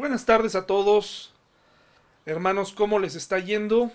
Buenas 0.00 0.24
tardes 0.24 0.54
a 0.54 0.64
todos. 0.64 1.30
Hermanos, 2.24 2.72
¿cómo 2.72 2.98
les 2.98 3.16
está 3.16 3.38
yendo? 3.38 3.92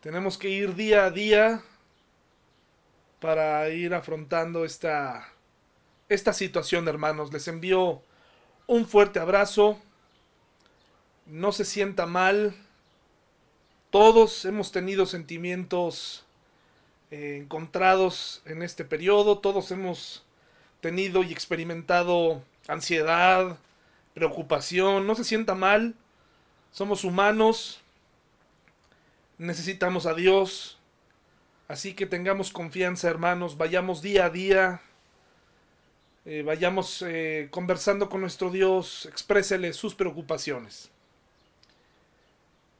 Tenemos 0.00 0.38
que 0.38 0.48
ir 0.48 0.76
día 0.76 1.06
a 1.06 1.10
día 1.10 1.64
para 3.18 3.68
ir 3.70 3.94
afrontando 3.94 4.64
esta, 4.64 5.28
esta 6.08 6.32
situación, 6.32 6.86
hermanos. 6.86 7.32
Les 7.32 7.48
envío 7.48 8.00
un 8.68 8.86
fuerte 8.86 9.18
abrazo. 9.18 9.76
No 11.26 11.50
se 11.50 11.64
sienta 11.64 12.06
mal. 12.06 12.54
Todos 13.90 14.44
hemos 14.44 14.70
tenido 14.70 15.06
sentimientos 15.06 16.24
eh, 17.10 17.40
encontrados 17.42 18.40
en 18.44 18.62
este 18.62 18.84
periodo. 18.84 19.40
Todos 19.40 19.72
hemos 19.72 20.24
tenido 20.80 21.24
y 21.24 21.32
experimentado 21.32 22.44
ansiedad, 22.68 23.58
preocupación. 24.16 25.06
No 25.06 25.14
se 25.14 25.24
sienta 25.24 25.54
mal. 25.54 25.94
Somos 26.72 27.04
humanos. 27.04 27.82
Necesitamos 29.36 30.06
a 30.06 30.14
Dios. 30.14 30.78
Así 31.68 31.92
que 31.92 32.06
tengamos 32.06 32.50
confianza, 32.50 33.10
hermanos. 33.10 33.58
Vayamos 33.58 34.00
día 34.00 34.24
a 34.24 34.30
día. 34.30 34.80
Eh, 36.24 36.42
vayamos 36.46 37.04
eh, 37.06 37.48
conversando 37.50 38.08
con 38.08 38.22
nuestro 38.22 38.50
Dios. 38.50 39.04
Exprésele 39.04 39.74
sus 39.74 39.94
preocupaciones. 39.94 40.90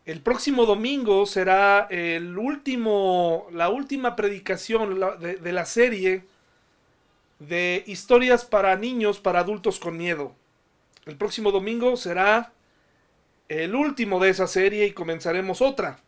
El 0.06 0.22
próximo 0.22 0.64
domingo 0.64 1.26
será 1.26 1.86
el 1.90 2.38
último, 2.38 3.46
la 3.52 3.68
última 3.68 4.16
predicación 4.16 4.98
de, 5.20 5.36
de 5.36 5.52
la 5.52 5.66
serie 5.66 6.24
de 7.40 7.84
historias 7.86 8.46
para 8.46 8.74
niños, 8.76 9.20
para 9.20 9.40
adultos 9.40 9.78
con 9.78 9.98
miedo. 9.98 10.34
El 11.06 11.16
próximo 11.16 11.52
domingo 11.52 11.96
será 11.96 12.52
el 13.48 13.76
último 13.76 14.18
de 14.18 14.30
esa 14.30 14.48
serie 14.48 14.86
y 14.86 14.92
comenzaremos 14.92 15.62
otra. 15.62 16.00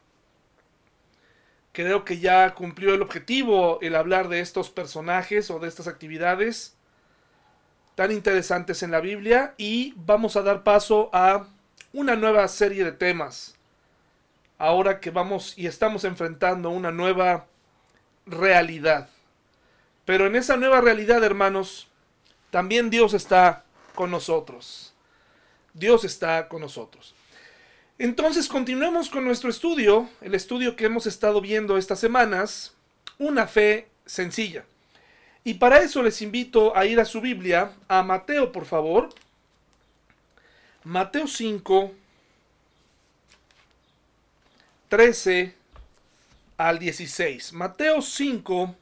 Creo 1.72 2.04
que 2.04 2.18
ya 2.18 2.52
cumplió 2.54 2.94
el 2.94 3.02
objetivo 3.02 3.78
el 3.80 3.94
hablar 3.94 4.28
de 4.28 4.40
estos 4.40 4.70
personajes 4.70 5.50
o 5.50 5.60
de 5.60 5.68
estas 5.68 5.86
actividades 5.86 6.76
tan 7.94 8.10
interesantes 8.10 8.82
en 8.82 8.90
la 8.90 9.00
Biblia 9.00 9.54
y 9.56 9.94
vamos 9.96 10.36
a 10.36 10.42
dar 10.42 10.64
paso 10.64 11.10
a 11.12 11.46
una 11.92 12.16
nueva 12.16 12.46
serie 12.48 12.84
de 12.84 12.92
temas 12.92 13.56
ahora 14.58 14.98
que 14.98 15.10
vamos 15.10 15.56
y 15.56 15.68
estamos 15.68 16.02
enfrentando 16.02 16.70
una 16.70 16.90
nueva 16.90 17.46
realidad. 18.26 19.08
Pero 20.04 20.26
en 20.26 20.34
esa 20.34 20.56
nueva 20.56 20.80
realidad, 20.80 21.22
hermanos, 21.22 21.88
también 22.50 22.90
Dios 22.90 23.14
está 23.14 23.64
con 23.98 24.12
nosotros. 24.12 24.92
Dios 25.74 26.04
está 26.04 26.46
con 26.46 26.60
nosotros. 26.60 27.16
Entonces 27.98 28.46
continuemos 28.46 29.10
con 29.10 29.24
nuestro 29.24 29.50
estudio, 29.50 30.08
el 30.20 30.36
estudio 30.36 30.76
que 30.76 30.84
hemos 30.84 31.08
estado 31.08 31.40
viendo 31.40 31.76
estas 31.76 31.98
semanas, 31.98 32.74
una 33.18 33.48
fe 33.48 33.88
sencilla. 34.06 34.64
Y 35.42 35.54
para 35.54 35.80
eso 35.80 36.00
les 36.04 36.22
invito 36.22 36.76
a 36.76 36.86
ir 36.86 37.00
a 37.00 37.04
su 37.04 37.20
Biblia, 37.20 37.72
a 37.88 38.04
Mateo, 38.04 38.52
por 38.52 38.66
favor. 38.66 39.08
Mateo 40.84 41.26
5, 41.26 41.92
13 44.90 45.56
al 46.56 46.78
16. 46.78 47.52
Mateo 47.52 48.00
5, 48.00 48.76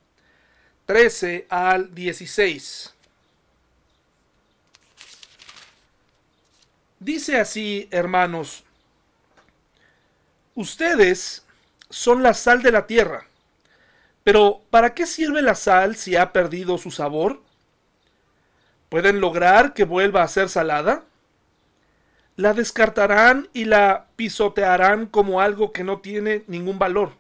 13 0.84 1.47
al 1.48 1.94
16. 1.94 2.95
Dice 6.98 7.39
así, 7.39 7.89
hermanos, 7.91 8.64
ustedes 10.55 11.44
son 11.91 12.22
la 12.22 12.34
sal 12.34 12.62
de 12.62 12.72
la 12.72 12.86
tierra, 12.86 13.27
pero 14.25 14.62
¿para 14.70 14.94
qué 14.94 15.06
sirve 15.06 15.43
la 15.43 15.54
sal 15.54 15.97
si 15.97 16.16
ha 16.16 16.32
perdido 16.32 16.78
su 16.78 16.91
sabor? 16.91 17.43
¿Pueden 18.88 19.20
lograr 19.20 19.75
que 19.75 19.84
vuelva 19.84 20.22
a 20.22 20.28
ser 20.28 20.48
salada? 20.48 21.04
la 22.37 22.53
descartarán 22.53 23.49
y 23.54 23.65
la 23.65 24.09
pisotearán 24.16 25.06
como 25.06 25.41
algo 25.41 25.72
que 25.72 25.84
no 25.84 26.00
tiene 26.00 26.44
ningún 26.47 26.78
valor. 26.78 27.12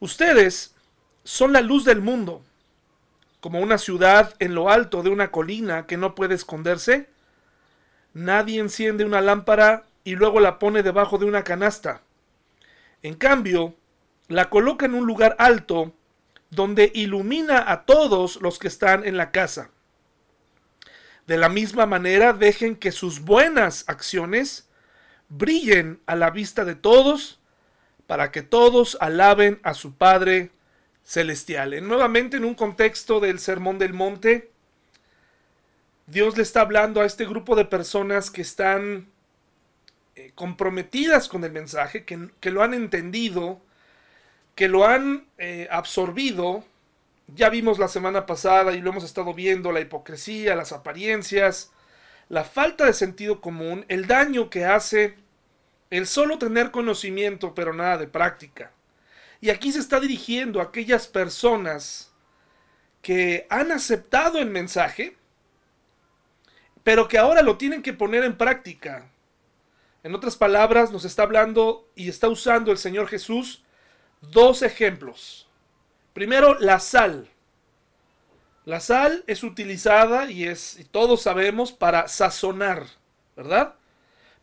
Ustedes 0.00 0.74
son 1.22 1.52
la 1.52 1.60
luz 1.60 1.84
del 1.84 2.00
mundo, 2.02 2.42
como 3.40 3.60
una 3.60 3.78
ciudad 3.78 4.34
en 4.40 4.54
lo 4.54 4.70
alto 4.70 5.02
de 5.02 5.10
una 5.10 5.30
colina 5.30 5.86
que 5.86 5.96
no 5.96 6.16
puede 6.16 6.34
esconderse. 6.34 7.08
Nadie 8.14 8.60
enciende 8.60 9.04
una 9.04 9.20
lámpara 9.20 9.84
y 10.04 10.14
luego 10.16 10.40
la 10.40 10.58
pone 10.58 10.82
debajo 10.82 11.18
de 11.18 11.24
una 11.26 11.44
canasta. 11.44 12.02
En 13.02 13.14
cambio, 13.14 13.74
la 14.28 14.50
coloca 14.50 14.86
en 14.86 14.94
un 14.94 15.06
lugar 15.06 15.36
alto 15.38 15.94
donde 16.50 16.92
ilumina 16.94 17.70
a 17.70 17.84
todos 17.84 18.40
los 18.42 18.58
que 18.58 18.68
están 18.68 19.04
en 19.06 19.16
la 19.16 19.30
casa. 19.30 19.70
De 21.26 21.38
la 21.38 21.48
misma 21.48 21.86
manera, 21.86 22.32
dejen 22.32 22.76
que 22.76 22.92
sus 22.92 23.20
buenas 23.20 23.84
acciones 23.86 24.68
brillen 25.28 26.00
a 26.06 26.14
la 26.14 26.30
vista 26.30 26.64
de 26.64 26.74
todos, 26.74 27.40
para 28.06 28.30
que 28.30 28.42
todos 28.42 28.98
alaben 29.00 29.60
a 29.62 29.72
su 29.72 29.94
Padre 29.94 30.50
Celestial. 31.04 31.86
nuevamente 31.86 32.36
en 32.36 32.44
un 32.44 32.54
contexto 32.54 33.18
del 33.20 33.38
Sermón 33.38 33.78
del 33.78 33.94
Monte, 33.94 34.51
Dios 36.06 36.36
le 36.36 36.42
está 36.42 36.62
hablando 36.62 37.00
a 37.00 37.06
este 37.06 37.24
grupo 37.24 37.56
de 37.56 37.64
personas 37.64 38.30
que 38.30 38.42
están 38.42 39.08
eh, 40.16 40.32
comprometidas 40.34 41.28
con 41.28 41.44
el 41.44 41.52
mensaje, 41.52 42.04
que, 42.04 42.50
lo 42.50 42.62
han 42.62 42.74
entendido, 42.74 43.60
que 44.54 44.68
lo 44.68 44.86
han 44.86 45.26
eh, 45.38 45.68
absorbido 45.70 46.64
ya 47.34 47.48
vimos 47.48 47.78
la 47.78 47.88
semana 47.88 48.26
pasada 48.26 48.72
y 48.72 48.80
lo 48.80 48.90
hemos 48.90 49.04
estado 49.04 49.32
viendo, 49.32 49.72
la 49.72 49.80
hipocresía, 49.80 50.56
las 50.56 50.72
apariencias, 50.72 51.70
la 52.28 52.44
falta 52.44 52.86
de 52.86 52.92
sentido 52.92 53.40
común, 53.40 53.84
el 53.88 54.06
daño 54.06 54.50
que 54.50 54.64
hace 54.64 55.16
el 55.90 56.06
solo 56.06 56.38
tener 56.38 56.70
conocimiento 56.70 57.54
pero 57.54 57.72
nada 57.72 57.98
de 57.98 58.06
práctica. 58.06 58.72
Y 59.40 59.50
aquí 59.50 59.72
se 59.72 59.80
está 59.80 59.98
dirigiendo 59.98 60.60
a 60.60 60.64
aquellas 60.64 61.06
personas 61.06 62.12
que 63.00 63.46
han 63.50 63.72
aceptado 63.72 64.38
el 64.38 64.50
mensaje, 64.50 65.16
pero 66.82 67.08
que 67.08 67.18
ahora 67.18 67.42
lo 67.42 67.56
tienen 67.56 67.82
que 67.82 67.92
poner 67.92 68.24
en 68.24 68.36
práctica. 68.36 69.08
En 70.02 70.14
otras 70.14 70.36
palabras, 70.36 70.90
nos 70.90 71.04
está 71.04 71.22
hablando 71.22 71.88
y 71.94 72.08
está 72.08 72.28
usando 72.28 72.72
el 72.72 72.78
Señor 72.78 73.08
Jesús 73.08 73.62
dos 74.20 74.62
ejemplos. 74.62 75.48
Primero, 76.12 76.58
la 76.58 76.80
sal. 76.80 77.28
La 78.64 78.80
sal 78.80 79.24
es 79.26 79.42
utilizada 79.42 80.30
y 80.30 80.44
es, 80.44 80.86
todos 80.90 81.22
sabemos, 81.22 81.72
para 81.72 82.08
sazonar, 82.08 82.86
¿verdad? 83.36 83.74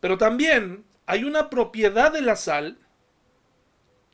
Pero 0.00 0.18
también 0.18 0.84
hay 1.06 1.24
una 1.24 1.50
propiedad 1.50 2.12
de 2.12 2.22
la 2.22 2.36
sal 2.36 2.78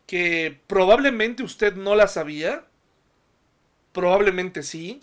que 0.06 0.60
probablemente 0.66 1.42
usted 1.42 1.74
no 1.74 1.96
la 1.96 2.06
sabía, 2.06 2.64
probablemente 3.92 4.62
sí, 4.62 5.00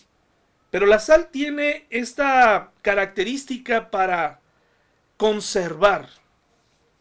pero 0.74 0.88
la 0.88 0.98
sal 0.98 1.30
tiene 1.30 1.86
esta 1.92 2.72
característica 2.82 3.92
para 3.92 4.40
conservar. 5.18 6.10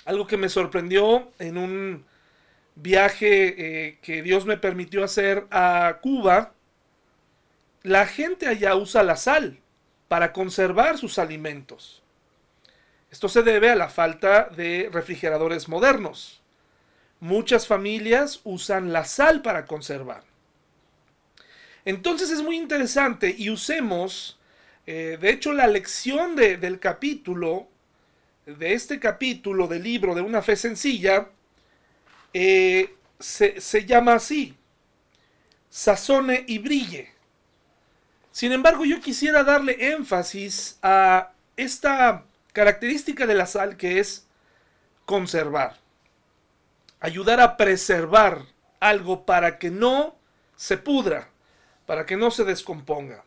Algo 0.05 0.27
que 0.27 0.37
me 0.37 0.51
sorprendió 0.51 1.33
en 1.39 1.57
un 1.57 2.05
viaje 2.75 3.55
eh, 3.87 3.99
que 4.03 4.21
Dios 4.21 4.45
me 4.45 4.59
permitió 4.59 5.03
hacer 5.03 5.47
a 5.51 6.01
Cuba, 6.03 6.53
la 7.83 8.05
gente 8.05 8.47
allá 8.47 8.77
usa 8.77 9.03
la 9.03 9.17
sal 9.17 9.59
para 10.07 10.35
conservar 10.35 10.99
sus 10.99 11.19
alimentos. 11.19 12.03
Esto 13.11 13.31
se 13.31 13.43
debe 13.43 13.71
a 13.71 13.75
la 13.75 13.89
falta 13.89 14.51
de 14.55 14.91
refrigeradores 14.93 15.71
modernos. 15.71 16.43
Muchas 17.21 17.67
familias 17.67 18.43
usan 18.45 18.93
la 18.93 19.07
sal 19.07 19.41
para 19.41 19.65
conservar. 19.65 20.32
Entonces 21.85 22.31
es 22.31 22.43
muy 22.43 22.57
interesante 22.57 23.35
y 23.37 23.51
usemos, 23.51 24.39
eh, 24.87 25.19
de 25.21 25.31
hecho, 25.31 25.53
la 25.53 25.67
lección 25.67 26.37
del 26.37 26.79
capítulo, 26.79 27.69
de 28.47 28.75
este 28.75 29.01
capítulo 29.01 29.67
del 29.67 29.83
libro 29.83 30.15
de 30.15 30.21
una 30.21 30.43
fe 30.43 30.57
sencilla, 30.57 31.29
eh, 32.35 32.95
se, 33.19 33.85
llama 33.87 34.15
así, 34.15 34.57
sazone 35.71 36.45
y 36.47 36.59
brille. 36.59 37.11
Sin 38.31 38.53
embargo, 38.53 38.85
yo 38.85 39.01
quisiera 39.01 39.45
darle 39.45 39.93
énfasis 39.93 40.79
a 40.83 41.33
esta 41.57 42.25
característica 42.53 43.27
de 43.27 43.35
la 43.35 43.47
sal 43.47 43.77
que 43.77 43.99
es 43.99 44.27
conservar. 45.05 45.79
Ayudar 47.01 47.41
a 47.41 47.57
preservar 47.57 48.47
algo 48.81 49.27
para 49.27 49.59
que 49.59 49.71
no 49.71 50.17
se 50.57 50.79
pudra, 50.79 51.32
para 51.93 52.07
que 52.07 52.17
no 52.17 52.31
se 52.31 52.45
descomponga. 52.45 53.23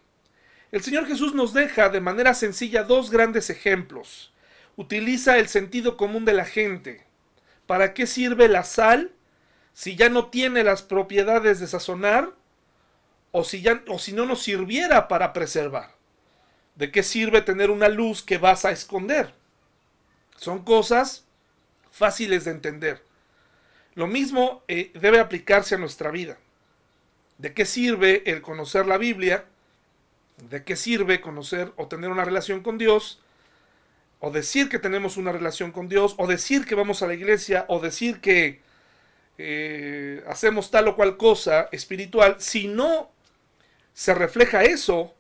el 0.72 0.82
Señor 0.82 1.06
Jesús 1.06 1.36
nos 1.36 1.54
deja 1.54 1.90
de 1.90 2.02
manera 2.02 2.34
sencilla 2.34 2.82
dos 2.82 3.12
grandes 3.12 3.52
ejemplos. 3.52 4.34
Utiliza 4.76 5.38
el 5.38 5.50
sentido 5.50 5.98
común 5.98 6.26
de 6.26 6.34
la 6.34 6.46
gente. 6.46 7.06
¿Para 7.68 7.94
qué 7.94 8.08
sirve 8.08 8.48
la 8.48 8.64
sal 8.64 9.12
si 9.74 9.96
ya 9.96 10.10
no 10.10 10.32
tiene 10.32 10.64
las 10.64 10.82
propiedades 10.82 11.60
de 11.60 11.68
sazonar 11.68 12.34
o 13.30 13.44
si, 13.44 13.62
ya, 13.62 13.84
o 13.88 14.00
si 14.00 14.14
no 14.14 14.26
nos 14.26 14.42
sirviera 14.42 15.08
para 15.08 15.32
preservar? 15.32 15.92
¿De 16.74 16.92
qué 16.92 17.04
sirve 17.04 17.44
tener 17.44 17.70
una 17.70 17.88
luz 17.88 18.24
que 18.24 18.40
vas 18.40 18.66
a 18.66 18.72
esconder? 18.72 19.32
Son 20.38 20.64
cosas 20.64 21.28
fáciles 21.92 22.46
de 22.46 22.52
entender. 22.52 23.04
Lo 23.94 24.08
mismo 24.08 24.64
eh, 24.68 24.92
debe 24.96 25.20
aplicarse 25.20 25.76
a 25.76 25.78
nuestra 25.78 26.10
vida. 26.10 26.40
¿De 27.38 27.54
qué 27.54 27.66
sirve 27.66 28.24
el 28.26 28.42
conocer 28.42 28.86
la 28.86 28.98
Biblia? 28.98 29.46
¿De 30.50 30.64
qué 30.64 30.76
sirve 30.76 31.22
conocer 31.22 31.72
o 31.76 31.88
tener 31.88 32.10
una 32.10 32.26
relación 32.26 32.62
con 32.62 32.78
Dios? 32.78 33.20
O 34.20 34.32
decir 34.32 34.70
que 34.70 34.80
tenemos 34.80 35.18
una 35.18 35.32
relación 35.32 35.72
con 35.72 35.90
Dios, 35.90 36.16
o 36.18 36.28
decir 36.28 36.66
que 36.66 36.76
vamos 36.76 37.02
a 37.02 37.08
la 37.08 37.14
iglesia, 37.14 37.66
o 37.68 37.80
decir 37.80 38.22
que 38.22 38.62
eh, 39.38 40.24
hacemos 40.28 40.72
tal 40.72 40.88
o 40.88 40.96
cual 40.96 41.18
cosa 41.18 41.68
espiritual, 41.72 42.38
si 42.40 42.68
no 42.68 43.12
se 43.94 44.14
refleja 44.14 44.64
eso 44.64 45.14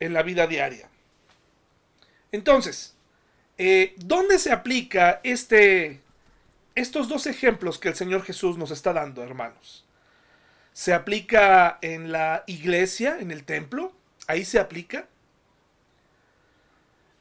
en 0.00 0.12
la 0.12 0.22
vida 0.22 0.46
diaria. 0.46 0.88
Entonces, 2.32 2.94
eh, 3.56 3.94
¿dónde 3.96 4.38
se 4.38 4.52
aplica 4.52 5.20
este, 5.22 6.00
estos 6.74 7.08
dos 7.08 7.26
ejemplos 7.26 7.78
que 7.78 7.88
el 7.88 7.94
Señor 7.94 8.22
Jesús 8.22 8.58
nos 8.58 8.70
está 8.70 8.92
dando, 8.92 9.22
hermanos? 9.22 9.84
¿Se 10.74 10.92
aplica 10.92 11.78
en 11.82 12.10
la 12.10 12.42
iglesia, 12.48 13.18
en 13.20 13.30
el 13.30 13.44
templo? 13.44 13.92
¿Ahí 14.26 14.44
se 14.44 14.58
aplica? 14.58 15.06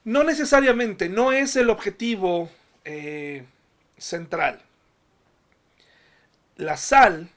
No 0.03 0.23
necesariamente, 0.23 1.07
no 1.07 1.31
es 1.31 1.55
el 1.55 1.69
objetivo 1.69 2.49
eh, 2.83 3.45
central. 3.95 4.59
La 6.57 6.77
sal 6.77 7.29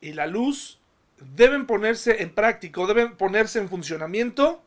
y 0.00 0.12
la 0.12 0.28
luz 0.28 0.78
deben 1.18 1.66
ponerse 1.66 2.22
en 2.22 2.32
práctica, 2.32 2.86
deben 2.86 3.16
ponerse 3.16 3.58
en 3.58 3.68
funcionamiento 3.68 4.62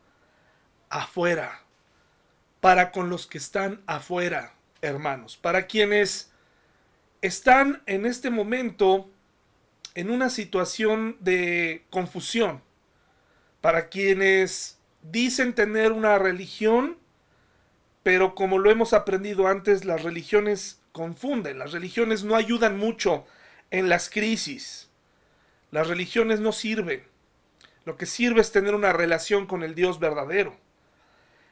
afuera, 0.90 1.62
para 2.60 2.92
con 2.92 3.08
los 3.08 3.26
que 3.26 3.38
están 3.38 3.80
afuera, 3.86 4.52
hermanos, 4.82 5.38
para 5.38 5.66
quienes 5.66 6.30
están 7.22 7.82
en 7.86 8.04
este 8.04 8.28
momento 8.28 9.08
en 9.94 10.10
una 10.10 10.30
situación 10.30 11.16
de 11.20 11.84
confusión, 11.90 12.62
para 13.60 13.88
quienes 13.88 14.78
dicen 15.02 15.54
tener 15.54 15.92
una 15.92 16.18
religión, 16.18 16.98
pero 18.02 18.34
como 18.34 18.58
lo 18.58 18.70
hemos 18.70 18.92
aprendido 18.92 19.46
antes, 19.46 19.84
las 19.84 20.02
religiones 20.02 20.80
confunden, 20.92 21.58
las 21.58 21.72
religiones 21.72 22.24
no 22.24 22.36
ayudan 22.36 22.78
mucho 22.78 23.26
en 23.70 23.88
las 23.88 24.08
crisis, 24.08 24.90
las 25.70 25.88
religiones 25.88 26.40
no 26.40 26.52
sirven, 26.52 27.04
lo 27.84 27.96
que 27.96 28.06
sirve 28.06 28.40
es 28.40 28.52
tener 28.52 28.74
una 28.74 28.92
relación 28.92 29.46
con 29.46 29.62
el 29.62 29.74
Dios 29.74 29.98
verdadero. 30.00 30.56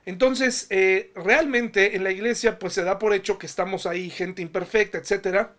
Entonces, 0.06 0.66
eh, 0.70 1.12
realmente 1.14 1.94
en 1.94 2.02
la 2.02 2.10
iglesia 2.10 2.58
pues 2.58 2.72
se 2.72 2.82
da 2.82 2.98
por 2.98 3.12
hecho 3.12 3.38
que 3.38 3.46
estamos 3.46 3.84
ahí 3.84 4.08
gente 4.08 4.40
imperfecta, 4.40 4.96
etcétera, 4.96 5.54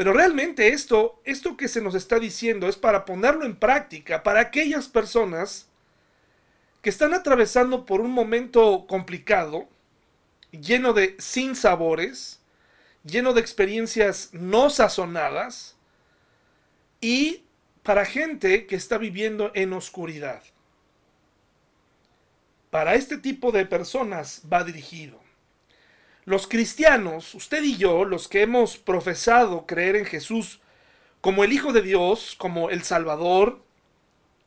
pero 0.00 0.14
realmente 0.14 0.68
esto, 0.68 1.20
esto 1.26 1.58
que 1.58 1.68
se 1.68 1.82
nos 1.82 1.94
está 1.94 2.18
diciendo 2.18 2.70
es 2.70 2.76
para 2.76 3.04
ponerlo 3.04 3.44
en 3.44 3.54
práctica 3.54 4.22
para 4.22 4.40
aquellas 4.40 4.88
personas 4.88 5.68
que 6.80 6.88
están 6.88 7.12
atravesando 7.12 7.84
por 7.84 8.00
un 8.00 8.10
momento 8.10 8.86
complicado, 8.86 9.68
lleno 10.52 10.94
de 10.94 11.16
sinsabores, 11.18 12.40
lleno 13.04 13.34
de 13.34 13.42
experiencias 13.42 14.30
no 14.32 14.70
sazonadas 14.70 15.76
y 17.02 17.44
para 17.82 18.06
gente 18.06 18.66
que 18.66 18.76
está 18.76 18.96
viviendo 18.96 19.52
en 19.54 19.74
oscuridad. 19.74 20.42
Para 22.70 22.94
este 22.94 23.18
tipo 23.18 23.52
de 23.52 23.66
personas 23.66 24.40
va 24.50 24.64
dirigido. 24.64 25.20
Los 26.26 26.46
cristianos, 26.46 27.34
usted 27.34 27.62
y 27.62 27.76
yo, 27.76 28.04
los 28.04 28.28
que 28.28 28.42
hemos 28.42 28.76
profesado 28.76 29.66
creer 29.66 29.96
en 29.96 30.04
Jesús 30.04 30.60
como 31.20 31.44
el 31.44 31.52
Hijo 31.52 31.72
de 31.72 31.82
Dios, 31.82 32.34
como 32.38 32.70
el 32.70 32.82
Salvador, 32.82 33.62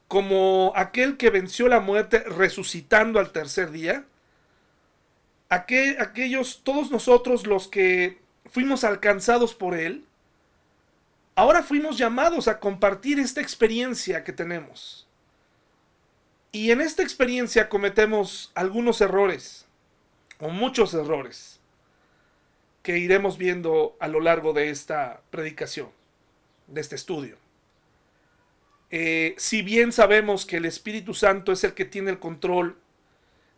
como 0.07 0.71
aquel 0.75 1.17
que 1.17 1.31
venció 1.31 1.67
la 1.67 1.79
muerte 1.79 2.19
resucitando 2.19 3.19
al 3.19 3.31
tercer 3.31 3.71
día, 3.71 4.05
aquellos, 5.49 6.61
todos 6.63 6.91
nosotros 6.91 7.47
los 7.47 7.67
que 7.67 8.19
fuimos 8.45 8.83
alcanzados 8.83 9.55
por 9.55 9.75
Él, 9.75 10.05
ahora 11.35 11.63
fuimos 11.63 11.97
llamados 11.97 12.47
a 12.47 12.59
compartir 12.59 13.19
esta 13.19 13.41
experiencia 13.41 14.23
que 14.23 14.33
tenemos. 14.33 15.07
Y 16.51 16.69
en 16.69 16.81
esta 16.81 17.01
experiencia 17.01 17.67
cometemos 17.67 18.51
algunos 18.53 19.01
errores, 19.01 19.65
o 20.39 20.49
muchos 20.49 20.93
errores 20.93 21.52
que 22.83 22.97
iremos 22.99 23.37
viendo 23.37 23.97
a 23.99 24.07
lo 24.07 24.19
largo 24.19 24.53
de 24.53 24.69
esta 24.69 25.21
predicación, 25.31 25.89
de 26.67 26.81
este 26.81 26.95
estudio. 26.95 27.37
Eh, 28.91 29.33
si 29.37 29.63
bien 29.63 29.91
sabemos 29.91 30.45
que 30.45 30.57
el 30.57 30.65
Espíritu 30.65 31.15
Santo 31.15 31.51
es 31.51 31.63
el 31.63 31.73
que 31.73 31.85
tiene 31.85 32.11
el 32.11 32.19
control, 32.19 32.77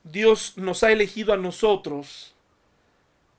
Dios 0.04 0.54
nos 0.58 0.84
ha 0.84 0.92
elegido 0.92 1.34
a 1.34 1.38
nosotros 1.38 2.36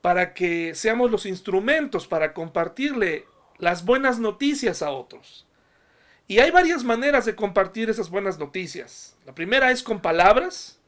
para 0.02 0.34
que 0.34 0.74
seamos 0.74 1.10
los 1.10 1.24
instrumentos 1.24 2.06
para 2.06 2.34
compartirle 2.34 3.24
las 3.58 3.84
buenas 3.84 4.18
noticias 4.18 4.82
a 4.82 4.90
otros. 4.90 5.46
Y 6.28 6.40
hay 6.40 6.50
varias 6.50 6.82
maneras 6.82 7.24
de 7.24 7.36
compartir 7.36 7.88
esas 7.88 8.10
buenas 8.10 8.38
noticias. 8.38 9.16
La 9.24 9.34
primera 9.34 9.70
es 9.70 9.82
con 9.82 10.02
palabras, 10.02 10.80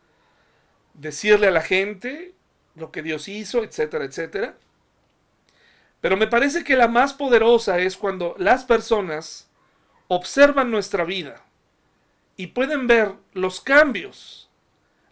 decirle 0.95 1.47
a 1.47 1.53
la 1.53 1.63
gente 1.63 2.35
lo 2.75 2.91
que 2.91 3.03
Dios 3.03 3.29
hizo, 3.29 3.63
etcétera, 3.63 4.05
etcétera. 4.05 4.57
Pero 6.01 6.17
me 6.17 6.27
parece 6.27 6.65
que 6.65 6.77
la 6.77 6.89
más 6.89 7.13
poderosa 7.13 7.79
es 7.79 7.97
cuando 7.97 8.35
las 8.39 8.65
personas 8.65 9.49
observan 10.07 10.71
nuestra 10.71 11.05
vida 11.05 11.45
y 12.37 12.49
pueden 12.49 12.87
ver 12.87 13.13
los 13.33 13.61
cambios 13.61 14.49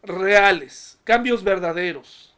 reales, 0.02 0.98
cambios 1.04 1.42
verdaderos. 1.42 2.34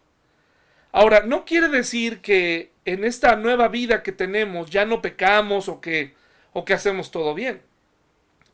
Ahora, 0.93 1.21
no 1.21 1.45
quiere 1.45 1.69
decir 1.69 2.21
que 2.21 2.73
en 2.87 3.05
esta 3.05 3.37
nueva 3.37 3.69
vida 3.69 4.03
que 4.03 4.13
tenemos 4.13 4.71
ya 4.71 4.87
no 4.87 5.03
pecamos 5.03 5.69
o 5.69 5.81
que, 5.81 6.15
o 6.55 6.65
que 6.65 6.73
hacemos 6.73 7.11
todo 7.11 7.35
bien. 7.35 7.61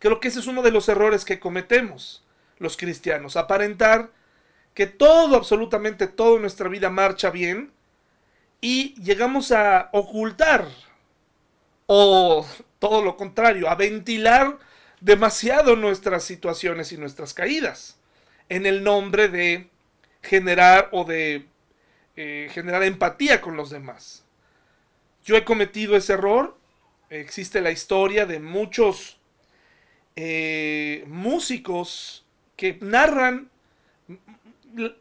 Creo 0.01 0.19
que 0.19 0.29
ese 0.29 0.41
es 0.41 0.49
uno 0.49 0.63
de 0.63 0.73
los 0.73 0.89
errores 0.89 1.25
que 1.25 1.39
cometemos 1.39 2.25
los 2.59 2.77
cristianos, 2.77 3.37
aparentar 3.37 4.11
que 4.75 4.87
todo, 4.87 5.37
absolutamente 5.37 6.09
todo 6.09 6.37
en 6.37 6.43
nuestra 6.43 6.69
vida 6.69 6.91
marcha 6.91 7.31
bien 7.31 7.73
y 8.65 8.95
llegamos 8.95 9.53
a 9.53 9.91
ocultar 9.93 10.67
o 11.85 12.47
todo 12.79 13.03
lo 13.03 13.15
contrario, 13.15 13.69
a 13.69 13.75
ventilar 13.75 14.59
demasiado 15.03 15.77
nuestras 15.77 16.25
situaciones 16.25 16.91
y 16.91 16.97
nuestras 16.97 17.35
caídas 17.35 17.99
en 18.49 18.65
el 18.65 18.83
nombre 18.83 19.29
de 19.29 19.69
generar 20.23 20.89
o 20.93 21.05
de 21.05 21.45
eh, 22.17 22.49
generar 22.53 22.83
empatía 22.85 23.43
con 23.43 23.55
los 23.59 23.69
demás. 23.69 24.25
Yo 25.23 25.37
he 25.37 25.45
cometido 25.45 25.95
ese 25.95 26.15
error. 26.15 26.57
Existe 27.11 27.61
la 27.61 27.71
historia 27.71 28.25
de 28.25 28.41
muchos 28.41 29.19
eh, 30.17 31.05
músicos 31.07 32.25
que 32.57 32.79
narran 32.81 33.51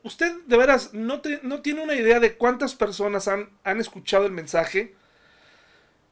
usted 0.04 0.34
de 0.46 0.58
veras 0.58 0.94
no, 0.94 1.22
tiene 1.22 1.82
una 1.82 1.96
idea 1.96 2.20
de 2.20 2.36
cuántas 2.36 2.76
personas 2.76 3.28
han, 3.28 3.50
han, 3.64 3.80
escuchado 3.80 4.26
el 4.26 4.32
mensaje. 4.32 4.94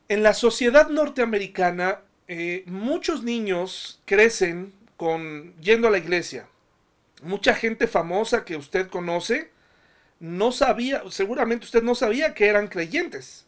En 0.07 0.23
la 0.23 0.33
sociedad 0.33 0.89
norteamericana, 0.89 2.01
eh, 2.27 2.63
muchos 2.67 3.23
niños 3.23 4.01
crecen 4.05 4.73
con 4.97 5.55
yendo 5.59 5.87
a 5.87 5.91
la 5.91 5.97
iglesia. 5.97 6.47
Mucha 7.23 7.53
gente 7.53 7.87
famosa 7.87 8.45
que 8.45 8.57
usted 8.57 8.87
conoce 8.87 9.51
no 10.19 10.51
sabía, 10.51 11.03
seguramente 11.09 11.65
usted 11.65 11.81
no 11.81 11.95
sabía 11.95 12.33
que 12.33 12.47
eran 12.47 12.67
creyentes. 12.67 13.45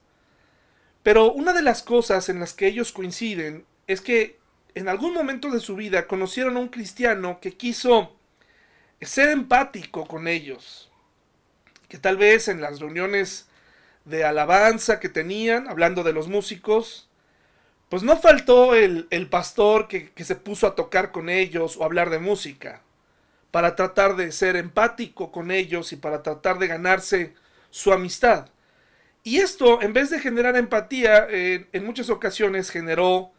Pero 1.03 1.31
una 1.31 1.53
de 1.53 1.61
las 1.61 1.83
cosas 1.83 2.29
en 2.29 2.39
las 2.39 2.53
que 2.53 2.67
ellos 2.67 2.91
coinciden 2.91 3.65
es 3.87 4.01
que 4.01 4.39
en 4.73 4.89
algún 4.89 5.13
momento 5.13 5.51
de 5.51 5.59
su 5.59 5.75
vida 5.75 6.07
conocieron 6.07 6.57
a 6.57 6.61
un 6.61 6.69
cristiano 6.69 7.39
que 7.41 7.55
quiso 7.55 8.15
ser 9.05 9.29
empático 9.29 10.05
con 10.05 10.27
ellos. 10.27 10.91
Que 11.87 11.97
tal 11.97 12.17
vez 12.17 12.47
en 12.47 12.61
las 12.61 12.79
reuniones 12.79 13.47
de 14.05 14.23
alabanza 14.23 14.99
que 14.99 15.09
tenían, 15.09 15.67
hablando 15.67 16.03
de 16.03 16.13
los 16.13 16.27
músicos, 16.27 17.09
pues 17.89 18.03
no 18.03 18.17
faltó 18.17 18.73
el, 18.75 19.07
pastor 19.29 19.87
que, 19.87 20.11
que 20.11 20.23
se 20.23 20.35
puso 20.35 20.67
a 20.67 20.75
tocar 20.75 21.11
con 21.11 21.29
ellos 21.29 21.77
o 21.77 21.83
hablar 21.83 22.09
de 22.09 22.19
música. 22.19 22.81
para 23.51 23.75
tratar 23.75 24.15
de 24.15 24.31
ser 24.31 24.55
empático 24.55 25.31
con 25.31 25.51
ellos 25.51 25.93
y 25.93 25.95
para 25.95 26.23
tratar 26.23 26.57
de 26.57 26.65
ganarse 26.65 27.35
su 27.69 27.93
amistad. 27.93 28.47
Y 29.23 29.37
esto, 29.37 29.81
en 29.81 29.93
vez 29.93 30.09
de 30.09 30.19
generar 30.19 30.55
empatía, 30.57 31.27
eh, 31.29 31.67
en 31.71 31.85
muchas 31.85 32.09
ocasiones 32.09 32.69
generó 32.69 33.32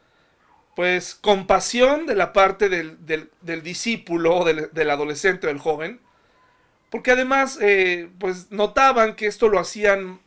pues 0.74 1.14
compasión 1.14 2.06
de 2.06 2.16
la 2.16 2.32
parte 2.32 2.68
del, 2.68 2.98
discípulo, 3.62 4.44
del, 4.44 4.70
del, 4.72 4.90
adolescente 4.90 5.46
del 5.46 5.58
joven, 5.58 6.00
porque 6.90 7.12
además 7.12 7.58
eh, 7.60 8.08
pues 8.18 8.50
notaban 8.50 9.14
que 9.14 9.26
esto 9.26 9.48
lo 9.48 9.58
hacían 9.58 10.20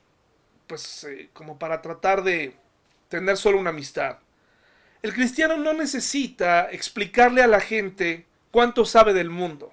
pues 0.68 1.06
eh, 1.06 1.30
como 1.34 1.58
para 1.58 1.82
tratar 1.82 2.24
de 2.24 2.54
tener 3.10 3.38
solo 3.38 3.58
una 3.58 3.70
amistad. 3.72 4.18
El 5.02 5.14
cristiano 5.14 5.58
no 5.58 5.74
necesita 5.74 6.70
explicarle 6.72 7.42
a 7.42 7.48
la 7.48 7.62
gente 7.62 8.26
cuánto 8.52 8.86
sabe 8.86 9.14
del 9.14 9.30
mundo. 9.30 9.72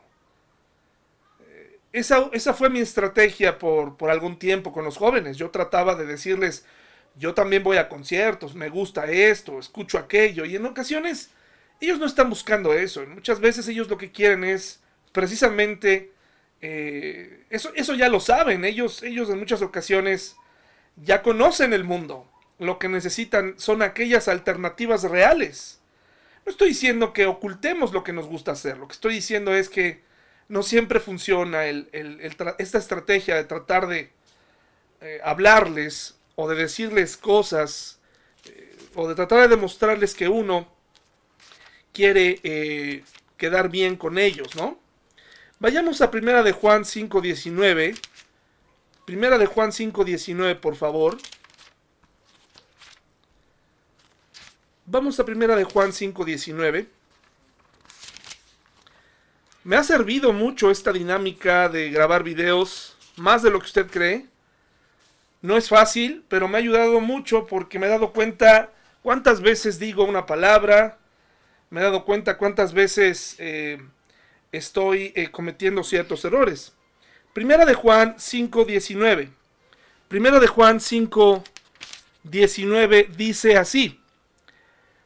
Eh, 1.49 1.79
esa, 1.93 2.29
esa, 2.33 2.55
fue 2.55 2.71
mi 2.71 2.81
estrategia 2.81 3.59
por, 3.59 3.97
por 3.97 4.11
algún 4.11 4.39
tiempo 4.39 4.73
con 4.73 4.85
los 4.85 4.97
jóvenes. 4.97 5.37
Yo 5.37 5.51
trataba 5.51 5.95
de 5.95 6.07
decirles, 6.07 6.65
yo 7.17 7.35
también 7.35 7.63
voy 7.63 7.77
a 7.77 7.89
conciertos, 7.89 8.55
me 8.55 8.69
gusta 8.69 9.07
esto, 9.11 9.59
escucho 9.59 9.99
aquello, 9.99 10.45
y 10.45 10.57
en 10.57 10.67
ocasiones 10.67 11.31
ellos 11.81 11.99
no 11.99 12.07
están 12.07 12.31
buscando 12.31 12.73
eso. 12.73 13.05
Muchas 13.07 13.41
veces 13.41 13.69
ellos 13.69 13.89
lo 13.89 13.99
que 13.99 14.11
quieren 14.13 14.45
es 14.45 14.81
precisamente 15.13 16.13
eh, 16.61 17.45
eso, 17.51 17.73
eso 17.75 17.95
ya 17.95 18.09
lo 18.09 18.21
saben. 18.21 18.65
Ellos, 18.65 19.03
ellos 19.03 19.29
en 19.31 19.39
muchas 19.39 19.63
ocasiones 19.63 20.37
ya 20.97 21.23
conocen 21.23 21.73
el 21.73 21.85
mundo. 21.85 22.27
Lo 22.59 22.79
que 22.79 22.89
necesitan 22.89 23.55
son 23.59 23.83
aquellas 23.83 24.29
alternativas 24.29 25.03
reales. 25.03 25.81
No 26.47 26.53
estoy 26.53 26.69
diciendo 26.69 27.13
que 27.13 27.27
ocultemos 27.27 27.93
lo 27.93 28.05
que 28.05 28.13
nos 28.13 28.27
gusta 28.27 28.53
hacer. 28.53 28.79
Lo 28.79 28.89
que 28.89 28.95
estoy 28.95 29.15
diciendo 29.15 29.55
es 29.55 29.69
que 29.69 30.03
no 30.49 30.63
siempre 30.63 31.01
funciona 31.01 31.67
esta 31.67 32.79
estrategia 32.79 33.35
de 33.35 33.45
tratar 33.45 33.87
de 33.87 34.11
eh, 35.01 35.21
hablarles 35.25 36.19
o 36.37 36.49
de 36.49 36.57
decirles 36.57 37.17
cosas 37.17 37.99
eh, 38.47 38.77
o 38.95 39.09
de 39.09 39.15
tratar 39.15 39.43
de 39.43 39.49
demostrarles 39.49 40.15
que 40.15 40.29
uno 40.29 40.69
quiere 41.93 43.05
quedar 43.37 43.69
bien 43.69 43.97
con 43.97 44.19
ellos, 44.19 44.57
¿no? 44.57 44.79
Vayamos 45.61 46.01
a 46.01 46.11
Primera 46.11 46.43
de 46.43 46.53
Juan 46.53 46.83
5.19. 46.83 47.99
Primera 49.05 49.39
de 49.39 49.47
Juan 49.47 49.71
5.19, 49.71 50.61
por 50.61 50.77
favor. 50.77 51.17
Vamos 54.87 55.19
a 55.21 55.25
Primera 55.25 55.57
de 55.57 55.65
Juan 55.65 55.93
5.19. 55.93 56.87
Me 59.63 59.77
ha 59.77 59.85
servido 59.85 60.33
mucho 60.35 60.71
esta 60.71 60.93
dinámica 60.93 61.71
de 61.71 61.89
grabar 61.89 62.23
videos, 62.23 62.97
más 63.17 63.43
de 63.43 63.51
lo 63.51 63.61
que 63.61 63.67
usted 63.67 63.91
cree. 63.91 64.27
No 65.45 65.57
es 65.59 65.69
fácil, 65.69 66.25
pero 66.29 66.49
me 66.49 66.57
ha 66.57 66.61
ayudado 66.61 67.03
mucho 67.03 67.47
porque 67.47 67.79
me 67.79 67.85
he 67.85 67.91
dado 67.91 68.15
cuenta 68.15 68.73
cuántas 69.03 69.43
veces 69.43 69.79
digo 69.79 70.05
una 70.05 70.25
palabra, 70.25 70.97
me 71.69 71.81
he 71.81 71.83
dado 71.83 72.07
cuenta 72.07 72.39
cuántas 72.39 72.73
veces 72.73 73.37
eh, 73.39 73.79
estoy 74.53 75.13
eh, 75.15 75.31
cometiendo 75.31 75.85
ciertos 75.85 76.25
errores. 76.25 76.73
Primera 77.35 77.67
de 77.67 77.75
Juan 77.75 78.17
5.19. 78.17 79.33
Primera 80.09 80.41
de 80.41 80.47
Juan 80.47 80.79
5.19 80.79 83.09
dice 83.09 83.59
así. 83.59 84.01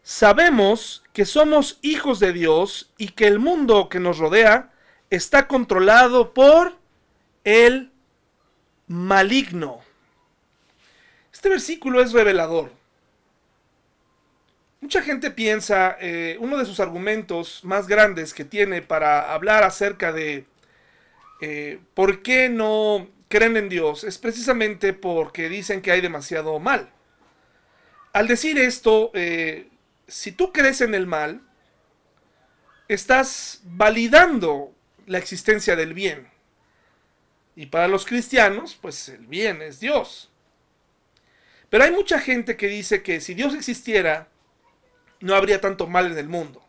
Sabemos 0.04 1.02
que 1.12 1.24
somos 1.24 1.80
hijos 1.82 2.20
de 2.20 2.32
Dios 2.32 2.92
y 2.96 3.08
que 3.08 3.26
el 3.26 3.40
mundo 3.40 3.88
que 3.88 3.98
nos 3.98 4.18
rodea 4.18 4.70
está 5.10 5.48
controlado 5.48 6.32
por 6.32 6.76
el 7.42 7.90
maligno. 8.86 9.82
Este 11.38 11.50
versículo 11.50 12.02
es 12.02 12.10
revelador. 12.10 12.72
Mucha 14.80 15.02
gente 15.02 15.30
piensa, 15.30 15.96
eh, 16.00 16.36
uno 16.40 16.58
de 16.58 16.64
sus 16.64 16.80
argumentos 16.80 17.60
más 17.62 17.86
grandes 17.86 18.34
que 18.34 18.44
tiene 18.44 18.82
para 18.82 19.32
hablar 19.32 19.62
acerca 19.62 20.10
de 20.10 20.46
eh, 21.40 21.78
por 21.94 22.22
qué 22.22 22.48
no 22.48 23.08
creen 23.28 23.56
en 23.56 23.68
Dios 23.68 24.02
es 24.02 24.18
precisamente 24.18 24.92
porque 24.94 25.48
dicen 25.48 25.80
que 25.80 25.92
hay 25.92 26.00
demasiado 26.00 26.58
mal. 26.58 26.90
Al 28.12 28.26
decir 28.26 28.58
esto, 28.58 29.12
eh, 29.14 29.68
si 30.08 30.32
tú 30.32 30.52
crees 30.52 30.80
en 30.80 30.92
el 30.92 31.06
mal, 31.06 31.40
estás 32.88 33.60
validando 33.62 34.74
la 35.06 35.18
existencia 35.18 35.76
del 35.76 35.94
bien. 35.94 36.26
Y 37.54 37.66
para 37.66 37.86
los 37.86 38.04
cristianos, 38.06 38.76
pues 38.82 39.08
el 39.08 39.28
bien 39.28 39.62
es 39.62 39.78
Dios. 39.78 40.32
Pero 41.70 41.84
hay 41.84 41.92
mucha 41.92 42.18
gente 42.18 42.56
que 42.56 42.68
dice 42.68 43.02
que 43.02 43.20
si 43.20 43.34
Dios 43.34 43.54
existiera, 43.54 44.28
no 45.20 45.34
habría 45.34 45.60
tanto 45.60 45.86
mal 45.86 46.06
en 46.06 46.18
el 46.18 46.28
mundo. 46.28 46.64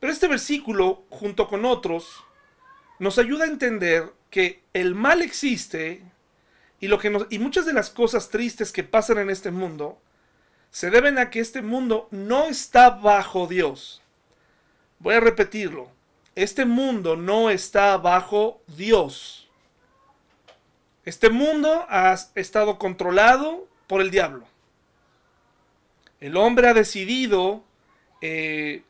Pero 0.00 0.12
este 0.12 0.28
versículo, 0.28 1.04
junto 1.10 1.48
con 1.48 1.64
otros, 1.64 2.24
nos 2.98 3.18
ayuda 3.18 3.44
a 3.44 3.48
entender 3.48 4.12
que 4.30 4.62
el 4.72 4.94
mal 4.94 5.22
existe 5.22 6.02
y, 6.80 6.88
lo 6.88 6.98
que 6.98 7.10
nos, 7.10 7.26
y 7.30 7.38
muchas 7.38 7.66
de 7.66 7.72
las 7.72 7.90
cosas 7.90 8.28
tristes 8.28 8.72
que 8.72 8.84
pasan 8.84 9.18
en 9.18 9.30
este 9.30 9.50
mundo 9.50 9.98
se 10.70 10.90
deben 10.90 11.18
a 11.18 11.30
que 11.30 11.40
este 11.40 11.62
mundo 11.62 12.08
no 12.10 12.44
está 12.44 12.90
bajo 12.90 13.46
Dios. 13.46 14.02
Voy 14.98 15.14
a 15.14 15.20
repetirlo. 15.20 15.90
Este 16.34 16.66
mundo 16.66 17.16
no 17.16 17.48
está 17.48 17.96
bajo 17.96 18.60
Dios. 18.66 19.48
Este 21.04 21.30
mundo 21.30 21.86
ha 21.88 22.14
estado 22.34 22.78
controlado 22.78 23.68
por 23.86 24.00
el 24.00 24.10
diablo. 24.10 24.46
El 26.20 26.36
hombre 26.36 26.68
ha 26.68 26.74
decidido 26.74 27.62
eh, 28.20 28.82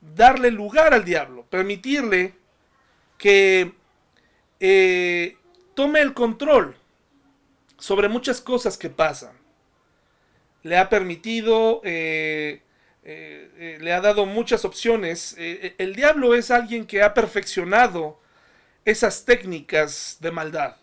darle 0.00 0.50
lugar 0.50 0.94
al 0.94 1.04
diablo, 1.04 1.44
permitirle 1.50 2.34
que 3.18 3.72
eh, 4.60 5.36
tome 5.74 6.00
el 6.00 6.14
control 6.14 6.76
sobre 7.78 8.08
muchas 8.08 8.40
cosas 8.40 8.78
que 8.78 8.90
pasan. 8.90 9.36
Le 10.62 10.78
ha 10.78 10.88
permitido, 10.88 11.80
eh, 11.84 12.62
le 13.04 13.92
ha 13.92 14.00
dado 14.00 14.26
muchas 14.26 14.64
opciones. 14.64 15.36
el 15.38 15.94
diablo 15.94 16.34
es 16.34 16.50
alguien 16.50 16.86
que 16.86 17.02
ha 17.02 17.14
perfeccionado 17.14 18.18
esas 18.84 19.24
técnicas 19.24 20.16
de 20.20 20.30
maldad. 20.30 20.76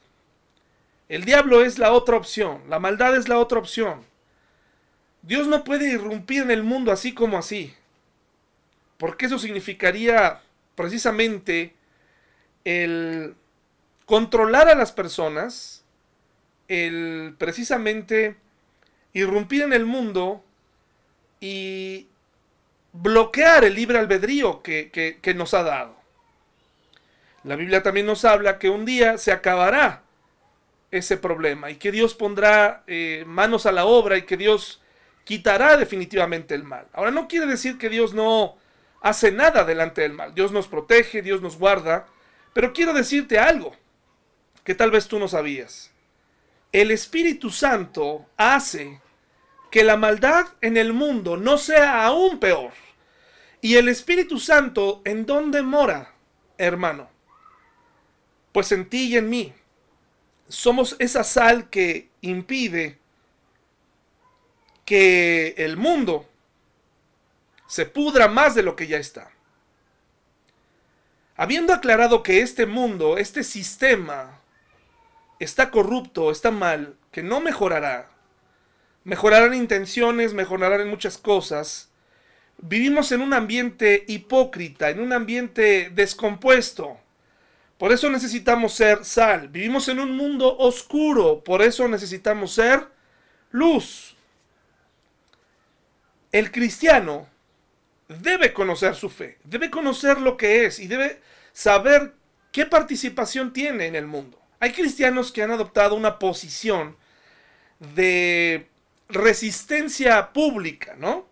El 1.10 1.26
diablo 1.26 1.64
es 1.64 1.80
la 1.80 1.92
otra 1.92 2.18
opción, 2.18 2.62
la 2.70 2.80
maldad 2.80 3.16
es 3.16 3.28
la 3.28 3.38
otra 3.38 3.60
opción. 3.60 4.04
Dios 5.22 5.48
no 5.48 5.64
puede 5.64 5.90
irrumpir 5.90 6.44
en 6.44 6.52
el 6.52 6.64
mundo 6.64 6.92
así 6.92 7.14
como 7.14 7.38
así. 7.38 7.74
Porque 8.98 9.26
eso 9.26 9.40
significaría 9.40 10.42
precisamente 10.76 11.74
el 12.64 13.36
controlar 14.06 14.70
a 14.70 14.76
las 14.76 14.92
personas, 14.92 15.84
el 16.68 17.36
precisamente 17.38 18.36
irrumpir 19.14 19.64
en 19.64 19.74
el 19.74 19.86
mundo 19.86 20.44
y 21.40 22.08
bloquear 22.94 23.66
el 23.66 23.76
libre 23.76 24.00
albedrío 24.00 24.62
que, 24.62 25.34
nos 25.36 25.54
ha 25.54 25.64
dado. 25.64 25.96
La 27.44 27.56
Biblia 27.56 27.84
también 27.84 28.06
nos 28.06 28.24
habla 28.24 28.60
que 28.60 28.70
un 28.70 28.86
día 28.86 29.18
se 29.18 29.32
acabará 29.32 30.03
ese 30.94 31.18
problema 31.18 31.72
y 31.72 31.78
que 31.78 31.92
Dios 31.92 32.14
pondrá 32.14 32.84
eh, 32.86 33.24
manos 33.26 33.66
a 33.66 33.72
la 33.72 33.86
obra 33.86 34.16
y 34.16 34.22
que 34.22 34.38
Dios 34.38 34.80
quitará 35.24 35.76
definitivamente 35.76 36.54
el 36.54 36.64
mal. 36.64 36.88
Ahora 36.94 37.10
no 37.10 37.28
quiere 37.28 37.48
decir 37.48 37.80
que 37.80 37.90
Dios 37.90 38.14
no 38.14 38.58
hace 39.02 39.32
nada 39.32 39.64
delante 39.64 40.02
del 40.02 40.14
mal. 40.14 40.36
Dios 40.36 40.52
nos 40.52 40.68
protege, 40.68 41.24
Dios 41.24 41.42
nos 41.42 41.58
guarda. 41.58 42.06
Pero 42.54 42.74
quiero 42.74 42.94
decirte 42.94 43.40
algo 43.40 43.76
que 44.64 44.76
tal 44.76 44.92
vez 44.92 45.08
tú 45.08 45.18
no 45.18 45.28
sabías. 45.28 45.92
El 46.72 46.92
Espíritu 46.92 47.50
Santo 47.50 48.28
hace 48.38 49.02
que 49.72 49.84
la 49.84 49.98
maldad 49.98 50.46
en 50.62 50.78
el 50.78 50.94
mundo 50.94 51.38
no 51.38 51.58
sea 51.58 52.06
aún 52.06 52.40
peor. 52.40 52.72
Y 53.62 53.78
el 53.78 53.90
Espíritu 53.90 54.40
Santo, 54.40 55.02
¿en 55.06 55.26
dónde 55.26 55.64
mora, 55.64 56.14
hermano? 56.60 57.10
Pues 58.52 58.72
en 58.72 58.88
ti 58.88 59.08
y 59.08 59.18
en 59.18 59.30
mí. 59.30 59.54
Somos 60.54 60.96
esa 61.00 61.24
sal 61.24 61.72
que 61.72 62.10
impide 62.22 63.00
que 64.86 65.56
el 65.58 65.78
mundo 65.78 66.30
se 67.66 67.88
pudra 67.88 68.28
más 68.28 68.54
de 68.54 68.62
lo 68.62 68.76
que 68.76 68.86
ya 68.86 68.98
está. 68.98 69.32
Habiendo 71.36 71.74
aclarado 71.74 72.22
que 72.22 72.42
este 72.42 72.68
mundo, 72.68 73.18
este 73.18 73.44
sistema, 73.44 74.42
está 75.40 75.72
corrupto, 75.72 76.30
está 76.30 76.52
mal, 76.52 76.98
que 77.12 77.24
no 77.24 77.42
mejorará, 77.42 78.12
mejorarán 79.04 79.56
intenciones, 79.56 80.36
mejorarán 80.36 80.88
muchas 80.88 81.18
cosas, 81.18 81.90
Vivimos 82.60 83.12
en 83.12 83.22
un 83.22 83.34
ambiente 83.34 84.06
hipócrita, 84.08 84.90
en 84.90 85.00
un 85.00 85.12
ambiente 85.12 85.90
descompuesto. 85.90 86.98
Por 87.84 87.92
eso 87.92 88.10
necesitamos 88.10 88.76
ser 88.76 89.04
sal. 89.04 89.50
Vivimos 89.50 89.90
en 89.90 90.00
un 90.00 90.16
mundo 90.16 90.58
oscuro, 90.58 91.44
por 91.44 91.62
eso 91.62 91.86
necesitamos 91.90 92.54
ser 92.54 92.88
luz. 93.52 94.16
El 96.32 96.50
cristiano 96.50 97.28
debe 98.08 98.54
conocer 98.54 98.96
su 98.96 99.10
fe, 99.10 99.38
debe 99.44 99.70
conocer 99.70 100.22
lo 100.22 100.38
que 100.38 100.64
es 100.64 100.80
y 100.80 100.88
debe 100.88 101.20
saber 101.52 102.14
qué 102.54 102.66
participación 102.66 103.52
tiene 103.52 103.88
en 103.88 103.96
el 103.96 104.08
mundo. 104.08 104.40
Hay 104.62 104.72
cristianos 104.72 105.34
que 105.34 105.44
han 105.44 105.52
adoptado 105.52 105.96
una 105.96 106.20
posición 106.20 106.96
de 107.96 108.66
resistencia 109.10 110.32
pública, 110.32 110.96
¿no? 110.98 111.28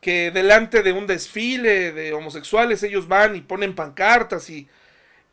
Que 0.00 0.30
delante 0.30 0.82
de 0.82 0.92
un 0.92 1.06
desfile 1.06 1.92
de 1.92 2.14
homosexuales 2.14 2.82
ellos 2.82 3.08
van 3.08 3.36
y 3.36 3.42
ponen 3.42 3.74
pancartas 3.74 4.48
y, 4.48 4.70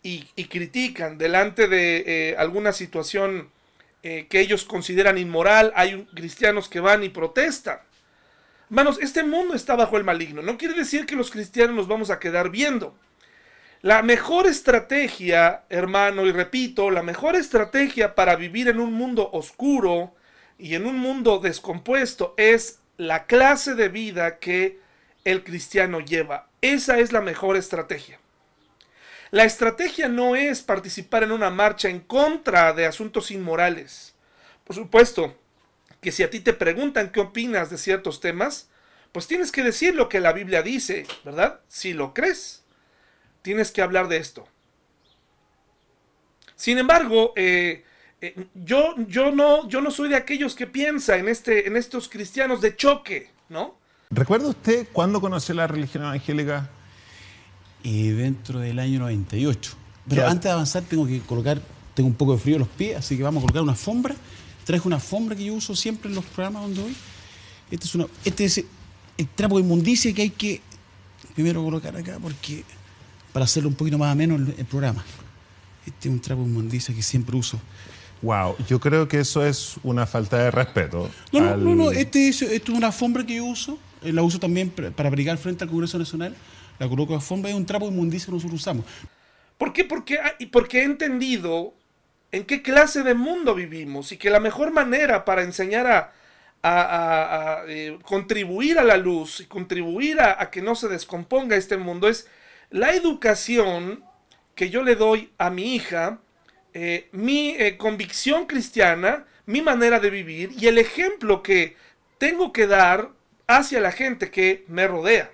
y, 0.03 0.23
critican. 0.45 1.17
Delante 1.17 1.67
de 1.67 2.03
eh, 2.05 2.35
alguna 2.37 2.71
situación 2.71 3.49
eh, 4.03 4.27
que 4.29 4.39
ellos 4.39 4.63
consideran 4.63 5.17
inmoral, 5.17 5.73
hay 5.75 6.05
cristianos 6.13 6.69
que 6.69 6.79
van 6.79 7.03
y 7.03 7.09
protestan. 7.09 7.79
Hermanos, 8.69 8.99
este 9.01 9.23
mundo 9.23 9.55
está 9.55 9.75
bajo 9.75 9.97
el 9.97 10.03
maligno. 10.03 10.41
No 10.41 10.57
quiere 10.57 10.75
decir 10.75 11.05
que 11.05 11.15
los 11.15 11.31
cristianos 11.31 11.75
nos 11.75 11.87
vamos 11.87 12.11
a 12.11 12.19
quedar 12.19 12.49
viendo. 12.49 12.95
La 13.81 14.03
mejor 14.03 14.45
estrategia, 14.45 15.63
hermano, 15.69 16.25
y 16.25 16.31
repito, 16.31 16.91
la 16.91 17.01
mejor 17.01 17.35
estrategia 17.35 18.13
para 18.13 18.35
vivir 18.35 18.67
en 18.67 18.79
un 18.79 18.93
mundo 18.93 19.29
oscuro 19.31 20.13
y 20.57 20.75
en 20.75 20.85
un 20.85 20.99
mundo 20.99 21.39
descompuesto 21.39 22.33
es 22.37 22.79
la 22.97 23.25
clase 23.25 23.75
de 23.75 23.87
vida 23.87 24.39
que 24.39 24.79
el 25.23 25.43
cristiano 25.43 26.01
lleva. 26.01 26.49
Esa 26.61 26.99
es 26.99 27.13
la 27.13 27.21
mejor 27.21 27.55
estrategia. 27.55 28.19
La 29.31 29.43
estrategia 29.43 30.07
no 30.07 30.35
es 30.35 30.61
participar 30.61 31.23
en 31.23 31.31
una 31.31 31.49
marcha 31.49 31.89
en 31.89 31.99
contra 31.99 32.73
de 32.73 32.85
asuntos 32.85 33.31
inmorales. 33.31 34.15
Por 34.63 34.75
supuesto 34.75 35.35
que 36.01 36.11
si 36.11 36.23
a 36.23 36.29
ti 36.29 36.39
te 36.39 36.53
preguntan 36.53 37.11
qué 37.11 37.19
opinas 37.19 37.69
de 37.69 37.77
ciertos 37.77 38.19
temas, 38.19 38.69
pues 39.11 39.27
tienes 39.27 39.51
que 39.51 39.63
decir 39.63 39.95
lo 39.95 40.09
que 40.09 40.19
la 40.19 40.33
Biblia 40.33 40.61
dice, 40.61 41.05
¿verdad? 41.23 41.59
Si 41.67 41.93
lo 41.93 42.13
crees 42.13 42.59
tienes 43.41 43.71
que 43.71 43.81
hablar 43.81 44.07
de 44.07 44.17
esto. 44.17 44.47
Sin 46.55 46.77
embargo, 46.77 47.33
eh, 47.35 47.83
eh, 48.21 48.47
yo, 48.53 48.95
yo, 49.07 49.31
no, 49.31 49.67
yo 49.67 49.81
no 49.81 49.91
soy 49.91 50.09
de 50.09 50.15
aquellos 50.15 50.55
que 50.55 50.67
piensa 50.67 51.17
en, 51.17 51.29
este, 51.29 51.67
en 51.67 51.77
estos 51.77 52.09
cristianos 52.09 52.61
de 52.61 52.75
choque, 52.75 53.31
¿no? 53.47 53.77
¿Recuerda 54.09 54.49
usted 54.49 54.87
cuándo 54.91 55.21
conoció 55.21 55.55
la 55.55 55.67
religión 55.67 56.03
evangélica? 56.03 56.69
Y 57.83 58.09
dentro 58.09 58.59
del 58.59 58.79
año 58.79 58.99
98. 58.99 59.73
Pero 60.07 60.27
antes 60.27 60.43
de 60.43 60.51
avanzar 60.51 60.83
tengo 60.83 61.05
que 61.05 61.19
colocar, 61.21 61.61
tengo 61.93 62.09
un 62.09 62.15
poco 62.15 62.33
de 62.33 62.39
frío 62.39 62.55
en 62.55 62.61
los 62.61 62.69
pies, 62.69 62.97
así 62.97 63.15
que 63.15 63.23
vamos 63.23 63.41
a 63.41 63.41
colocar 63.41 63.61
una 63.61 63.73
alfombra. 63.73 64.15
Traje 64.65 64.87
una 64.87 64.97
alfombra 64.97 65.35
que 65.35 65.45
yo 65.45 65.53
uso 65.53 65.75
siempre 65.75 66.09
en 66.09 66.15
los 66.15 66.25
programas 66.25 66.63
donde 66.63 66.81
voy. 66.81 66.95
Este 67.71 67.85
es, 67.85 67.95
una, 67.95 68.07
este 68.25 68.45
es 68.45 68.65
el 69.17 69.27
trapo 69.27 69.57
de 69.57 69.63
inmundicia 69.63 70.13
que 70.13 70.23
hay 70.23 70.29
que 70.29 70.61
primero 71.35 71.63
colocar 71.63 71.95
acá 71.95 72.17
porque 72.21 72.63
para 73.31 73.45
hacerlo 73.45 73.69
un 73.69 73.75
poquito 73.75 73.97
más 73.97 74.11
ameno 74.11 74.35
el, 74.35 74.53
el 74.57 74.65
programa. 74.65 75.03
Este 75.85 76.09
es 76.09 76.13
un 76.13 76.19
trapo 76.19 76.41
inmundicia 76.41 76.93
que 76.93 77.01
siempre 77.01 77.35
uso. 77.35 77.59
Wow, 78.21 78.55
yo 78.67 78.79
creo 78.79 79.07
que 79.07 79.19
eso 79.19 79.45
es 79.45 79.75
una 79.83 80.05
falta 80.05 80.37
de 80.37 80.51
respeto. 80.51 81.09
No, 81.31 81.39
no, 81.39 81.57
no, 81.57 81.75
no, 81.75 81.91
este 81.91 82.27
es, 82.27 82.41
esto 82.41 82.71
es 82.71 82.77
una 82.77 82.87
alfombra 82.87 83.25
que 83.25 83.35
yo 83.35 83.45
uso, 83.45 83.77
eh, 84.03 84.11
la 84.11 84.23
uso 84.23 84.39
también 84.39 84.69
para 84.69 85.07
abrigar 85.07 85.37
frente 85.37 85.63
al 85.63 85.69
Congreso 85.69 85.97
Nacional, 85.97 86.35
la 86.79 86.87
coloco 86.87 87.13
alfombra, 87.13 87.49
es 87.49 87.55
un 87.55 87.65
trapo 87.65 87.87
inmundicia 87.87 88.27
que 88.27 88.31
nosotros 88.31 88.61
usamos. 88.61 88.85
¿Por 89.57 89.73
qué? 89.73 89.83
Porque, 89.83 90.17
ah, 90.17 90.35
porque 90.51 90.79
he 90.79 90.83
entendido 90.83 91.73
en 92.31 92.45
qué 92.45 92.61
clase 92.61 93.03
de 93.03 93.13
mundo 93.13 93.53
vivimos 93.53 94.11
y 94.11 94.17
que 94.17 94.29
la 94.29 94.39
mejor 94.39 94.71
manera 94.71 95.25
para 95.25 95.43
enseñar 95.43 95.87
a, 95.87 96.13
a, 96.63 97.63
eh, 97.67 97.97
contribuir 98.03 98.79
a 98.79 98.83
la 98.83 98.97
luz 98.97 99.41
y 99.41 99.45
contribuir 99.45 100.21
a, 100.21 100.49
que 100.49 100.61
no 100.61 100.75
se 100.75 100.87
descomponga 100.87 101.55
este 101.55 101.77
mundo 101.77 102.07
es 102.07 102.27
la 102.69 102.93
educación 102.93 104.03
que 104.55 104.69
yo 104.69 104.83
le 104.83 104.95
doy 104.95 105.31
a 105.37 105.49
mi 105.49 105.75
hija, 105.75 106.19
eh, 106.73 107.09
mi 107.11 107.51
eh, 107.51 107.77
convicción 107.77 108.45
cristiana, 108.45 109.25
mi 109.45 109.61
manera 109.61 109.99
de 109.99 110.09
vivir 110.09 110.51
y 110.57 110.67
el 110.67 110.77
ejemplo 110.77 111.41
que 111.41 111.75
tengo 112.17 112.53
que 112.53 112.67
dar 112.67 113.09
hacia 113.47 113.79
la 113.79 113.91
gente 113.91 114.29
que 114.29 114.65
me 114.67 114.87
rodea. 114.87 115.31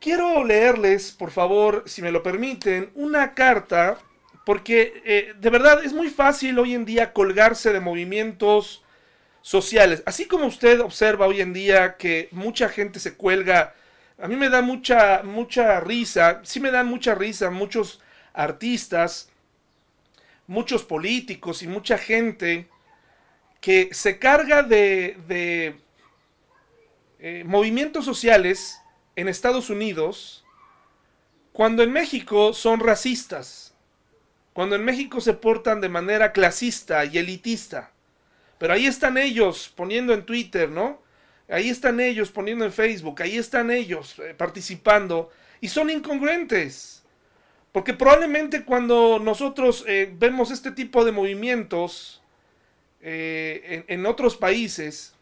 Quiero 0.00 0.44
leerles, 0.44 1.12
por 1.12 1.30
favor, 1.30 1.84
si 1.86 2.02
me 2.02 2.12
lo 2.12 2.22
permiten, 2.22 2.90
una 2.94 3.34
carta, 3.34 3.98
porque 4.44 5.02
eh, 5.04 5.34
de 5.38 5.50
verdad 5.50 5.84
es 5.84 5.92
muy 5.92 6.08
fácil 6.08 6.58
hoy 6.58 6.74
en 6.74 6.84
día 6.84 7.12
colgarse 7.12 7.72
de 7.72 7.80
movimientos 7.80 8.84
sociales. 9.42 10.02
Así 10.06 10.26
como 10.26 10.46
usted 10.46 10.80
observa 10.80 11.26
hoy 11.26 11.40
en 11.40 11.52
día 11.52 11.96
que 11.96 12.28
mucha 12.32 12.68
gente 12.68 13.00
se 13.00 13.14
cuelga 13.14 13.74
a 14.20 14.26
mí 14.26 14.34
me 14.34 14.48
da 14.48 14.62
mucha, 14.62 15.22
mucha 15.22 15.78
risa, 15.80 16.40
sí 16.42 16.58
me 16.58 16.72
dan 16.72 16.88
mucha 16.88 17.14
risa 17.14 17.50
muchos 17.50 18.00
artistas, 18.32 19.30
muchos 20.46 20.82
políticos 20.82 21.62
y 21.62 21.68
mucha 21.68 21.98
gente 21.98 22.68
que 23.60 23.90
se 23.92 24.18
carga 24.18 24.62
de, 24.62 25.18
de 25.28 25.80
eh, 27.20 27.44
movimientos 27.46 28.04
sociales 28.04 28.77
en 29.18 29.26
Estados 29.26 29.68
Unidos 29.68 30.44
cuando 31.52 31.82
en 31.82 31.92
México 31.92 32.52
son 32.52 32.78
racistas, 32.78 33.74
cuando 34.52 34.76
en 34.76 34.84
México 34.84 35.20
se 35.20 35.34
portan 35.34 35.80
de 35.80 35.88
manera 35.88 36.30
clasista 36.32 37.04
y 37.04 37.18
elitista. 37.18 37.90
Pero 38.58 38.74
ahí 38.74 38.86
están 38.86 39.18
ellos 39.18 39.72
poniendo 39.74 40.14
en 40.14 40.24
Twitter, 40.24 40.70
¿no? 40.70 41.02
Ahí 41.48 41.68
están 41.68 41.98
ellos 41.98 42.30
poniendo 42.30 42.64
en 42.64 42.72
Facebook, 42.72 43.20
ahí 43.20 43.36
están 43.36 43.72
ellos 43.72 44.20
eh, 44.20 44.34
participando 44.34 45.32
y 45.60 45.66
son 45.66 45.90
incongruentes. 45.90 47.02
Porque 47.72 47.94
probablemente 47.94 48.64
cuando 48.64 49.18
nosotros 49.18 49.84
eh, 49.88 50.14
vemos 50.16 50.52
este 50.52 50.70
tipo 50.70 51.04
de 51.04 51.10
movimientos 51.10 52.22
eh, 53.00 53.84
en, 53.88 53.98
en, 53.98 54.06
otros 54.06 54.36
países, 54.36 55.12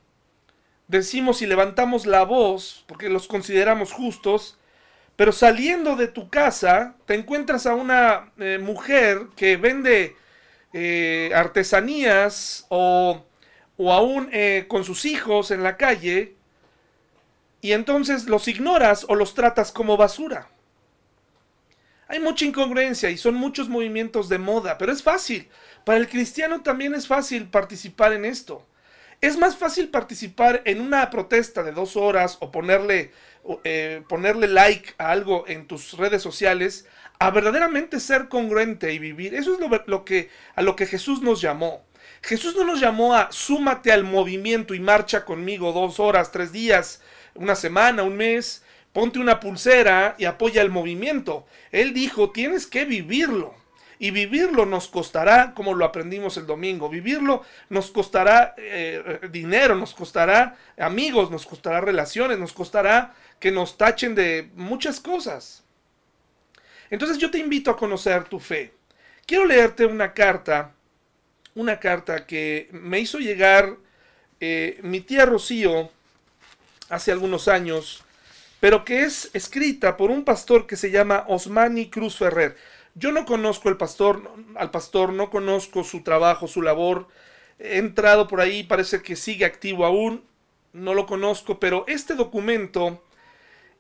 decimos 0.88 1.42
y 1.42 1.46
levantamos 1.46 2.06
la 2.06 2.24
voz 2.24 2.84
porque 2.86 3.08
los 3.08 3.28
consideramos 3.28 3.92
justos, 3.92 4.58
pero 5.16 5.32
saliendo 5.32 5.96
de 5.96 6.08
tu 6.08 6.28
casa 6.28 6.96
te 7.06 7.14
encuentras 7.14 7.66
a 7.66 7.74
una 7.74 8.32
mujer 8.60 9.28
que 9.36 9.56
vende 9.56 10.16
artesanías 11.34 12.66
o 12.68 13.24
o 13.76 13.92
aún 13.92 14.28
eh, 14.32 14.64
con 14.68 14.84
sus 14.84 15.04
hijos 15.04 15.50
en 15.50 15.62
la 15.62 15.76
calle 15.76 16.34
y 17.60 17.72
entonces 17.72 18.26
los 18.26 18.48
ignoras 18.48 19.04
o 19.08 19.14
los 19.14 19.34
tratas 19.34 19.72
como 19.72 19.96
basura. 19.96 20.48
Hay 22.08 22.20
mucha 22.20 22.44
incongruencia 22.44 23.10
y 23.10 23.18
son 23.18 23.34
muchos 23.34 23.68
movimientos 23.68 24.28
de 24.28 24.38
moda, 24.38 24.78
pero 24.78 24.92
es 24.92 25.02
fácil. 25.02 25.48
Para 25.84 25.98
el 25.98 26.08
cristiano 26.08 26.62
también 26.62 26.94
es 26.94 27.06
fácil 27.06 27.48
participar 27.48 28.12
en 28.12 28.24
esto. 28.24 28.64
Es 29.20 29.38
más 29.38 29.56
fácil 29.56 29.88
participar 29.88 30.62
en 30.64 30.80
una 30.80 31.08
protesta 31.10 31.62
de 31.62 31.72
dos 31.72 31.96
horas 31.96 32.36
o 32.40 32.50
ponerle, 32.50 33.12
eh, 33.64 34.02
ponerle 34.08 34.46
like 34.48 34.94
a 34.98 35.10
algo 35.10 35.44
en 35.48 35.66
tus 35.66 35.94
redes 35.96 36.22
sociales 36.22 36.86
a 37.18 37.30
verdaderamente 37.30 37.98
ser 38.00 38.28
congruente 38.28 38.92
y 38.92 38.98
vivir. 38.98 39.34
Eso 39.34 39.54
es 39.54 39.60
lo, 39.60 39.70
lo 39.86 40.04
que, 40.04 40.28
a 40.54 40.62
lo 40.62 40.76
que 40.76 40.86
Jesús 40.86 41.22
nos 41.22 41.40
llamó. 41.40 41.84
Jesús 42.22 42.54
no 42.56 42.64
nos 42.64 42.80
llamó 42.80 43.14
a 43.14 43.30
súmate 43.32 43.92
al 43.92 44.04
movimiento 44.04 44.74
y 44.74 44.80
marcha 44.80 45.24
conmigo 45.24 45.72
dos 45.72 45.98
horas, 46.00 46.30
tres 46.30 46.52
días, 46.52 47.00
una 47.34 47.54
semana, 47.54 48.02
un 48.02 48.16
mes, 48.16 48.62
ponte 48.92 49.18
una 49.18 49.40
pulsera 49.40 50.14
y 50.18 50.24
apoya 50.24 50.62
el 50.62 50.70
movimiento. 50.70 51.46
Él 51.70 51.94
dijo, 51.94 52.30
tienes 52.30 52.66
que 52.66 52.84
vivirlo. 52.84 53.54
Y 53.98 54.10
vivirlo 54.10 54.66
nos 54.66 54.88
costará, 54.88 55.54
como 55.54 55.74
lo 55.74 55.84
aprendimos 55.84 56.36
el 56.36 56.46
domingo, 56.46 56.88
vivirlo 56.88 57.42
nos 57.70 57.90
costará 57.90 58.54
eh, 58.58 59.20
dinero, 59.30 59.74
nos 59.74 59.94
costará 59.94 60.56
amigos, 60.78 61.30
nos 61.30 61.46
costará 61.46 61.80
relaciones, 61.80 62.38
nos 62.38 62.52
costará 62.52 63.14
que 63.40 63.50
nos 63.50 63.78
tachen 63.78 64.14
de 64.14 64.50
muchas 64.54 65.00
cosas. 65.00 65.64
Entonces 66.90 67.18
yo 67.18 67.30
te 67.30 67.38
invito 67.38 67.70
a 67.70 67.76
conocer 67.76 68.24
tu 68.24 68.38
fe. 68.38 68.74
Quiero 69.26 69.44
leerte 69.44 69.86
una 69.86 70.12
carta 70.12 70.72
una 71.56 71.80
carta 71.80 72.26
que 72.26 72.68
me 72.70 73.00
hizo 73.00 73.18
llegar 73.18 73.76
eh, 74.40 74.78
mi 74.82 75.00
tía 75.00 75.24
Rocío 75.24 75.90
hace 76.90 77.10
algunos 77.10 77.48
años, 77.48 78.04
pero 78.60 78.84
que 78.84 79.02
es 79.02 79.30
escrita 79.32 79.96
por 79.96 80.10
un 80.10 80.22
pastor 80.24 80.66
que 80.66 80.76
se 80.76 80.90
llama 80.90 81.24
Osmani 81.28 81.88
Cruz 81.88 82.18
Ferrer. 82.18 82.56
Yo 82.98 83.12
no 83.12 83.26
conozco 83.26 83.68
el 83.68 83.76
pastor, 83.76 84.32
al 84.54 84.70
pastor, 84.70 85.12
no 85.12 85.28
conozco 85.28 85.84
su 85.84 86.02
trabajo, 86.02 86.48
su 86.48 86.62
labor. 86.62 87.08
He 87.58 87.76
entrado 87.76 88.26
por 88.26 88.40
ahí, 88.40 88.64
parece 88.64 89.02
que 89.02 89.16
sigue 89.16 89.44
activo 89.44 89.84
aún. 89.84 90.24
no 90.72 90.94
lo 90.94 91.06
conozco, 91.06 91.60
pero 91.60 91.84
este 91.88 92.14
documento 92.14 93.02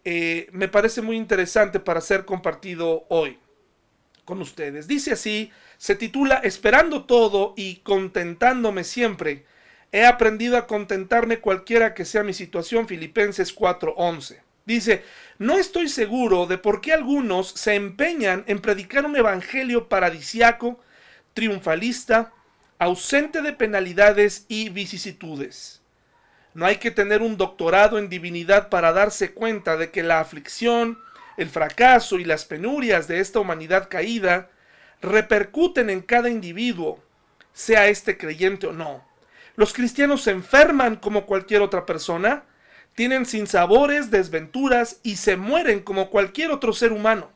eh, 0.04 0.48
me 0.52 0.68
parece 0.68 1.02
muy 1.02 1.16
interesante 1.16 1.80
para 1.80 2.00
ser 2.00 2.26
compartido 2.26 3.06
hoy 3.08 3.38
con 4.26 4.42
ustedes. 4.42 4.86
Dice 4.86 5.12
así, 5.12 5.50
se 5.78 5.94
titula 5.94 6.36
Esperando 6.36 7.04
todo 7.06 7.54
y 7.56 7.76
contentándome 7.76 8.84
siempre. 8.84 9.46
He 9.92 10.04
aprendido 10.04 10.58
a 10.58 10.66
contentarme 10.66 11.40
cualquiera 11.40 11.94
que 11.94 12.04
sea 12.04 12.22
mi 12.22 12.34
situación. 12.34 12.86
Filipenses 12.86 13.54
4:11. 13.54 14.45
Dice, 14.66 15.04
no 15.38 15.56
estoy 15.58 15.88
seguro 15.88 16.46
de 16.46 16.58
por 16.58 16.80
qué 16.80 16.92
algunos 16.92 17.50
se 17.50 17.76
empeñan 17.76 18.44
en 18.48 18.58
predicar 18.58 19.06
un 19.06 19.16
evangelio 19.16 19.88
paradisiaco, 19.88 20.80
triunfalista, 21.34 22.32
ausente 22.78 23.42
de 23.42 23.52
penalidades 23.52 24.44
y 24.48 24.68
vicisitudes. 24.68 25.80
No 26.52 26.66
hay 26.66 26.76
que 26.76 26.90
tener 26.90 27.22
un 27.22 27.36
doctorado 27.36 27.98
en 27.98 28.08
divinidad 28.08 28.68
para 28.68 28.92
darse 28.92 29.32
cuenta 29.32 29.76
de 29.76 29.90
que 29.90 30.02
la 30.02 30.20
aflicción, 30.20 30.98
el 31.36 31.48
fracaso 31.48 32.18
y 32.18 32.24
las 32.24 32.44
penurias 32.44 33.06
de 33.06 33.20
esta 33.20 33.38
humanidad 33.38 33.88
caída 33.88 34.50
repercuten 35.00 35.90
en 35.90 36.00
cada 36.00 36.28
individuo, 36.28 37.04
sea 37.52 37.86
este 37.86 38.18
creyente 38.18 38.66
o 38.66 38.72
no. 38.72 39.06
Los 39.54 39.72
cristianos 39.72 40.22
se 40.22 40.32
enferman 40.32 40.96
como 40.96 41.24
cualquier 41.24 41.62
otra 41.62 41.86
persona, 41.86 42.44
tienen 42.96 43.26
sinsabores, 43.26 44.10
desventuras 44.10 45.00
y 45.02 45.16
se 45.16 45.36
mueren 45.36 45.80
como 45.80 46.08
cualquier 46.08 46.50
otro 46.50 46.72
ser 46.72 46.92
humano. 46.92 47.30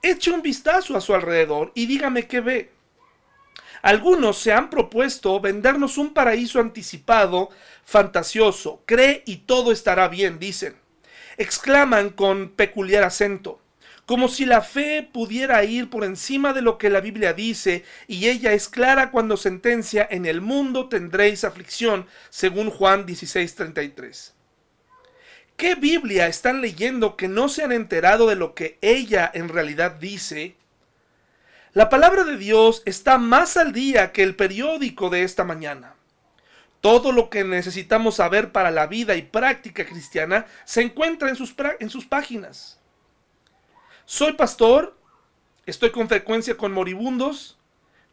Eche 0.00 0.32
un 0.32 0.42
vistazo 0.42 0.96
a 0.96 1.02
su 1.02 1.14
alrededor 1.14 1.70
y 1.74 1.86
dígame 1.86 2.26
qué 2.26 2.40
ve. 2.40 2.72
Algunos 3.82 4.38
se 4.38 4.52
han 4.52 4.70
propuesto 4.70 5.38
vendernos 5.40 5.98
un 5.98 6.14
paraíso 6.14 6.58
anticipado, 6.58 7.50
fantasioso. 7.84 8.82
Cree 8.86 9.22
y 9.26 9.38
todo 9.38 9.72
estará 9.72 10.08
bien, 10.08 10.38
dicen. 10.38 10.74
Exclaman 11.36 12.08
con 12.08 12.48
peculiar 12.48 13.04
acento, 13.04 13.60
como 14.06 14.28
si 14.28 14.46
la 14.46 14.62
fe 14.62 15.06
pudiera 15.12 15.62
ir 15.64 15.90
por 15.90 16.04
encima 16.04 16.54
de 16.54 16.62
lo 16.62 16.78
que 16.78 16.88
la 16.88 17.00
Biblia 17.00 17.34
dice, 17.34 17.84
y 18.06 18.28
ella 18.28 18.52
es 18.52 18.68
clara 18.68 19.10
cuando 19.10 19.36
sentencia, 19.36 20.06
en 20.10 20.24
el 20.24 20.40
mundo 20.40 20.88
tendréis 20.88 21.44
aflicción, 21.44 22.06
según 22.30 22.70
Juan 22.70 23.04
16:33. 23.04 24.32
¿Qué 25.62 25.76
Biblia 25.76 26.26
están 26.26 26.60
leyendo 26.60 27.14
que 27.14 27.28
no 27.28 27.48
se 27.48 27.62
han 27.62 27.70
enterado 27.70 28.26
de 28.26 28.34
lo 28.34 28.52
que 28.52 28.78
ella 28.80 29.30
en 29.32 29.48
realidad 29.48 29.92
dice? 29.92 30.56
La 31.72 31.88
palabra 31.88 32.24
de 32.24 32.36
Dios 32.36 32.82
está 32.84 33.16
más 33.16 33.56
al 33.56 33.72
día 33.72 34.10
que 34.10 34.24
el 34.24 34.34
periódico 34.34 35.08
de 35.08 35.22
esta 35.22 35.44
mañana. 35.44 35.94
Todo 36.80 37.12
lo 37.12 37.30
que 37.30 37.44
necesitamos 37.44 38.16
saber 38.16 38.50
para 38.50 38.72
la 38.72 38.88
vida 38.88 39.14
y 39.14 39.22
práctica 39.22 39.86
cristiana 39.86 40.46
se 40.64 40.82
encuentra 40.82 41.28
en 41.28 41.36
sus, 41.36 41.54
en 41.78 41.90
sus 41.90 42.06
páginas. 42.06 42.80
Soy 44.04 44.32
pastor, 44.32 44.98
estoy 45.64 45.92
con 45.92 46.08
frecuencia 46.08 46.56
con 46.56 46.72
moribundos, 46.72 47.56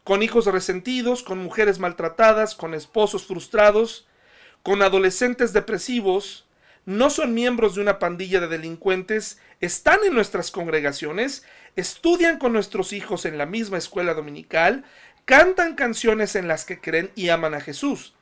con 0.04 0.22
hijos 0.22 0.46
resentidos, 0.46 1.24
con 1.24 1.42
mujeres 1.42 1.80
maltratadas, 1.80 2.54
con 2.54 2.74
esposos 2.74 3.26
frustrados, 3.26 4.06
con 4.62 4.82
adolescentes 4.82 5.52
depresivos, 5.52 6.46
no 6.86 7.10
son 7.10 7.34
miembros 7.34 7.74
de 7.74 7.82
una 7.82 7.98
pandilla 7.98 8.40
de 8.40 8.48
delincuentes, 8.48 9.38
están 9.60 10.00
en 10.04 10.14
nuestras 10.14 10.50
congregaciones, 10.50 11.44
estudian 11.76 12.38
con 12.38 12.52
nuestros 12.52 12.92
hijos 12.92 13.24
en 13.26 13.38
la 13.38 13.46
misma 13.46 13.78
escuela 13.78 14.14
dominical, 14.14 14.84
cantan 15.24 15.74
canciones 15.74 16.34
en 16.34 16.48
las 16.48 16.64
que 16.64 16.80
creen 16.80 17.10
y 17.14 17.28
aman 17.28 17.54
a 17.54 17.60
Jesús. 17.60 18.14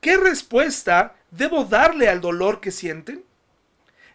¿Qué 0.00 0.16
respuesta 0.16 1.14
debo 1.30 1.64
darle 1.64 2.08
al 2.08 2.20
dolor 2.20 2.60
que 2.60 2.72
sienten? 2.72 3.24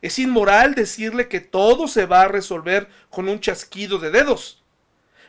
Es 0.02 0.20
inmoral 0.20 0.76
decirle 0.76 1.28
que 1.28 1.40
todo 1.40 1.88
se 1.88 2.06
va 2.06 2.24
a 2.24 2.28
resolver 2.28 2.90
con 3.10 3.30
un 3.30 3.40
chasquido 3.40 3.98
de 3.98 4.12
dedos. 4.12 4.64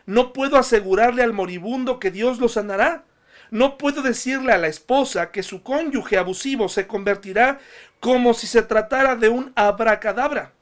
No 0.04 0.32
puedo 0.32 0.56
asegurarle 0.56 1.22
al 1.22 1.32
moribundo 1.32 2.00
que 2.00 2.10
Dios 2.10 2.38
lo 2.38 2.48
sanará. 2.48 3.04
No 3.50 3.78
puedo 3.78 4.02
decirle 4.02 4.52
a 4.52 4.58
la 4.58 4.66
esposa 4.66 5.30
que 5.30 5.42
su 5.42 5.62
cónyuge 5.62 6.18
abusivo 6.18 6.68
se 6.68 6.86
convertirá 6.86 7.60
como 8.00 8.34
si 8.34 8.46
se 8.46 8.62
tratara 8.62 9.16
de 9.16 9.28
un 9.28 9.52
abracadabra. 9.56 10.52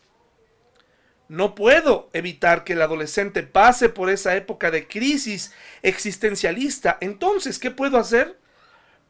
No 1.28 1.54
puedo 1.54 2.08
evitar 2.12 2.62
que 2.62 2.74
el 2.74 2.82
adolescente 2.82 3.42
pase 3.42 3.88
por 3.88 4.10
esa 4.10 4.36
época 4.36 4.70
de 4.70 4.86
crisis 4.86 5.52
existencialista. 5.82 6.98
Entonces, 7.00 7.58
¿qué 7.58 7.70
puedo 7.70 7.98
hacer? 7.98 8.38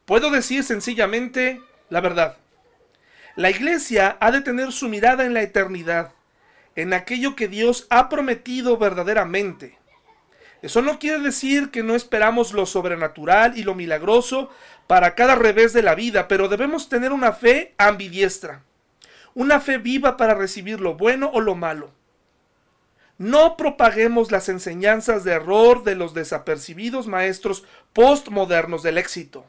Puedo 0.05 0.31
decir 0.31 0.63
sencillamente 0.63 1.61
la 1.89 2.01
verdad. 2.01 2.37
La 3.35 3.51
iglesia 3.51 4.17
ha 4.19 4.31
de 4.31 4.41
tener 4.41 4.71
su 4.71 4.89
mirada 4.89 5.25
en 5.25 5.35
la 5.35 5.43
eternidad, 5.43 6.11
en 6.75 6.93
aquello 6.93 7.35
que 7.35 7.47
Dios 7.47 7.85
ha 7.91 8.09
prometido 8.09 8.77
verdaderamente. 8.77 9.77
Eso 10.61 10.81
no 10.81 10.99
quiere 10.99 11.19
decir 11.19 11.69
que 11.69 11.83
no 11.83 11.95
esperamos 11.95 12.53
lo 12.53 12.65
sobrenatural 12.65 13.57
y 13.57 13.63
lo 13.63 13.75
milagroso 13.75 14.49
para 14.87 15.13
cada 15.15 15.35
revés 15.35 15.73
de 15.73 15.83
la 15.83 15.95
vida, 15.95 16.27
pero 16.27 16.47
debemos 16.47 16.89
tener 16.89 17.11
una 17.11 17.33
fe 17.33 17.75
ambidiestra, 17.77 18.63
una 19.35 19.59
fe 19.59 19.77
viva 19.77 20.17
para 20.17 20.33
recibir 20.33 20.81
lo 20.81 20.95
bueno 20.95 21.29
o 21.33 21.41
lo 21.41 21.53
malo. 21.55 21.91
No 23.19 23.57
propaguemos 23.57 24.31
las 24.31 24.47
enseñanzas 24.47 25.23
de 25.23 25.33
error 25.33 25.83
de 25.83 25.95
los 25.95 26.13
desapercibidos 26.13 27.07
maestros 27.07 27.63
postmodernos 27.93 28.83
del 28.83 28.97
éxito. 28.97 29.45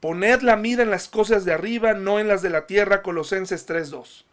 Poned 0.00 0.42
la 0.42 0.56
mira 0.56 0.82
en 0.82 0.90
las 0.90 1.08
cosas 1.08 1.44
de 1.44 1.52
arriba, 1.52 1.94
no 1.94 2.18
en 2.18 2.28
las 2.28 2.42
de 2.42 2.50
la 2.50 2.66
tierra, 2.66 3.02
Colosenses 3.02 3.68
3.2. 3.68 4.24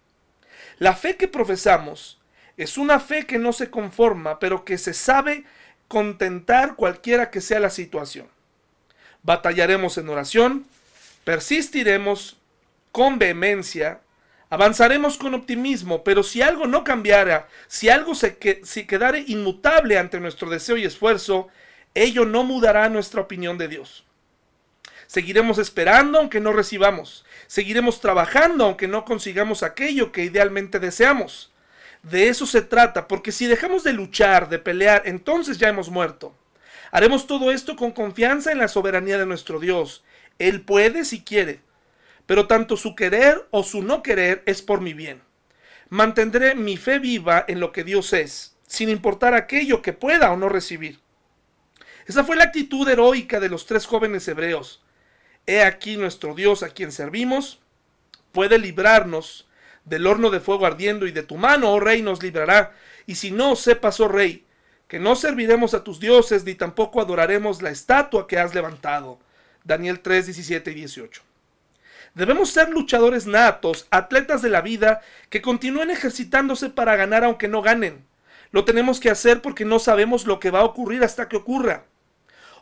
La 0.77 0.93
fe 0.95 1.15
que 1.15 1.27
profesamos 1.27 2.19
es 2.57 2.77
una 2.77 2.99
fe 2.99 3.25
que 3.25 3.37
no 3.37 3.53
se 3.53 3.69
conforma, 3.69 4.39
pero 4.39 4.65
que 4.65 4.77
se 4.77 4.93
sabe 4.93 5.45
contentar 5.87 6.75
cualquiera 6.75 7.29
que 7.31 7.41
sea 7.41 7.59
la 7.59 7.69
situación. 7.69 8.27
Batallaremos 9.23 9.97
en 9.97 10.09
oración, 10.09 10.65
persistiremos 11.23 12.37
con 12.91 13.19
vehemencia, 13.19 13.99
avanzaremos 14.49 15.17
con 15.17 15.33
optimismo, 15.33 16.03
pero 16.03 16.23
si 16.23 16.41
algo 16.41 16.67
no 16.67 16.83
cambiara, 16.83 17.47
si 17.67 17.89
algo 17.89 18.15
se 18.15 18.37
si 18.63 18.85
quedare 18.85 19.23
inmutable 19.27 19.97
ante 19.97 20.19
nuestro 20.19 20.49
deseo 20.49 20.77
y 20.77 20.85
esfuerzo, 20.85 21.49
ello 21.93 22.25
no 22.25 22.43
mudará 22.43 22.87
nuestra 22.89 23.21
opinión 23.21 23.57
de 23.57 23.67
Dios. 23.67 24.05
Seguiremos 25.07 25.57
esperando 25.57 26.19
aunque 26.19 26.39
no 26.39 26.51
recibamos. 26.51 27.25
Seguiremos 27.47 28.01
trabajando 28.01 28.65
aunque 28.65 28.87
no 28.87 29.05
consigamos 29.05 29.63
aquello 29.63 30.11
que 30.11 30.23
idealmente 30.23 30.79
deseamos. 30.79 31.51
De 32.05 32.29
eso 32.29 32.45
se 32.45 32.61
trata, 32.61 33.07
porque 33.07 33.31
si 33.31 33.47
dejamos 33.47 33.83
de 33.83 33.91
luchar, 33.91 34.47
de 34.47 34.59
pelear, 34.59 35.01
entonces 35.05 35.57
ya 35.57 35.69
hemos 35.69 35.89
muerto. 35.89 36.35
Haremos 36.91 37.25
todo 37.25 37.51
esto 37.51 37.75
con 37.75 37.91
confianza 37.91 38.51
en 38.51 38.59
la 38.59 38.67
soberanía 38.67 39.17
de 39.17 39.25
nuestro 39.25 39.59
Dios. 39.59 40.03
Él 40.37 40.61
puede 40.61 41.03
si 41.03 41.23
quiere, 41.23 41.61
pero 42.27 42.45
tanto 42.45 42.77
su 42.77 42.93
querer 42.93 43.47
o 43.49 43.63
su 43.63 43.81
no 43.81 44.03
querer 44.03 44.43
es 44.45 44.61
por 44.61 44.81
mi 44.81 44.93
bien. 44.93 45.23
Mantendré 45.89 46.53
mi 46.53 46.77
fe 46.77 46.99
viva 46.99 47.43
en 47.47 47.59
lo 47.59 47.71
que 47.71 47.83
Dios 47.83 48.13
es, 48.13 48.55
sin 48.67 48.89
importar 48.89 49.33
aquello 49.33 49.81
que 49.81 49.93
pueda 49.93 50.31
o 50.31 50.37
no 50.37 50.47
recibir. 50.47 50.99
Esa 52.05 52.23
fue 52.23 52.35
la 52.35 52.43
actitud 52.43 52.87
heroica 52.87 53.39
de 53.39 53.49
los 53.49 53.65
tres 53.65 53.87
jóvenes 53.87 54.27
hebreos. 54.27 54.83
He 55.47 55.63
aquí 55.63 55.97
nuestro 55.97 56.35
Dios 56.35 56.61
a 56.61 56.69
quien 56.69 56.91
servimos, 56.91 57.61
puede 58.31 58.59
librarnos 58.59 59.47
del 59.85 60.07
horno 60.07 60.29
de 60.29 60.39
fuego 60.39 60.65
ardiendo, 60.65 61.07
y 61.07 61.11
de 61.11 61.23
tu 61.23 61.37
mano, 61.37 61.71
oh 61.71 61.79
rey, 61.79 62.01
nos 62.01 62.21
librará. 62.21 62.73
Y 63.05 63.15
si 63.15 63.31
no, 63.31 63.55
sepas, 63.55 63.99
oh 63.99 64.07
rey, 64.07 64.45
que 64.87 64.99
no 64.99 65.15
serviremos 65.15 65.73
a 65.73 65.83
tus 65.83 65.99
dioses, 65.99 66.43
ni 66.43 66.55
tampoco 66.55 67.01
adoraremos 67.01 67.61
la 67.61 67.69
estatua 67.69 68.27
que 68.27 68.37
has 68.37 68.53
levantado. 68.53 69.19
Daniel 69.63 69.99
3, 69.99 70.25
17 70.27 70.71
y 70.71 70.75
18. 70.75 71.21
Debemos 72.13 72.49
ser 72.49 72.69
luchadores 72.69 73.27
natos, 73.27 73.87
atletas 73.91 74.41
de 74.41 74.49
la 74.49 74.61
vida, 74.61 75.01
que 75.29 75.41
continúen 75.41 75.91
ejercitándose 75.91 76.69
para 76.69 76.95
ganar 76.95 77.23
aunque 77.23 77.47
no 77.47 77.61
ganen. 77.61 78.05
Lo 78.51 78.63
tenemos 78.63 78.99
que 78.99 79.09
hacer 79.09 79.41
porque 79.41 79.65
no 79.65 79.79
sabemos 79.79 80.25
lo 80.25 80.39
que 80.39 80.51
va 80.51 80.59
a 80.59 80.65
ocurrir 80.65 81.03
hasta 81.03 81.27
que 81.27 81.35
ocurra. 81.35 81.83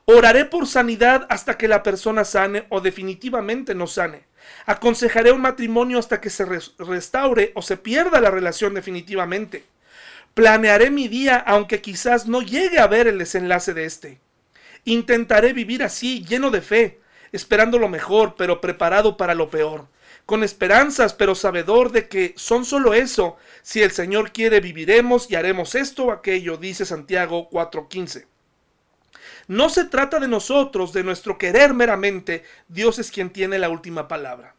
Oraré 0.06 0.44
por 0.44 0.68
sanidad 0.68 1.26
hasta 1.30 1.58
que 1.58 1.70
la 1.70 1.82
persona 1.82 2.26
sane 2.26 2.66
o 2.70 2.82
definitivamente 2.82 3.74
no 3.74 3.88
sane. 3.88 4.26
Aconsejaré 4.66 5.32
un 5.32 5.40
matrimonio 5.40 5.98
hasta 5.98 6.20
que 6.20 6.30
se 6.30 6.46
restaure 6.46 7.54
o 7.56 7.62
se 7.62 7.78
pierda 7.78 8.20
la 8.20 8.30
relación 8.30 8.74
definitivamente. 8.74 9.64
Planearé 10.34 10.92
mi 10.92 11.08
día 11.08 11.38
aunque 11.38 11.82
quizás 11.82 12.28
no 12.28 12.42
llegue 12.42 12.80
a 12.80 12.88
ver 12.88 13.08
el 13.08 13.18
desenlace 13.18 13.74
de 13.74 13.86
este. 13.86 14.20
Intentaré 14.84 15.54
vivir 15.54 15.84
así, 15.84 16.26
lleno 16.26 16.52
de 16.52 16.62
fe, 16.62 17.00
esperando 17.32 17.80
lo 17.80 17.88
mejor, 17.88 18.36
pero 18.38 18.60
preparado 18.60 19.16
para 19.16 19.36
lo 19.36 19.50
peor. 19.50 19.88
Con 20.26 20.44
esperanzas, 20.44 21.14
pero 21.14 21.34
sabedor 21.34 21.94
de 21.94 22.10
que 22.10 22.34
son 22.36 22.66
solo 22.66 22.94
eso. 22.94 23.38
Si 23.62 23.82
el 23.82 23.92
Señor 23.92 24.34
quiere, 24.34 24.60
viviremos 24.60 25.32
y 25.32 25.36
haremos 25.36 25.76
esto 25.76 26.06
o 26.06 26.12
aquello, 26.12 26.58
dice 26.58 26.86
Santiago 26.86 27.50
4:15. 27.50 28.33
No 29.48 29.70
se 29.70 29.86
trata 29.86 30.20
de 30.20 30.28
nosotros, 30.28 30.94
de 30.94 31.04
nuestro 31.04 31.38
querer 31.38 31.74
meramente, 31.74 32.44
Dios 32.68 33.00
es 33.00 33.12
quien 33.12 33.30
tiene 33.30 33.60
la 33.60 33.70
última 33.70 34.08
palabra. 34.08 34.56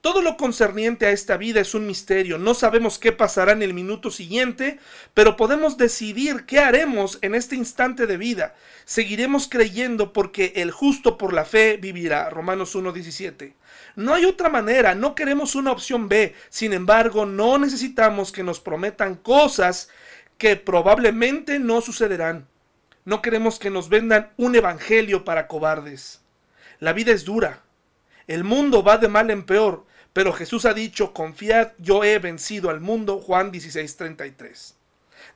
Todo 0.00 0.22
lo 0.22 0.36
concerniente 0.36 1.06
a 1.06 1.10
esta 1.10 1.36
vida 1.36 1.60
es 1.60 1.74
un 1.74 1.86
misterio. 1.86 2.38
No 2.38 2.54
sabemos 2.54 2.98
qué 2.98 3.10
pasará 3.10 3.52
en 3.52 3.62
el 3.62 3.74
minuto 3.74 4.12
siguiente, 4.12 4.78
pero 5.14 5.36
podemos 5.36 5.78
decidir 5.78 6.44
qué 6.46 6.60
haremos 6.60 7.18
en 7.22 7.34
este 7.34 7.56
instante 7.56 8.06
de 8.06 8.16
vida. 8.16 8.54
Seguiremos 8.84 9.48
creyendo 9.48 10.12
porque 10.12 10.52
el 10.56 10.70
justo 10.70 11.18
por 11.18 11.32
la 11.32 11.44
fe 11.44 11.76
vivirá. 11.76 12.30
Romanos 12.30 12.76
1.17. 12.76 13.54
No 13.96 14.14
hay 14.14 14.26
otra 14.26 14.48
manera, 14.48 14.94
no 14.94 15.16
queremos 15.16 15.56
una 15.56 15.72
opción 15.72 16.08
B. 16.08 16.34
Sin 16.50 16.72
embargo, 16.72 17.26
no 17.26 17.58
necesitamos 17.58 18.30
que 18.30 18.44
nos 18.44 18.60
prometan 18.60 19.16
cosas 19.16 19.88
que 20.38 20.54
probablemente 20.54 21.58
no 21.58 21.80
sucederán. 21.80 22.46
No 23.06 23.22
queremos 23.22 23.60
que 23.60 23.70
nos 23.70 23.88
vendan 23.88 24.32
un 24.36 24.56
evangelio 24.56 25.24
para 25.24 25.46
cobardes. 25.46 26.22
La 26.80 26.92
vida 26.92 27.12
es 27.12 27.24
dura. 27.24 27.62
El 28.26 28.42
mundo 28.42 28.82
va 28.82 28.98
de 28.98 29.06
mal 29.06 29.30
en 29.30 29.46
peor, 29.46 29.86
pero 30.12 30.32
Jesús 30.32 30.64
ha 30.64 30.74
dicho, 30.74 31.14
confiad, 31.14 31.68
yo 31.78 32.02
he 32.02 32.18
vencido 32.18 32.68
al 32.68 32.80
mundo. 32.80 33.20
Juan 33.20 33.52
16:33. 33.52 34.74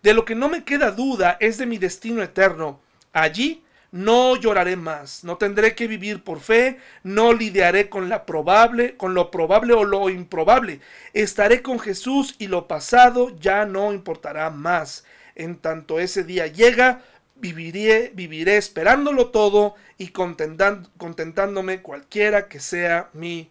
De 0.02 0.14
lo 0.14 0.24
que 0.24 0.34
no 0.34 0.48
me 0.48 0.64
queda 0.64 0.90
duda 0.90 1.36
es 1.38 1.58
de 1.58 1.66
mi 1.66 1.78
destino 1.78 2.24
eterno. 2.24 2.80
Allí 3.12 3.62
no 3.92 4.34
lloraré 4.34 4.74
más, 4.74 5.22
no 5.22 5.36
tendré 5.36 5.76
que 5.76 5.86
vivir 5.86 6.24
por 6.24 6.40
fe, 6.40 6.80
no 7.04 7.32
lidiaré 7.32 7.88
con 7.88 8.08
la 8.08 8.26
probable, 8.26 8.96
con 8.96 9.14
lo 9.14 9.30
probable 9.30 9.74
o 9.74 9.84
lo 9.84 10.10
improbable. 10.10 10.80
Estaré 11.12 11.62
con 11.62 11.78
Jesús 11.78 12.34
y 12.38 12.48
lo 12.48 12.66
pasado 12.66 13.30
ya 13.38 13.64
no 13.64 13.92
importará 13.92 14.50
más. 14.50 15.04
En 15.36 15.56
tanto 15.56 16.00
ese 16.00 16.24
día 16.24 16.48
llega, 16.48 17.02
viviré, 17.40 18.12
viviré 18.14 18.56
esperándolo 18.56 19.30
todo 19.30 19.74
y 19.98 20.08
contentándome 20.08 21.82
cualquiera 21.82 22.48
que 22.48 22.60
sea 22.60 23.10
mi 23.12 23.50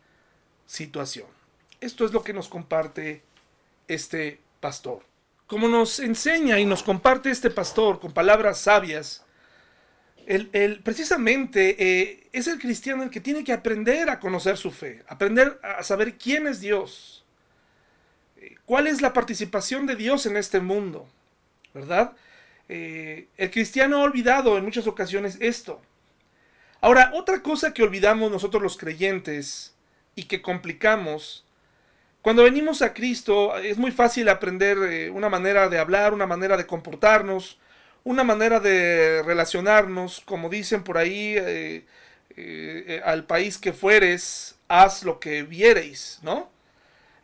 situación. 0.65 1.27
Esto 1.81 2.05
es 2.05 2.11
lo 2.11 2.23
que 2.23 2.33
nos 2.33 2.47
comparte 2.47 3.23
este 3.87 4.39
pastor. 4.59 5.03
Como 5.47 5.67
nos 5.67 5.99
enseña 5.99 6.59
y 6.59 6.65
nos 6.65 6.83
comparte 6.83 7.31
este 7.31 7.49
pastor 7.49 7.99
con 7.99 8.13
palabras 8.13 8.59
sabias, 8.59 9.25
el, 10.27 10.81
precisamente 10.83 11.75
eh, 11.79 12.27
es 12.31 12.45
el 12.45 12.59
cristiano 12.59 13.01
el 13.01 13.09
que 13.09 13.19
tiene 13.19 13.43
que 13.43 13.51
aprender 13.51 14.11
a 14.11 14.19
conocer 14.19 14.57
su 14.57 14.69
fe, 14.69 15.03
aprender 15.07 15.59
a 15.63 15.81
saber 15.81 16.19
quién 16.19 16.45
es 16.45 16.59
Dios, 16.59 17.25
eh, 18.37 18.55
cuál 18.65 18.85
es 18.85 19.01
la 19.01 19.11
participación 19.11 19.87
de 19.87 19.95
Dios 19.95 20.27
en 20.27 20.37
este 20.37 20.59
mundo, 20.59 21.09
¿verdad? 21.73 22.13
Eh, 22.69 23.27
el 23.37 23.51
cristiano 23.51 23.97
ha 23.97 24.03
olvidado 24.03 24.57
en 24.57 24.63
muchas 24.63 24.87
ocasiones 24.87 25.37
esto. 25.41 25.81
Ahora, 26.81 27.11
otra 27.15 27.41
cosa 27.41 27.73
que 27.73 27.83
olvidamos 27.83 28.31
nosotros 28.31 28.63
los 28.63 28.77
creyentes 28.77 29.75
y 30.15 30.23
que 30.23 30.41
complicamos, 30.41 31.45
cuando 32.21 32.43
venimos 32.43 32.81
a 32.81 32.93
Cristo 32.93 33.57
es 33.57 33.77
muy 33.77 33.91
fácil 33.91 34.29
aprender 34.29 35.11
una 35.11 35.29
manera 35.29 35.67
de 35.67 35.79
hablar, 35.79 36.13
una 36.13 36.27
manera 36.27 36.57
de 36.57 36.67
comportarnos, 36.67 37.57
una 38.03 38.23
manera 38.23 38.59
de 38.59 39.23
relacionarnos, 39.23 40.21
como 40.25 40.49
dicen 40.49 40.83
por 40.83 40.97
ahí, 40.97 41.35
eh, 41.37 41.85
eh, 42.35 43.01
al 43.03 43.25
país 43.25 43.57
que 43.57 43.73
fueres, 43.73 44.55
haz 44.67 45.03
lo 45.03 45.19
que 45.19 45.43
viereis, 45.43 46.19
¿no? 46.21 46.49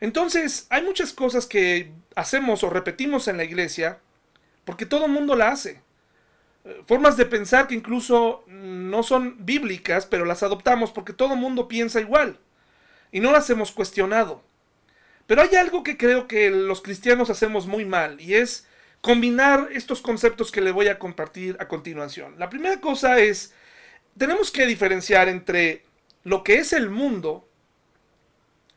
Entonces, 0.02 0.68
hay 0.70 0.84
muchas 0.84 1.14
cosas 1.14 1.46
que 1.46 1.92
hacemos 2.16 2.64
o 2.64 2.70
repetimos 2.70 3.28
en 3.28 3.38
la 3.38 3.46
iglesia 3.46 4.00
porque 4.66 4.86
todo 4.86 5.08
mundo 5.08 5.36
la 5.36 5.50
hace. 5.50 5.82
Eh, 6.66 6.84
formas 6.88 7.16
de 7.16 7.26
pensar 7.26 7.68
que 7.68 7.76
incluso 7.76 8.44
no 8.48 9.04
son 9.04 9.46
bíblicas, 9.46 10.06
pero 10.06 10.26
las 10.26 10.44
adoptamos 10.44 10.92
porque 10.92 11.14
todo 11.14 11.36
mundo 11.36 11.68
piensa 11.68 12.02
igual 12.02 12.40
y 13.12 13.20
no 13.20 13.32
las 13.32 13.50
hemos 13.50 13.72
cuestionado. 13.72 14.44
Pero 15.28 15.42
hay 15.42 15.56
algo 15.56 15.84
que 15.84 15.98
creo 15.98 16.28
que 16.28 16.50
los 16.52 16.82
cristianos 16.82 17.30
hacemos 17.30 17.66
muy 17.68 17.86
mal 17.86 18.20
y 18.20 18.36
es 18.36 18.68
combinar 19.02 19.70
estos 19.72 20.02
conceptos 20.02 20.52
que 20.52 20.62
le 20.62 20.72
voy 20.72 20.88
a 20.88 21.00
compartir 21.00 21.56
a 21.60 21.68
continuación. 21.68 22.36
La 22.38 22.50
primera 22.50 22.82
cosa 22.82 23.20
es, 23.20 23.54
tenemos 24.18 24.52
que 24.52 24.66
diferenciar 24.66 25.30
entre 25.30 25.86
lo 26.24 26.44
que 26.44 26.56
es 26.56 26.74
el 26.74 26.90
mundo, 26.90 27.48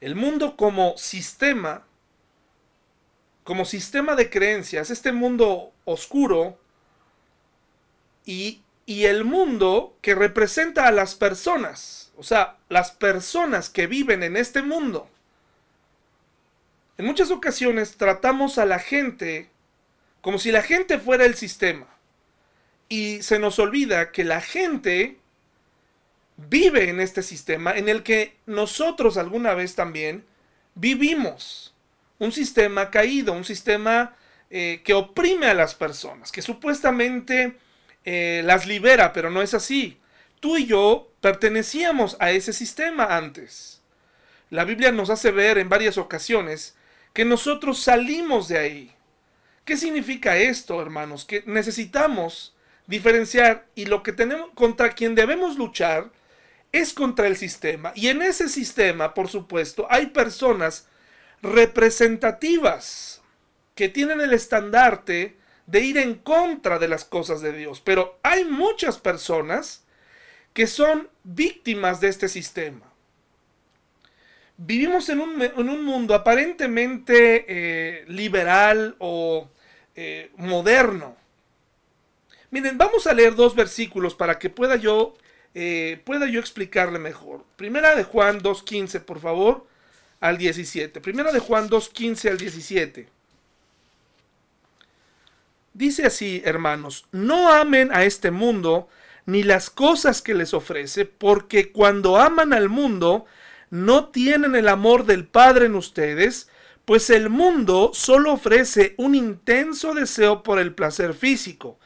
el 0.00 0.14
mundo 0.14 0.56
como 0.56 0.96
sistema, 0.98 1.87
como 3.48 3.64
sistema 3.64 4.14
de 4.14 4.28
creencias, 4.28 4.90
este 4.90 5.10
mundo 5.10 5.72
oscuro, 5.86 6.58
y, 8.26 8.60
y 8.84 9.06
el 9.06 9.24
mundo 9.24 9.96
que 10.02 10.14
representa 10.14 10.86
a 10.86 10.92
las 10.92 11.14
personas, 11.14 12.12
o 12.18 12.22
sea, 12.22 12.58
las 12.68 12.90
personas 12.90 13.70
que 13.70 13.86
viven 13.86 14.22
en 14.22 14.36
este 14.36 14.60
mundo. 14.60 15.08
En 16.98 17.06
muchas 17.06 17.30
ocasiones 17.30 17.96
tratamos 17.96 18.58
a 18.58 18.66
la 18.66 18.80
gente 18.80 19.48
como 20.20 20.38
si 20.38 20.52
la 20.52 20.60
gente 20.60 20.98
fuera 20.98 21.24
el 21.24 21.34
sistema. 21.34 21.86
Y 22.90 23.22
se 23.22 23.38
nos 23.38 23.58
olvida 23.58 24.12
que 24.12 24.24
la 24.24 24.42
gente 24.42 25.16
vive 26.36 26.90
en 26.90 27.00
este 27.00 27.22
sistema 27.22 27.78
en 27.78 27.88
el 27.88 28.02
que 28.02 28.36
nosotros 28.44 29.16
alguna 29.16 29.54
vez 29.54 29.74
también 29.74 30.26
vivimos. 30.74 31.72
Un 32.18 32.32
sistema 32.32 32.90
caído, 32.90 33.32
un 33.32 33.44
sistema 33.44 34.16
eh, 34.50 34.82
que 34.84 34.94
oprime 34.94 35.46
a 35.46 35.54
las 35.54 35.74
personas, 35.74 36.32
que 36.32 36.42
supuestamente 36.42 37.58
eh, 38.04 38.42
las 38.44 38.66
libera, 38.66 39.12
pero 39.12 39.30
no 39.30 39.42
es 39.42 39.54
así. 39.54 40.00
Tú 40.40 40.56
y 40.56 40.66
yo 40.66 41.12
pertenecíamos 41.20 42.16
a 42.20 42.30
ese 42.30 42.52
sistema 42.52 43.16
antes. 43.16 43.82
La 44.50 44.64
Biblia 44.64 44.92
nos 44.92 45.10
hace 45.10 45.30
ver 45.30 45.58
en 45.58 45.68
varias 45.68 45.98
ocasiones 45.98 46.76
que 47.12 47.24
nosotros 47.24 47.80
salimos 47.80 48.48
de 48.48 48.58
ahí. 48.58 48.94
¿Qué 49.64 49.76
significa 49.76 50.38
esto, 50.38 50.80
hermanos? 50.80 51.26
Que 51.26 51.42
necesitamos 51.46 52.54
diferenciar 52.86 53.66
y 53.74 53.84
lo 53.84 54.02
que 54.02 54.14
tenemos 54.14 54.48
contra 54.54 54.92
quien 54.92 55.14
debemos 55.14 55.58
luchar 55.58 56.10
es 56.72 56.94
contra 56.94 57.26
el 57.26 57.36
sistema. 57.36 57.92
Y 57.94 58.08
en 58.08 58.22
ese 58.22 58.48
sistema, 58.48 59.12
por 59.12 59.28
supuesto, 59.28 59.86
hay 59.90 60.06
personas 60.06 60.88
representativas 61.42 63.22
que 63.74 63.88
tienen 63.88 64.20
el 64.20 64.32
estandarte 64.32 65.36
de 65.66 65.80
ir 65.80 65.98
en 65.98 66.14
contra 66.14 66.78
de 66.78 66.88
las 66.88 67.04
cosas 67.04 67.40
de 67.40 67.52
Dios. 67.52 67.80
Pero 67.80 68.18
hay 68.22 68.44
muchas 68.44 68.98
personas 68.98 69.84
que 70.52 70.66
son 70.66 71.08
víctimas 71.22 72.00
de 72.00 72.08
este 72.08 72.28
sistema. 72.28 72.88
Vivimos 74.56 75.08
en 75.08 75.20
un, 75.20 75.84
mundo 75.84 76.14
aparentemente 76.14 77.44
eh, 77.46 78.04
liberal 78.08 78.96
o 78.98 79.48
eh, 79.94 80.32
moderno. 80.36 81.16
Miren, 82.50 82.76
vamos 82.78 83.06
a 83.06 83.12
leer 83.12 83.36
dos 83.36 83.54
versículos 83.54 84.14
para 84.16 84.38
que 84.38 84.50
pueda 84.50 84.74
yo, 84.74 85.16
eh, 85.54 86.00
pueda 86.04 86.26
yo 86.26 86.40
explicarle 86.40 86.98
mejor. 86.98 87.44
Primera 87.56 87.94
de 87.94 88.02
Juan 88.02 88.40
2.15, 88.40 89.00
por 89.04 89.20
favor, 89.20 89.66
al 90.20 90.38
17. 90.38 91.00
Primera 91.00 91.32
de 91.32 91.38
Juan 91.38 91.68
2.15 91.68 92.30
al 92.30 92.38
17. 92.38 93.08
Dice 95.74 96.06
así, 96.06 96.42
hermanos, 96.44 97.06
no 97.12 97.52
amen 97.52 97.90
a 97.92 98.04
este 98.04 98.30
mundo 98.30 98.88
ni 99.26 99.42
las 99.42 99.70
cosas 99.70 100.22
que 100.22 100.34
les 100.34 100.54
ofrece, 100.54 101.04
porque 101.04 101.70
cuando 101.70 102.16
aman 102.16 102.52
al 102.52 102.68
mundo, 102.68 103.26
no 103.70 104.08
tienen 104.08 104.56
el 104.56 104.68
amor 104.68 105.04
del 105.04 105.26
Padre 105.26 105.66
en 105.66 105.74
ustedes, 105.74 106.48
pues 106.84 107.10
el 107.10 107.28
mundo 107.28 107.90
solo 107.92 108.32
ofrece 108.32 108.94
un 108.96 109.14
intenso 109.14 109.92
deseo 109.92 110.42
por 110.42 110.58
el 110.58 110.74
placer 110.74 111.12
físico, 111.12 111.78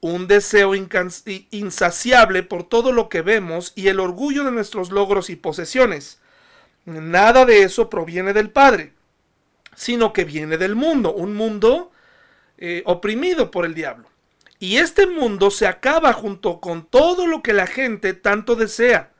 un 0.00 0.26
deseo 0.26 0.72
insaciable 0.74 2.42
por 2.42 2.64
todo 2.64 2.90
lo 2.90 3.08
que 3.08 3.22
vemos 3.22 3.72
y 3.76 3.88
el 3.88 4.00
orgullo 4.00 4.42
de 4.42 4.50
nuestros 4.50 4.90
logros 4.90 5.30
y 5.30 5.36
posesiones. 5.36 6.18
Nada 6.84 7.44
de 7.44 7.62
eso 7.62 7.90
proviene 7.90 8.32
del 8.32 8.50
Padre, 8.50 8.92
sino 9.74 10.12
que 10.12 10.24
viene 10.24 10.56
del 10.56 10.74
mundo, 10.74 11.12
un 11.12 11.34
mundo 11.34 11.92
eh, 12.58 12.82
oprimido 12.86 13.50
por 13.50 13.64
el 13.64 13.74
diablo. 13.74 14.08
Y 14.58 14.76
este 14.76 15.06
mundo 15.06 15.50
se 15.50 15.66
acaba 15.66 16.12
junto 16.12 16.60
con 16.60 16.86
todo 16.86 17.26
lo 17.26 17.42
que 17.42 17.54
la 17.54 17.66
gente 17.66 18.12
tanto 18.12 18.56
desea. 18.56 19.10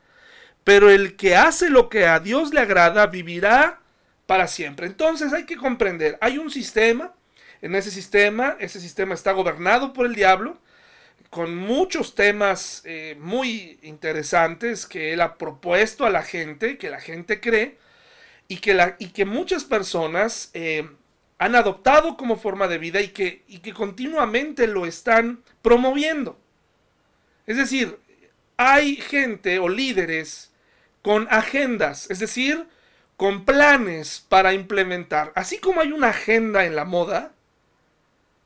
Pero 0.63 0.91
el 0.91 1.15
que 1.15 1.35
hace 1.35 1.69
lo 1.69 1.89
que 1.89 2.05
a 2.05 2.19
Dios 2.19 2.53
le 2.53 2.59
agrada 2.59 3.07
vivirá 3.07 3.79
para 4.27 4.47
siempre. 4.47 4.85
Entonces 4.85 5.33
hay 5.33 5.45
que 5.45 5.57
comprender, 5.57 6.17
hay 6.21 6.37
un 6.37 6.51
sistema, 6.51 7.13
en 7.61 7.75
ese 7.75 7.91
sistema, 7.91 8.55
ese 8.59 8.79
sistema 8.79 9.13
está 9.13 9.31
gobernado 9.31 9.93
por 9.93 10.05
el 10.05 10.15
diablo, 10.15 10.57
con 11.31 11.55
muchos 11.55 12.13
temas 12.13 12.81
eh, 12.83 13.15
muy 13.17 13.79
interesantes 13.83 14.85
que 14.85 15.13
él 15.13 15.21
ha 15.21 15.37
propuesto 15.37 16.05
a 16.05 16.09
la 16.09 16.23
gente, 16.23 16.77
que 16.77 16.89
la 16.89 16.99
gente 16.99 17.39
cree, 17.39 17.77
y 18.49 18.57
que, 18.57 18.73
la, 18.73 18.97
y 18.99 19.07
que 19.07 19.23
muchas 19.23 19.63
personas 19.63 20.51
eh, 20.53 20.89
han 21.37 21.55
adoptado 21.55 22.17
como 22.17 22.35
forma 22.35 22.67
de 22.67 22.77
vida 22.79 22.99
y 22.99 23.07
que, 23.07 23.43
y 23.47 23.59
que 23.59 23.73
continuamente 23.73 24.67
lo 24.67 24.85
están 24.85 25.41
promoviendo. 25.61 26.37
Es 27.47 27.55
decir, 27.55 27.97
hay 28.57 28.97
gente 28.97 29.57
o 29.59 29.69
líderes 29.69 30.51
con 31.01 31.29
agendas, 31.31 32.11
es 32.11 32.19
decir, 32.19 32.67
con 33.15 33.45
planes 33.45 34.25
para 34.27 34.53
implementar, 34.53 35.31
así 35.33 35.59
como 35.59 35.79
hay 35.79 35.93
una 35.93 36.09
agenda 36.09 36.65
en 36.65 36.75
la 36.75 36.83
moda, 36.83 37.31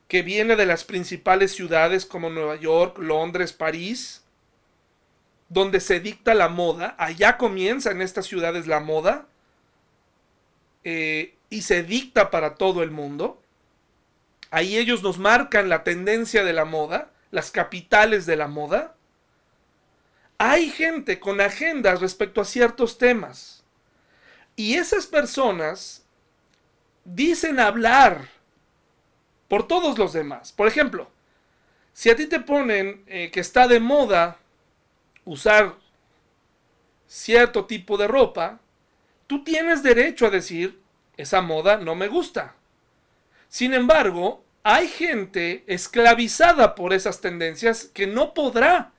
que 0.07 0.21
viene 0.21 0.55
de 0.55 0.65
las 0.65 0.83
principales 0.83 1.53
ciudades 1.53 2.05
como 2.05 2.29
Nueva 2.29 2.55
York, 2.55 2.97
Londres, 2.99 3.53
París, 3.53 4.23
donde 5.49 5.79
se 5.79 5.99
dicta 5.99 6.33
la 6.33 6.49
moda, 6.49 6.95
allá 6.97 7.37
comienza 7.37 7.91
en 7.91 8.01
estas 8.01 8.25
ciudades 8.25 8.67
la 8.67 8.79
moda, 8.79 9.27
eh, 10.83 11.35
y 11.49 11.63
se 11.63 11.83
dicta 11.83 12.29
para 12.29 12.55
todo 12.55 12.83
el 12.83 12.91
mundo. 12.91 13.41
Ahí 14.51 14.77
ellos 14.77 15.01
nos 15.01 15.17
marcan 15.17 15.69
la 15.69 15.83
tendencia 15.83 16.43
de 16.43 16.53
la 16.53 16.65
moda, 16.65 17.11
las 17.31 17.51
capitales 17.51 18.25
de 18.25 18.35
la 18.35 18.47
moda. 18.47 18.95
Hay 20.37 20.69
gente 20.69 21.19
con 21.19 21.41
agendas 21.41 22.01
respecto 22.01 22.41
a 22.41 22.45
ciertos 22.45 22.97
temas. 22.97 23.63
Y 24.55 24.75
esas 24.75 25.07
personas 25.07 26.05
dicen 27.03 27.59
hablar 27.59 28.34
por 29.47 29.67
todos 29.67 29.97
los 29.97 30.13
demás. 30.13 30.51
Por 30.51 30.67
ejemplo, 30.67 31.09
si 31.93 32.09
a 32.09 32.15
ti 32.15 32.27
te 32.27 32.39
ponen 32.39 33.03
eh, 33.07 33.31
que 33.31 33.39
está 33.39 33.67
de 33.67 33.79
moda 33.79 34.37
usar 35.23 35.75
cierto 37.07 37.65
tipo 37.65 37.97
de 37.97 38.07
ropa, 38.07 38.59
tú 39.27 39.43
tienes 39.43 39.83
derecho 39.83 40.25
a 40.25 40.29
decir, 40.29 40.81
esa 41.17 41.41
moda 41.41 41.77
no 41.77 41.95
me 41.95 42.07
gusta. 42.07 42.55
Sin 43.47 43.73
embargo, 43.73 44.43
hay 44.63 44.87
gente 44.87 45.63
esclavizada 45.67 46.75
por 46.75 46.93
esas 46.93 47.21
tendencias 47.21 47.85
que 47.85 48.07
no 48.07 48.33
podrá 48.33 48.91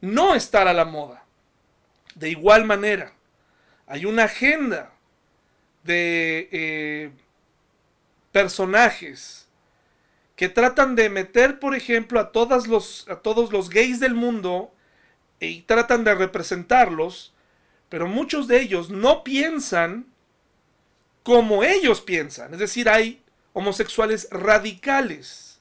no 0.00 0.34
estar 0.34 0.68
a 0.68 0.74
la 0.74 0.84
moda. 0.84 1.24
De 2.14 2.28
igual 2.28 2.64
manera, 2.64 3.14
hay 3.86 4.04
una 4.04 4.24
agenda 4.24 4.92
de 5.84 6.48
eh, 6.52 7.12
personajes 8.32 9.41
que 10.36 10.48
tratan 10.48 10.94
de 10.96 11.08
meter, 11.08 11.58
por 11.58 11.74
ejemplo, 11.74 12.20
a, 12.20 12.30
los, 12.66 13.08
a 13.08 13.16
todos 13.16 13.52
los 13.52 13.68
gays 13.68 14.00
del 14.00 14.14
mundo 14.14 14.72
y 15.40 15.62
tratan 15.62 16.04
de 16.04 16.14
representarlos, 16.14 17.34
pero 17.88 18.06
muchos 18.06 18.48
de 18.48 18.60
ellos 18.60 18.90
no 18.90 19.24
piensan 19.24 20.06
como 21.22 21.62
ellos 21.62 22.00
piensan. 22.00 22.52
Es 22.54 22.60
decir, 22.60 22.88
hay 22.88 23.22
homosexuales 23.52 24.28
radicales, 24.30 25.52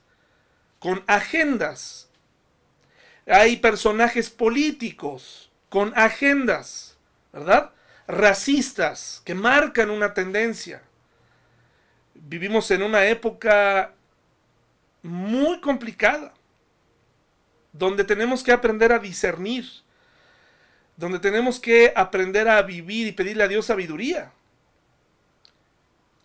con 0.80 1.04
agendas. 1.06 2.10
Hay 3.28 3.58
personajes 3.58 4.32
políticos 4.32 5.52
con 5.70 5.94
agendas, 5.96 6.98
¿verdad? 7.32 7.72
Racistas 8.08 9.22
que 9.24 9.36
marcan 9.36 9.92
una 9.92 10.14
tendencia. 10.14 10.82
Vivimos 12.16 12.72
en 12.72 12.82
una 12.82 13.06
época 13.06 13.94
muy 15.04 15.60
complicada 15.62 16.34
donde 17.74 18.04
tenemos 18.04 18.44
que 18.44 18.52
aprender 18.52 18.92
a 18.92 19.00
discernir, 19.00 19.66
donde 20.98 21.20
tenemos 21.20 21.60
que 21.60 21.94
aprender 21.96 22.48
a 22.48 22.62
vivir 22.62 23.08
y 23.08 23.12
pedirle 23.12 23.44
a 23.44 23.48
Dios 23.48 23.66
sabiduría. 23.66 24.32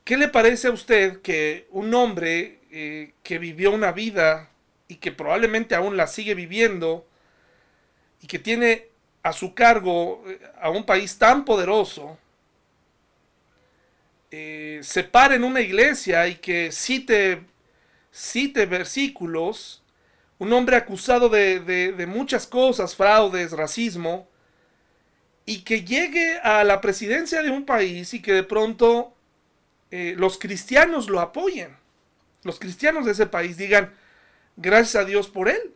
¿Qué 0.05 0.17
le 0.17 0.29
parece 0.29 0.69
a 0.69 0.73
usted 0.73 1.21
que 1.21 1.67
un 1.71 1.93
hombre 1.95 2.61
eh, 2.71 3.13
que 3.23 3.39
vivió 3.39 3.73
una 3.73 3.93
vida 3.93 4.51
y 4.89 4.97
que 4.97 5.13
probablemente 5.13 5.75
aún 5.75 5.97
la 5.97 6.07
sigue 6.07 6.35
viviendo 6.35 7.07
y 8.23 8.27
que 8.27 8.39
tiene 8.39 8.89
a 9.23 9.33
su 9.33 9.55
cargo 9.55 10.23
eh, 10.29 10.41
a 10.61 10.71
un 10.71 10.85
país 10.85 11.19
tan 11.19 11.45
poderoso, 11.45 12.19
eh, 14.31 14.81
se 14.83 15.05
pare 15.05 15.37
en 15.37 15.45
una 15.45 15.61
iglesia 15.61 16.29
y 16.29 16.37
que 16.37 16.71
cite, 16.71 17.43
cite 18.17 18.65
versículos 18.65 19.83
un 20.39 20.53
hombre 20.53 20.77
acusado 20.77 21.29
de, 21.29 22.07
muchas 22.09 22.47
cosas, 22.47 22.97
fraudes, 22.97 23.53
racismo, 23.53 24.29
y 25.45 25.63
que 25.63 25.85
llegue 25.85 26.39
a 26.39 26.65
la 26.65 26.81
presidencia 26.81 27.43
de 27.43 27.51
un 27.51 27.65
país 27.65 28.13
y 28.15 28.21
que 28.21 28.33
de 28.33 28.43
pronto 28.43 29.15
eh, 29.91 30.15
los 30.17 30.39
cristianos 30.39 31.09
lo 31.09 31.21
apoyen. 31.21 31.77
Los 32.43 32.59
cristianos 32.59 33.05
de 33.05 33.13
ese 33.13 33.27
país 33.27 33.57
digan, 33.57 33.93
gracias 34.57 34.97
a 34.97 35.07
Dios 35.07 35.29
por 35.29 35.49
él. 35.49 35.73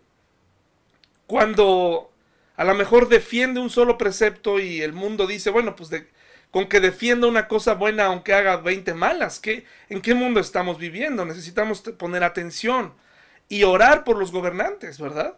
Cuando 1.27 2.11
a 2.57 2.65
lo 2.65 2.75
mejor 2.75 3.09
defiende 3.09 3.61
un 3.61 3.71
solo 3.71 3.97
precepto 3.97 4.59
y 4.59 4.83
el 4.83 4.93
mundo 4.93 5.27
dice, 5.27 5.51
bueno, 5.51 5.77
pues 5.77 5.91
con 6.51 6.69
que 6.69 6.81
defienda 6.81 7.27
una 7.27 7.49
cosa 7.49 7.75
buena 7.75 8.07
aunque 8.07 8.35
haga 8.35 8.57
20 8.57 8.95
malas, 8.95 9.39
¿qué, 9.39 9.65
¿en 9.89 10.03
qué 10.03 10.15
mundo 10.15 10.41
estamos 10.41 10.79
viviendo? 10.79 11.25
Necesitamos 11.25 11.81
poner 11.81 12.25
atención 12.25 12.95
y 13.49 13.65
orar 13.65 14.05
por 14.05 14.17
los 14.17 14.33
gobernantes, 14.33 14.99
¿verdad? 14.99 15.37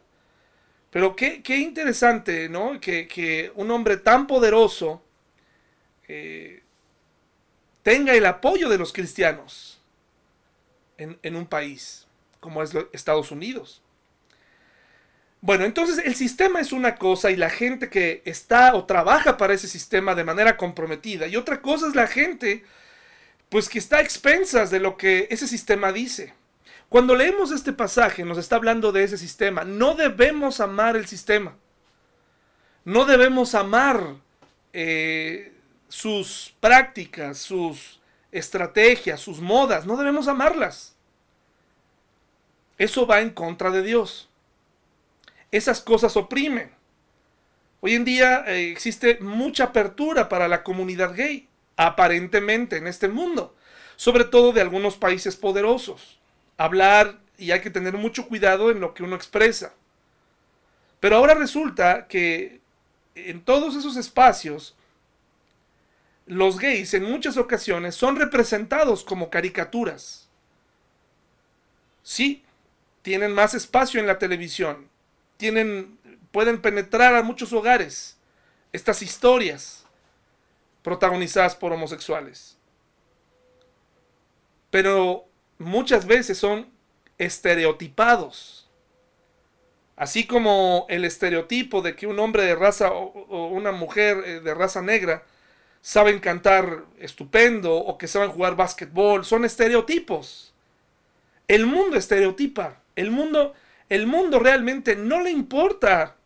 Pero 0.90 1.16
qué, 1.16 1.42
qué 1.42 1.58
interesante, 1.58 2.48
¿no? 2.48 2.80
Que, 2.80 3.52
un 3.54 3.70
hombre 3.70 3.96
tan 3.96 4.26
poderoso 4.26 5.02
eh, 6.08 6.62
tenga 7.82 8.14
el 8.14 8.26
apoyo 8.26 8.68
de 8.68 8.78
los 8.78 8.92
cristianos 8.92 9.80
en, 10.98 11.18
en 11.22 11.36
un 11.36 11.46
país 11.46 12.06
como 12.42 12.60
es 12.62 12.72
Estados 12.92 13.30
Unidos. 13.30 13.80
Bueno, 15.42 15.64
entonces 15.64 15.98
el 16.06 16.14
sistema 16.14 16.60
es 16.60 16.72
una 16.72 16.94
cosa 16.94 17.32
y 17.32 17.36
la 17.36 17.50
gente 17.50 17.90
que 17.90 18.22
está 18.24 18.76
o 18.76 18.84
trabaja 18.84 19.36
para 19.36 19.52
ese 19.52 19.66
sistema 19.66 20.14
de 20.14 20.22
manera 20.22 20.56
comprometida. 20.56 21.26
Y 21.26 21.34
otra 21.34 21.60
cosa 21.60 21.88
es 21.88 21.96
la 21.96 22.06
gente, 22.06 22.64
pues 23.48 23.68
que 23.68 23.80
está 23.80 23.96
a 23.96 24.02
expensas 24.02 24.70
de 24.70 24.78
lo 24.78 24.96
que 24.96 25.26
ese 25.30 25.48
sistema 25.48 25.90
dice. 25.90 26.32
Cuando 26.88 27.16
leemos 27.16 27.50
este 27.50 27.72
pasaje 27.72 28.24
nos 28.24 28.38
está 28.38 28.54
hablando 28.54 28.92
de 28.92 29.02
ese 29.02 29.18
sistema. 29.18 29.64
No 29.64 29.96
debemos 29.96 30.60
amar 30.60 30.94
el 30.94 31.06
sistema. 31.08 31.56
No 32.84 33.04
debemos 33.04 33.56
amar 33.56 34.14
eh, 34.72 35.52
sus 35.88 36.54
prácticas, 36.60 37.38
sus 37.38 38.00
estrategias, 38.30 39.18
sus 39.20 39.40
modas. 39.40 39.86
No 39.86 39.96
debemos 39.96 40.28
amarlas. 40.28 40.94
Eso 42.78 43.08
va 43.08 43.20
en 43.20 43.30
contra 43.30 43.72
de 43.72 43.82
Dios. 43.82 44.28
Esas 45.52 45.80
cosas 45.80 46.16
oprimen. 46.16 46.72
Hoy 47.80 47.94
en 47.94 48.04
día 48.04 48.44
eh, 48.48 48.72
existe 48.72 49.18
mucha 49.20 49.64
apertura 49.64 50.28
para 50.28 50.48
la 50.48 50.64
comunidad 50.64 51.14
gay, 51.14 51.48
aparentemente 51.76 52.76
en 52.78 52.88
este 52.88 53.06
mundo, 53.08 53.54
sobre 53.94 54.24
todo 54.24 54.52
de 54.52 54.60
algunos 54.60 54.96
países 54.96 55.36
poderosos 55.36 56.18
hablar 56.56 57.18
y 57.38 57.50
hay 57.50 57.60
que 57.60 57.70
tener 57.70 57.96
mucho 57.96 58.28
cuidado 58.28 58.70
en 58.70 58.80
lo 58.80 58.94
que 58.94 59.02
uno 59.02 59.16
expresa. 59.16 59.74
Pero 61.00 61.16
ahora 61.16 61.34
resulta 61.34 62.06
que 62.06 62.60
en 63.14 63.42
todos 63.44 63.74
esos 63.74 63.96
espacios, 63.96 64.76
los 66.26 66.58
gays 66.58 66.94
en 66.94 67.04
muchas 67.04 67.36
ocasiones 67.36 67.94
son 67.94 68.16
representados 68.16 69.02
como 69.02 69.28
caricaturas. 69.28 70.28
Sí, 72.02 72.44
tienen 73.02 73.32
más 73.32 73.54
espacio 73.54 73.98
en 74.00 74.06
la 74.06 74.18
televisión, 74.18 74.88
tienen, 75.36 75.98
pueden 76.30 76.60
penetrar 76.60 77.14
a 77.14 77.22
muchos 77.22 77.52
hogares 77.52 78.16
estas 78.72 79.02
historias 79.02 79.86
protagonizadas 80.82 81.54
por 81.54 81.72
homosexuales. 81.72 82.56
Pero 84.70 85.26
muchas 85.58 86.06
veces 86.06 86.38
son 86.38 86.70
estereotipados. 87.18 88.70
Así 89.96 90.26
como 90.26 90.86
el 90.88 91.04
estereotipo 91.04 91.82
de 91.82 91.94
que 91.94 92.06
un 92.06 92.18
hombre 92.18 92.44
de 92.44 92.54
raza 92.54 92.90
o, 92.92 93.48
una 93.48 93.72
mujer 93.72 94.22
eh, 94.24 94.40
de 94.40 94.54
raza 94.54 94.82
negra 94.82 95.24
saben 95.80 96.18
cantar 96.20 96.84
estupendo 96.98 97.76
o 97.76 97.98
que 97.98 98.08
saben 98.08 98.30
jugar 98.30 98.56
básquetbol, 98.56 99.24
son 99.24 99.44
estereotipos. 99.44 100.54
El 101.48 101.66
mundo 101.66 101.96
estereotipa. 101.96 102.80
El 102.96 103.10
mundo, 103.10 103.54
el 103.94 104.06
mundo 104.06 104.38
realmente 104.38 104.96
no 104.96 105.20
le 105.20 105.30
importa 105.30 106.16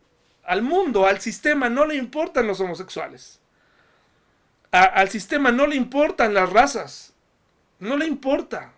al 0.44 0.62
mundo, 0.62 1.06
al 1.06 1.20
sistema 1.20 1.68
no 1.68 1.84
le 1.84 1.96
importan 1.96 2.46
los 2.46 2.60
homosexuales. 2.60 3.40
al 4.70 5.08
sistema 5.08 5.50
no 5.50 5.66
le 5.66 5.74
importan 5.74 6.32
las 6.32 6.52
razas. 6.52 7.12
No 7.80 7.96
le 7.96 8.06
importa. 8.06 8.72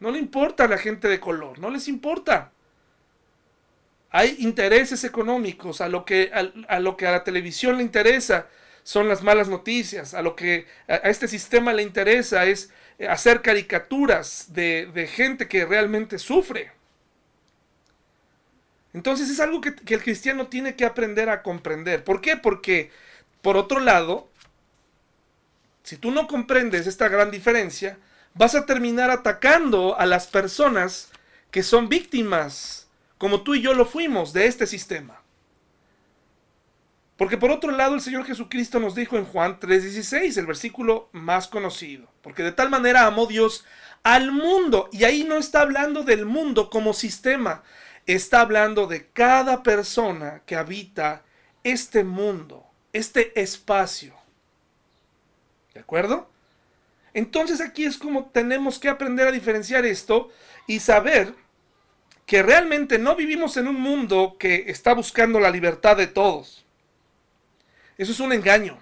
No 0.00 0.10
le 0.10 0.18
importa 0.18 0.64
a 0.64 0.68
la 0.68 0.76
gente 0.76 1.08
de 1.08 1.18
color, 1.18 1.58
no 1.58 1.70
les 1.70 1.88
importa. 1.88 2.52
Hay 4.10 4.36
intereses 4.40 5.04
económicos, 5.04 5.80
a 5.80 5.88
lo 5.88 6.04
que 6.04 6.30
a, 6.68 6.80
lo 6.80 6.96
que 6.96 7.06
a 7.06 7.12
la 7.12 7.24
televisión 7.24 7.78
le 7.78 7.82
interesa 7.82 8.48
son 8.82 9.08
las 9.08 9.22
malas 9.22 9.48
noticias, 9.48 10.12
a 10.12 10.20
lo 10.20 10.36
que 10.36 10.66
a, 10.86 10.96
este 10.96 11.28
sistema 11.28 11.72
le 11.72 11.82
interesa 11.82 12.44
es 12.44 12.70
hacer 13.08 13.40
caricaturas 13.40 14.52
de 14.52 15.10
gente 15.10 15.48
que 15.48 15.64
realmente 15.64 16.18
sufre. 16.18 16.75
Entonces 18.96 19.28
es 19.28 19.40
algo 19.40 19.60
que, 19.60 19.74
el 19.88 20.02
cristiano 20.02 20.46
tiene 20.46 20.74
que 20.74 20.86
aprender 20.86 21.28
a 21.28 21.42
comprender. 21.42 22.02
¿Por 22.02 22.22
qué? 22.22 22.38
Porque, 22.38 22.90
por 23.42 23.58
otro 23.58 23.78
lado, 23.78 24.30
si 25.82 25.98
tú 25.98 26.10
no 26.10 26.26
comprendes 26.26 26.86
esta 26.86 27.06
gran 27.08 27.30
diferencia, 27.30 27.98
vas 28.32 28.54
a 28.54 28.64
terminar 28.64 29.10
atacando 29.10 30.00
a 30.00 30.06
las 30.06 30.26
personas 30.26 31.10
que 31.50 31.62
son 31.62 31.90
víctimas, 31.90 32.88
como 33.18 33.42
tú 33.42 33.54
y 33.54 33.60
yo 33.60 33.74
lo 33.74 33.84
fuimos, 33.84 34.32
de 34.32 34.46
este 34.46 34.66
sistema. 34.66 35.20
Porque 37.18 37.36
por 37.36 37.50
otro 37.50 37.72
lado 37.72 37.96
el 37.96 38.00
Señor 38.00 38.24
Jesucristo 38.24 38.80
nos 38.80 38.94
dijo 38.94 39.18
en 39.18 39.26
Juan 39.26 39.60
3:16, 39.60 40.38
el 40.38 40.46
versículo 40.46 41.10
más 41.12 41.48
conocido, 41.48 42.08
porque 42.22 42.42
de 42.42 42.52
tal 42.52 42.70
manera 42.70 43.04
amó 43.04 43.26
Dios 43.26 43.66
al 44.04 44.32
mundo, 44.32 44.88
y 44.90 45.04
ahí 45.04 45.22
no 45.24 45.36
está 45.36 45.60
hablando 45.60 46.02
del 46.02 46.24
mundo 46.24 46.70
como 46.70 46.94
sistema, 46.94 47.62
está 48.06 48.40
hablando 48.40 48.86
de 48.86 49.08
cada 49.08 49.62
persona 49.62 50.42
que 50.46 50.56
habita 50.56 51.24
este 51.64 52.04
mundo, 52.04 52.64
este 52.92 53.40
espacio. 53.40 54.14
¿De 55.74 55.80
acuerdo? 55.80 56.30
Entonces 57.12 57.60
aquí 57.60 57.84
es 57.84 57.98
como 57.98 58.26
tenemos 58.26 58.78
que 58.78 58.88
aprender 58.88 59.26
a 59.26 59.32
diferenciar 59.32 59.84
esto 59.84 60.30
y 60.66 60.80
saber 60.80 61.34
que 62.26 62.42
realmente 62.42 62.98
no 62.98 63.16
vivimos 63.16 63.56
en 63.56 63.68
un 63.68 63.80
mundo 63.80 64.36
que 64.38 64.64
está 64.68 64.94
buscando 64.94 65.40
la 65.40 65.50
libertad 65.50 65.96
de 65.96 66.06
todos. 66.06 66.64
Eso 67.98 68.12
es 68.12 68.20
un 68.20 68.32
engaño. 68.32 68.78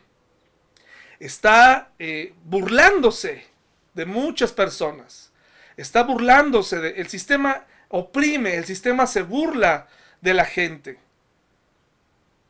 Está 1.20 1.92
eh, 1.98 2.34
burlándose 2.44 3.46
de 3.92 4.06
muchas 4.06 4.52
personas. 4.52 5.30
Está 5.76 6.02
burlándose. 6.02 6.80
De, 6.80 7.00
el 7.00 7.08
sistema 7.08 7.66
oprime, 7.94 8.56
el 8.56 8.64
sistema 8.64 9.06
se 9.06 9.22
burla 9.22 9.86
de 10.20 10.34
la 10.34 10.44
gente. 10.44 10.98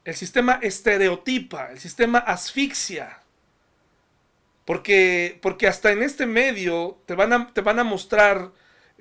El 0.02 0.14
sistema 0.14 0.58
estereotipa, 0.62 1.70
el 1.70 1.78
sistema 1.78 2.18
asfixia. 2.18 3.20
Porque, 4.64 5.38
porque 5.42 5.68
hasta 5.68 5.92
en 5.92 6.02
este 6.02 6.24
medio 6.24 6.98
te 7.04 7.14
van 7.14 7.34
a, 7.34 7.52
te 7.52 7.60
van 7.60 7.78
a 7.78 7.84
mostrar 7.84 8.52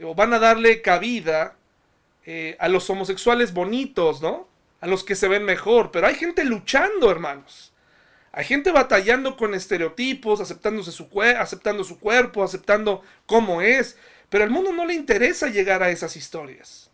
o 0.03 0.13
van 0.15 0.33
a 0.33 0.39
darle 0.39 0.81
cabida 0.81 1.55
eh, 2.25 2.57
a 2.59 2.67
los 2.67 2.89
homosexuales 2.89 3.53
bonitos, 3.53 4.21
¿no? 4.21 4.49
A 4.81 4.87
los 4.87 5.05
que 5.05 5.15
se 5.15 5.29
ven 5.29 5.45
mejor. 5.45 5.91
Pero 5.91 6.07
hay 6.07 6.15
gente 6.15 6.43
luchando, 6.43 7.09
hermanos. 7.09 7.73
Hay 8.33 8.43
gente 8.43 8.71
batallando 8.71 9.37
con 9.37 9.53
estereotipos, 9.53 10.41
aceptándose 10.41 10.91
su 10.91 11.07
aceptando 11.21 11.85
su 11.85 11.99
cuerpo, 11.99 12.43
aceptando 12.43 13.01
cómo 13.27 13.61
es. 13.61 13.97
Pero 14.33 14.45
al 14.45 14.49
mundo 14.49 14.73
no 14.73 14.87
le 14.87 14.95
interesa 14.95 15.47
llegar 15.47 15.83
a 15.83 15.91
esas 15.91 16.15
historias. 16.15 16.89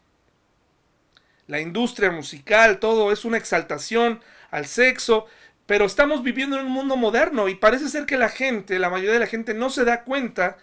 La 1.47 1.61
industria 1.61 2.11
musical, 2.11 2.79
todo 2.79 3.13
es 3.13 3.23
una 3.23 3.37
exaltación 3.37 4.19
al 4.51 4.65
sexo, 4.65 5.25
pero 5.65 5.85
estamos 5.85 6.21
viviendo 6.21 6.59
en 6.59 6.65
un 6.65 6.73
mundo 6.73 6.97
moderno 6.97 7.47
y 7.47 7.55
parece 7.55 7.87
ser 7.87 8.05
que 8.05 8.17
la 8.17 8.27
gente, 8.27 8.77
la 8.77 8.89
mayoría 8.89 9.13
de 9.13 9.21
la 9.21 9.25
gente 9.25 9.53
no 9.53 9.69
se 9.69 9.85
da 9.85 10.03
cuenta 10.03 10.57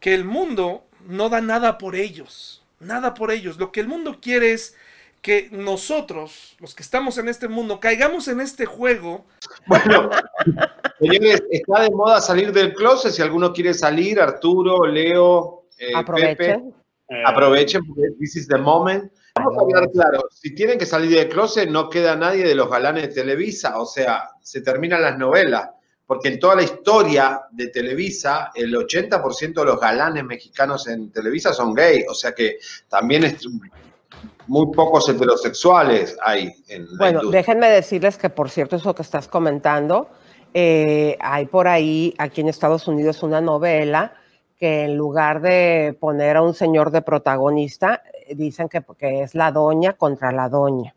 que 0.00 0.14
el 0.14 0.24
mundo 0.24 0.86
no 1.06 1.28
da 1.28 1.42
nada 1.42 1.76
por 1.76 1.94
ellos, 1.94 2.64
nada 2.80 3.12
por 3.12 3.30
ellos. 3.30 3.58
Lo 3.58 3.70
que 3.70 3.80
el 3.80 3.86
mundo 3.86 4.16
quiere 4.18 4.54
es 4.54 4.74
que 5.20 5.50
nosotros, 5.52 6.56
los 6.60 6.74
que 6.74 6.82
estamos 6.82 7.18
en 7.18 7.28
este 7.28 7.46
mundo, 7.46 7.78
caigamos 7.78 8.26
en 8.28 8.40
este 8.40 8.64
juego. 8.64 9.26
Bueno, 9.66 10.08
está 11.50 11.82
de 11.82 11.90
moda 11.90 12.22
salir 12.22 12.52
del 12.52 12.72
closet. 12.72 13.12
Si 13.12 13.20
alguno 13.20 13.52
quiere 13.52 13.74
salir, 13.74 14.18
Arturo, 14.18 14.86
Leo, 14.86 15.55
eh, 15.78 15.92
aprovechen. 15.94 16.74
aprovechen, 17.24 17.86
porque 17.86 18.10
this 18.18 18.36
is 18.36 18.48
the 18.48 18.58
moment. 18.58 19.12
Vamos 19.36 19.58
a 19.58 19.60
hablar 19.60 19.90
claro, 19.92 20.28
si 20.30 20.54
tienen 20.54 20.78
que 20.78 20.86
salir 20.86 21.10
del 21.10 21.28
closet, 21.28 21.68
no 21.68 21.90
queda 21.90 22.16
nadie 22.16 22.44
de 22.44 22.54
los 22.54 22.70
galanes 22.70 23.08
de 23.08 23.22
Televisa, 23.22 23.78
o 23.78 23.84
sea, 23.84 24.30
se 24.40 24.62
terminan 24.62 25.02
las 25.02 25.18
novelas, 25.18 25.70
porque 26.06 26.28
en 26.28 26.40
toda 26.40 26.56
la 26.56 26.62
historia 26.62 27.42
de 27.50 27.68
Televisa, 27.68 28.50
el 28.54 28.74
80% 28.74 29.54
de 29.54 29.64
los 29.64 29.78
galanes 29.78 30.24
mexicanos 30.24 30.88
en 30.88 31.12
Televisa 31.12 31.52
son 31.52 31.74
gays, 31.74 32.06
o 32.08 32.14
sea 32.14 32.32
que 32.32 32.58
también 32.88 33.24
es 33.24 33.46
muy 34.46 34.72
pocos 34.72 35.08
heterosexuales 35.08 36.16
hay 36.22 36.52
en 36.68 36.86
la 36.86 36.98
Bueno, 36.98 37.30
déjenme 37.30 37.68
decirles 37.68 38.16
que, 38.16 38.30
por 38.30 38.48
cierto, 38.48 38.76
eso 38.76 38.94
que 38.94 39.02
estás 39.02 39.28
comentando, 39.28 40.08
eh, 40.54 41.18
hay 41.20 41.46
por 41.46 41.68
ahí, 41.68 42.14
aquí 42.18 42.40
en 42.40 42.48
Estados 42.48 42.88
Unidos, 42.88 43.22
una 43.22 43.40
novela 43.40 44.14
que 44.58 44.84
en 44.84 44.96
lugar 44.96 45.40
de 45.40 45.96
poner 46.00 46.36
a 46.36 46.42
un 46.42 46.54
señor 46.54 46.90
de 46.90 47.02
protagonista, 47.02 48.02
eh, 48.26 48.34
dicen 48.34 48.68
que, 48.68 48.82
es 49.22 49.34
la 49.34 49.52
doña 49.52 49.92
contra 49.94 50.32
la 50.32 50.48
doña. 50.48 50.94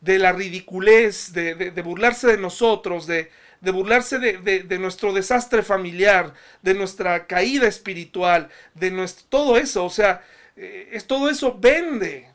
De 0.00 0.18
la 0.18 0.32
ridiculez, 0.32 1.32
de, 1.32 1.70
burlarse 1.82 2.26
de 2.26 2.38
nosotros, 2.38 3.06
de, 3.06 3.30
burlarse 3.60 4.18
de, 4.18 4.78
nuestro 4.78 5.12
desastre 5.12 5.62
familiar, 5.62 6.34
de 6.62 6.74
nuestra 6.74 7.26
caída 7.26 7.66
espiritual, 7.66 8.48
de 8.74 8.90
nuestro, 8.90 9.26
todo 9.28 9.56
eso, 9.56 9.84
o 9.84 9.90
sea, 9.90 10.22
eh, 10.56 10.90
es, 10.92 11.06
todo 11.06 11.30
eso 11.30 11.56
vende. 11.58 12.28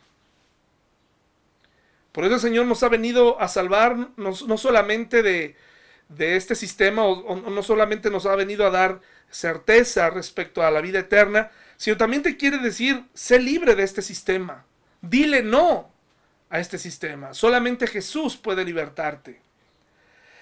Por 2.11 2.25
eso 2.25 2.36
el 2.36 2.41
Señor 2.41 2.65
nos 2.65 2.82
ha 2.82 2.89
venido 2.89 3.39
a 3.39 3.47
salvar 3.47 4.09
no, 4.17 4.34
solamente 4.34 5.21
de, 5.21 5.55
este 6.17 6.55
sistema, 6.55 7.05
o 7.05 7.36
no 7.36 7.61
solamente 7.61 8.09
nos 8.09 8.25
ha 8.25 8.36
venido 8.36 8.65
a 8.65 8.71
dar 8.71 8.99
certeza 9.30 10.09
respecto 10.09 10.63
a 10.63 10.71
la 10.71 10.82
vida 10.82 10.99
eterna, 10.99 11.51
sino 11.77 11.97
también 11.97 12.23
te 12.23 12.38
quiere 12.38 12.57
decir, 12.57 13.05
sé 13.13 13.39
libre 13.39 13.75
de 13.75 13.84
este 13.84 14.01
sistema. 14.01 14.65
Dile 15.01 15.43
no 15.43 15.91
a 16.49 16.59
este 16.59 16.77
sistema. 16.77 17.34
Solamente 17.34 17.88
Jesús 17.88 18.36
puede 18.38 18.65
libertarte. 18.65 19.41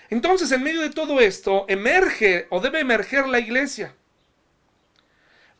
Entonces, 0.10 0.52
en 0.52 0.64
medio 0.64 0.82
de 0.82 0.90
todo 0.90 1.20
esto, 1.20 1.66
emerge 1.68 2.48
o 2.50 2.60
debe 2.60 2.80
emerger 2.80 3.28
la 3.28 3.40
iglesia. 3.40 3.94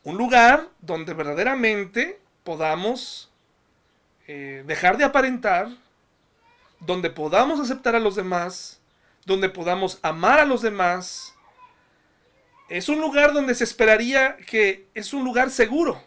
Un 0.02 0.16
lugar 0.16 0.68
donde 0.80 1.12
verdaderamente 1.12 2.18
podamos 2.44 3.30
eh, 4.26 4.64
dejar 4.66 4.96
de 4.96 5.04
aparentar, 5.04 5.68
donde 6.80 7.10
podamos 7.10 7.60
aceptar 7.60 7.94
a 7.94 8.00
los 8.00 8.16
demás, 8.16 8.80
donde 9.26 9.50
podamos 9.50 9.98
amar 10.02 10.40
a 10.40 10.46
los 10.46 10.62
demás, 10.62 11.34
es 12.68 12.88
un 12.88 13.00
lugar 13.00 13.32
donde 13.32 13.54
se 13.54 13.64
esperaría 13.64 14.36
que 14.36 14.86
es 14.94 15.12
un 15.12 15.24
lugar 15.24 15.50
seguro 15.50 16.02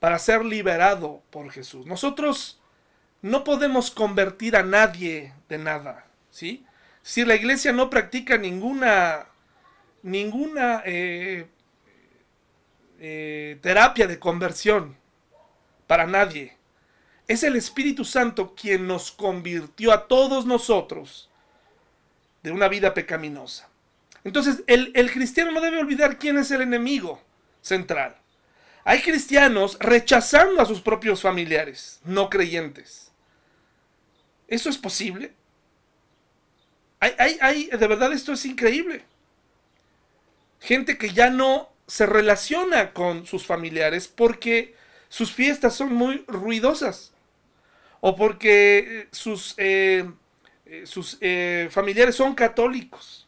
para 0.00 0.18
ser 0.18 0.44
liberado 0.44 1.22
por 1.30 1.50
Jesús. 1.50 1.86
Nosotros 1.86 2.60
no 3.20 3.44
podemos 3.44 3.90
convertir 3.90 4.56
a 4.56 4.62
nadie 4.62 5.34
de 5.48 5.58
nada, 5.58 6.06
¿sí? 6.30 6.64
Si 7.02 7.24
la 7.24 7.34
iglesia 7.34 7.72
no 7.72 7.90
practica 7.90 8.36
ninguna, 8.36 9.26
ninguna 10.02 10.82
eh, 10.84 11.46
eh, 13.00 13.58
terapia 13.60 14.06
de 14.06 14.18
conversión 14.18 14.96
para 15.86 16.06
nadie, 16.06 16.56
es 17.26 17.42
el 17.42 17.56
Espíritu 17.56 18.04
Santo 18.04 18.54
quien 18.54 18.86
nos 18.86 19.10
convirtió 19.10 19.92
a 19.92 20.06
todos 20.06 20.46
nosotros 20.46 21.30
de 22.42 22.52
una 22.52 22.68
vida 22.68 22.94
pecaminosa. 22.94 23.68
Entonces, 24.24 24.62
el, 24.66 25.10
cristiano 25.12 25.52
no 25.52 25.60
debe 25.60 25.78
olvidar 25.78 26.18
quién 26.18 26.38
es 26.38 26.50
el 26.50 26.60
enemigo 26.60 27.22
central. 27.60 28.16
Hay 28.84 29.00
cristianos 29.00 29.76
rechazando 29.80 30.60
a 30.60 30.66
sus 30.66 30.80
propios 30.80 31.22
familiares, 31.22 32.00
no 32.04 32.30
creyentes. 32.30 33.12
¿Eso 34.46 34.70
es 34.70 34.78
posible? 34.78 35.32
Hay, 37.00 37.38
hay, 37.40 37.66
de 37.66 37.86
verdad 37.86 38.12
esto 38.12 38.32
es 38.32 38.44
increíble. 38.44 39.04
Gente 40.60 40.98
que 40.98 41.10
ya 41.10 41.30
no 41.30 41.70
se 41.86 42.06
relaciona 42.06 42.92
con 42.92 43.26
sus 43.26 43.46
familiares 43.46 44.08
porque 44.08 44.74
sus 45.08 45.32
fiestas 45.32 45.74
son 45.74 45.94
muy 45.94 46.24
ruidosas 46.26 47.12
o 48.00 48.16
porque 48.16 49.08
sus, 49.12 49.54
eh, 49.58 50.10
eh, 50.66 50.86
sus 50.86 51.18
eh, 51.20 51.68
familiares 51.70 52.16
son 52.16 52.34
católicos. 52.34 53.27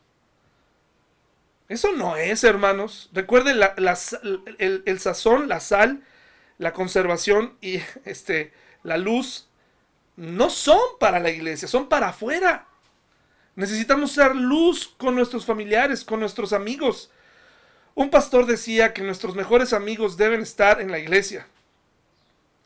Eso 1.71 1.93
no 1.93 2.17
es, 2.17 2.43
hermanos. 2.43 3.09
Recuerden 3.13 3.61
el, 4.59 4.99
sazón, 5.01 5.49
la 5.49 5.61
sal, 5.61 6.03
la 6.59 6.73
conservación 6.73 7.57
y 7.61 7.81
este, 8.05 8.53
la 8.83 8.97
luz 8.99 9.49
no 10.17 10.51
son 10.51 10.81
para 10.99 11.21
la 11.21 11.31
iglesia, 11.31 11.69
son 11.69 11.89
para 11.89 12.09
afuera. 12.09 12.67
Necesitamos 13.55 14.11
ser 14.11 14.35
luz 14.35 14.93
con 14.99 15.15
nuestros 15.15 15.47
familiares, 15.47 16.03
con 16.05 16.19
nuestros 16.19 16.53
amigos. 16.53 17.13
Un 17.95 18.11
pastor 18.11 18.47
decía 18.47 18.93
que 18.93 19.03
nuestros 19.03 19.37
mejores 19.37 19.73
amigos 19.73 20.17
deben 20.17 20.41
estar 20.41 20.81
en 20.81 20.91
la 20.91 20.99
iglesia. 20.99 21.47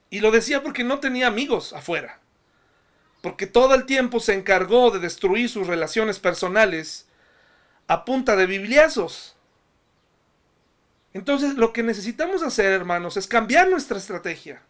Y 0.09 0.21
lo 0.21 0.31
decía 0.31 0.63
porque 0.63 0.83
no 0.83 1.01
tenía 1.01 1.27
amigos 1.27 1.75
afuera. 1.75 2.21
Porque 3.21 3.47
todo 3.47 3.75
el 3.75 3.85
tiempo 3.85 4.19
se 4.19 4.33
encargó 4.33 4.91
de 4.91 4.99
destruir 4.99 5.51
sus 5.51 5.67
relaciones 5.67 6.19
personales 6.19 7.07
a 7.87 8.05
punta 8.05 8.37
de 8.37 8.47
bibliazos. 8.47 9.37
Entonces, 11.13 11.55
lo 11.55 11.73
que 11.73 11.83
necesitamos 11.83 12.43
hacer, 12.43 12.73
hermanos, 12.73 13.17
es 13.17 13.27
cambiar 13.27 13.69
nuestra 13.71 13.99
estrategia, 13.99 14.63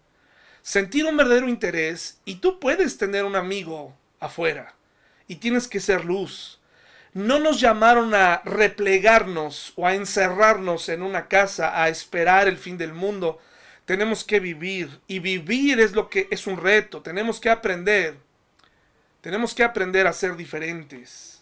sentir 0.62 1.06
un 1.06 1.16
verdadero 1.16 1.48
interés 1.48 2.18
y 2.24 2.36
tú 2.36 2.60
puedes 2.60 2.98
tener 2.98 3.24
un 3.24 3.36
amigo 3.36 3.94
afuera 4.20 4.74
y 5.26 5.36
tienes 5.36 5.68
que 5.68 5.80
ser 5.80 6.04
luz. 6.04 6.60
no 7.14 7.38
nos 7.38 7.60
llamaron 7.60 8.12
a 8.12 8.42
replegarnos 8.44 9.72
o 9.76 9.86
a 9.86 9.94
encerrarnos 9.94 10.88
en 10.88 11.00
una 11.00 11.28
casa 11.28 11.80
a 11.80 11.88
esperar 11.88 12.48
el 12.48 12.58
fin 12.58 12.76
del 12.76 12.92
mundo. 12.92 13.38
Tenemos 13.84 14.24
que 14.24 14.40
vivir 14.40 15.00
y 15.06 15.20
vivir 15.20 15.78
es 15.78 15.92
lo 15.92 16.10
que 16.10 16.26
es 16.32 16.48
un 16.48 16.56
reto. 16.56 17.02
Tenemos 17.02 17.38
que 17.38 17.50
aprender. 17.50 18.16
Tenemos 19.20 19.54
que 19.54 19.62
aprender 19.62 20.08
a 20.08 20.12
ser 20.12 20.34
diferentes. 20.36 21.33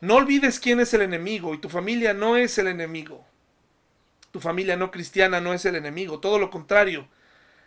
No 0.00 0.16
olvides 0.16 0.60
quién 0.60 0.80
es 0.80 0.94
el 0.94 1.02
enemigo 1.02 1.54
y 1.54 1.58
tu 1.58 1.68
familia 1.68 2.14
no 2.14 2.36
es 2.36 2.58
el 2.58 2.68
enemigo. 2.68 3.24
Tu 4.30 4.40
familia 4.40 4.76
no 4.76 4.90
cristiana 4.90 5.40
no 5.40 5.54
es 5.54 5.64
el 5.64 5.74
enemigo, 5.74 6.20
todo 6.20 6.38
lo 6.38 6.50
contrario. 6.50 7.08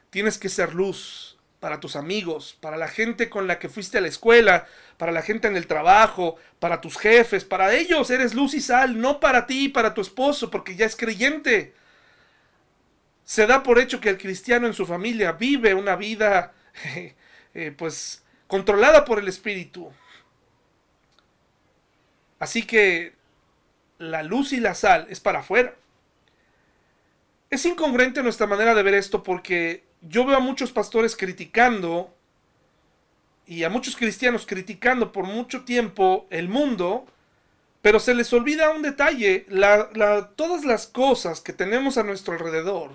Tienes 0.10 0.38
que 0.38 0.50
ser 0.50 0.74
luz 0.74 1.38
para 1.60 1.80
tus 1.80 1.96
amigos, 1.96 2.58
para 2.60 2.78
la 2.78 2.88
gente 2.88 3.30
con 3.30 3.48
la 3.48 3.60
que 3.60 3.70
fuiste 3.70 3.98
a 3.98 4.02
la 4.02 4.08
escuela, 4.08 4.68
para 4.98 5.12
la 5.12 5.22
gente 5.22 5.48
en 5.48 5.56
el 5.56 5.68
trabajo, 5.68 6.38
para 6.60 6.82
tus 6.82 6.98
jefes, 6.98 7.46
para 7.46 7.74
ellos 7.76 8.10
eres 8.10 8.34
luz 8.34 8.54
y 8.54 8.62
sal, 8.62 9.00
no 9.00 9.20
para 9.20 9.46
ti 9.46 9.66
y 9.66 9.70
para 9.70 9.94
tu 9.94 10.02
esposo, 10.02 10.50
porque 10.50 10.76
ya 10.76 10.86
es 10.86 10.96
creyente. 10.96 11.76
Se 13.24 13.46
da 13.46 13.62
por 13.62 13.78
hecho 13.80 14.02
que 14.02 14.10
el 14.10 14.18
cristiano 14.18 14.68
en 14.68 14.74
su 14.74 14.86
familia 14.86 15.34
vive 15.34 15.74
una 15.74 15.96
vida, 15.96 16.54
eh, 17.54 17.72
pues, 17.78 18.24
controlada 18.48 19.06
por 19.06 19.20
el 19.20 19.28
Espíritu. 19.28 19.92
Así 22.42 22.64
que 22.64 23.14
la 24.00 24.24
luz 24.24 24.52
y 24.52 24.60
la 24.60 24.74
sal 24.74 25.06
es 25.12 25.20
para 25.20 25.42
afuera. 25.42 25.76
Es 27.52 27.64
incongruente 27.68 28.24
nuestra 28.24 28.48
manera 28.48 28.74
de 28.74 28.82
ver 28.82 28.96
esto 28.96 29.22
porque 29.22 29.84
yo 30.02 30.26
veo 30.26 30.38
a 30.38 30.40
muchos 30.40 30.72
pastores 30.72 31.16
criticando 31.16 32.12
y 33.46 33.64
a 33.64 33.70
muchos 33.70 33.96
cristianos 33.96 34.48
criticando 34.48 35.12
por 35.12 35.26
mucho 35.26 35.66
tiempo 35.66 36.26
el 36.32 36.50
mundo, 36.50 37.06
pero 37.84 38.00
se 38.00 38.16
les 38.16 38.34
olvida 38.34 38.72
un 38.72 38.82
detalle, 38.82 39.46
todas 40.36 40.66
las 40.66 40.88
cosas 40.88 41.42
que 41.42 41.54
tenemos 41.54 42.00
a 42.00 42.04
nuestro 42.04 42.34
alrededor. 42.34 42.94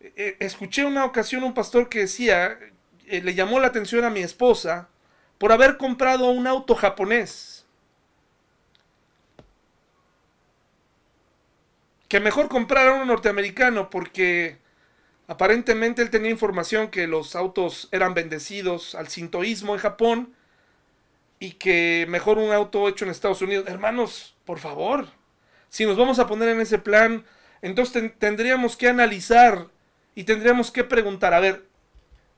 E, 0.00 0.12
e, 0.14 0.36
escuché 0.46 0.84
una 0.84 1.04
ocasión 1.04 1.42
un 1.42 1.52
pastor 1.52 1.88
que 1.88 2.00
decía, 2.00 2.56
eh, 3.06 3.22
le 3.22 3.34
llamó 3.34 3.58
la 3.58 3.66
atención 3.66 4.04
a 4.04 4.10
mi 4.10 4.20
esposa 4.20 4.88
por 5.36 5.50
haber 5.50 5.78
comprado 5.78 6.30
un 6.30 6.46
auto 6.46 6.76
japonés. 6.76 7.59
Que 12.10 12.20
mejor 12.20 12.50
comprar 12.50 12.92
uno 12.92 13.06
norteamericano 13.06 13.88
porque 13.88 14.58
Aparentemente 15.30 16.02
él 16.02 16.10
tenía 16.10 16.32
información 16.32 16.88
que 16.88 17.06
los 17.06 17.36
autos 17.36 17.88
eran 17.92 18.14
bendecidos 18.14 18.96
al 18.96 19.06
sintoísmo 19.06 19.74
en 19.74 19.80
Japón 19.80 20.34
y 21.38 21.52
que 21.52 22.04
mejor 22.08 22.38
un 22.38 22.50
auto 22.50 22.88
hecho 22.88 23.04
en 23.04 23.12
Estados 23.12 23.40
Unidos. 23.40 23.66
Hermanos, 23.68 24.34
por 24.44 24.58
favor, 24.58 25.06
si 25.68 25.86
nos 25.86 25.96
vamos 25.96 26.18
a 26.18 26.26
poner 26.26 26.48
en 26.48 26.60
ese 26.60 26.80
plan, 26.80 27.24
entonces 27.62 28.12
tendríamos 28.18 28.76
que 28.76 28.88
analizar 28.88 29.68
y 30.16 30.24
tendríamos 30.24 30.72
que 30.72 30.82
preguntar, 30.82 31.32
a 31.32 31.38
ver, 31.38 31.64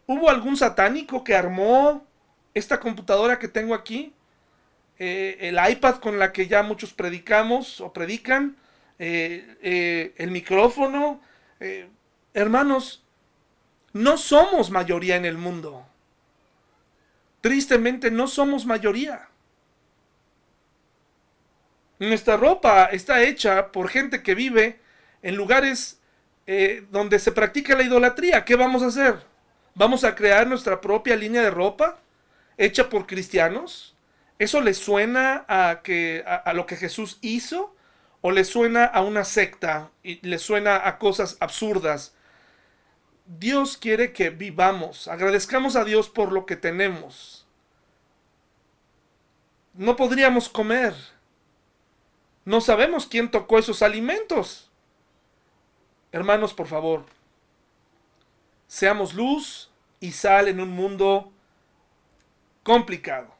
¿hubo 0.04 0.28
algún 0.28 0.58
satánico 0.58 1.24
que 1.24 1.34
armó 1.34 2.06
esta 2.52 2.78
computadora 2.78 3.38
que 3.38 3.48
tengo 3.48 3.74
aquí? 3.74 4.12
Eh, 4.98 5.38
el 5.40 5.58
iPad 5.70 5.94
con 5.94 6.18
la 6.18 6.30
que 6.30 6.46
ya 6.46 6.62
muchos 6.62 6.92
predicamos 6.92 7.80
o 7.80 7.90
predican, 7.94 8.58
eh, 9.04 9.58
eh, 9.62 10.14
el 10.16 10.30
micrófono, 10.30 11.20
Hermanos, 12.32 13.02
no 13.92 14.16
somos 14.16 14.70
mayoría 14.70 15.16
en 15.16 15.24
el 15.24 15.36
mundo. 15.36 15.84
Tristemente 17.40 18.12
no 18.12 18.28
somos 18.28 18.64
mayoría. 18.64 19.28
Nuestra 21.98 22.36
ropa 22.36 22.84
está 22.86 23.22
hecha 23.22 23.72
por 23.72 23.88
gente 23.88 24.22
que 24.22 24.36
vive 24.36 24.78
en 25.20 25.34
lugares 25.34 26.00
eh, 26.46 26.86
donde 26.92 27.18
se 27.18 27.32
practica 27.32 27.74
la 27.74 27.82
idolatría. 27.82 28.44
¿Qué 28.44 28.54
vamos 28.54 28.84
a 28.84 28.86
hacer? 28.86 29.16
¿Vamos 29.74 30.04
a 30.04 30.14
crear 30.14 30.46
nuestra 30.46 30.80
propia 30.80 31.16
línea 31.16 31.42
de 31.42 31.50
ropa 31.50 31.98
hecha 32.56 32.88
por 32.88 33.08
cristianos? 33.08 33.96
¿Eso 34.38 34.60
le 34.60 34.74
suena 34.74 35.44
a, 35.48 35.80
que, 35.82 36.22
a 36.24 36.52
lo 36.52 36.66
que 36.66 36.76
Jesús 36.76 37.18
hizo? 37.20 37.74
¿O 38.22 38.30
le 38.30 38.44
suena 38.44 38.86
a 38.86 39.02
una 39.02 39.24
secta 39.24 39.90
y 40.02 40.26
le 40.26 40.38
suena 40.38 40.88
a 40.88 40.98
cosas 40.98 41.36
absurdas 41.40 42.14
Dios 43.38 43.76
quiere 43.76 44.12
que 44.12 44.30
vivamos, 44.30 45.08
agradezcamos 45.08 45.76
a 45.76 45.84
Dios 45.84 46.08
por 46.08 46.32
lo 46.32 46.44
que 46.44 46.56
tenemos. 46.56 47.46
No 49.74 49.96
podríamos 49.96 50.48
comer. 50.48 50.94
No 52.44 52.60
sabemos 52.60 53.06
quién 53.06 53.30
tocó 53.30 53.58
esos 53.58 53.82
alimentos. 53.82 54.70
Hermanos, 56.10 56.52
por 56.52 56.66
favor, 56.66 57.06
seamos 58.66 59.14
luz 59.14 59.70
y 60.00 60.12
sal 60.12 60.48
en 60.48 60.60
un 60.60 60.70
mundo 60.70 61.32
complicado. 62.64 63.32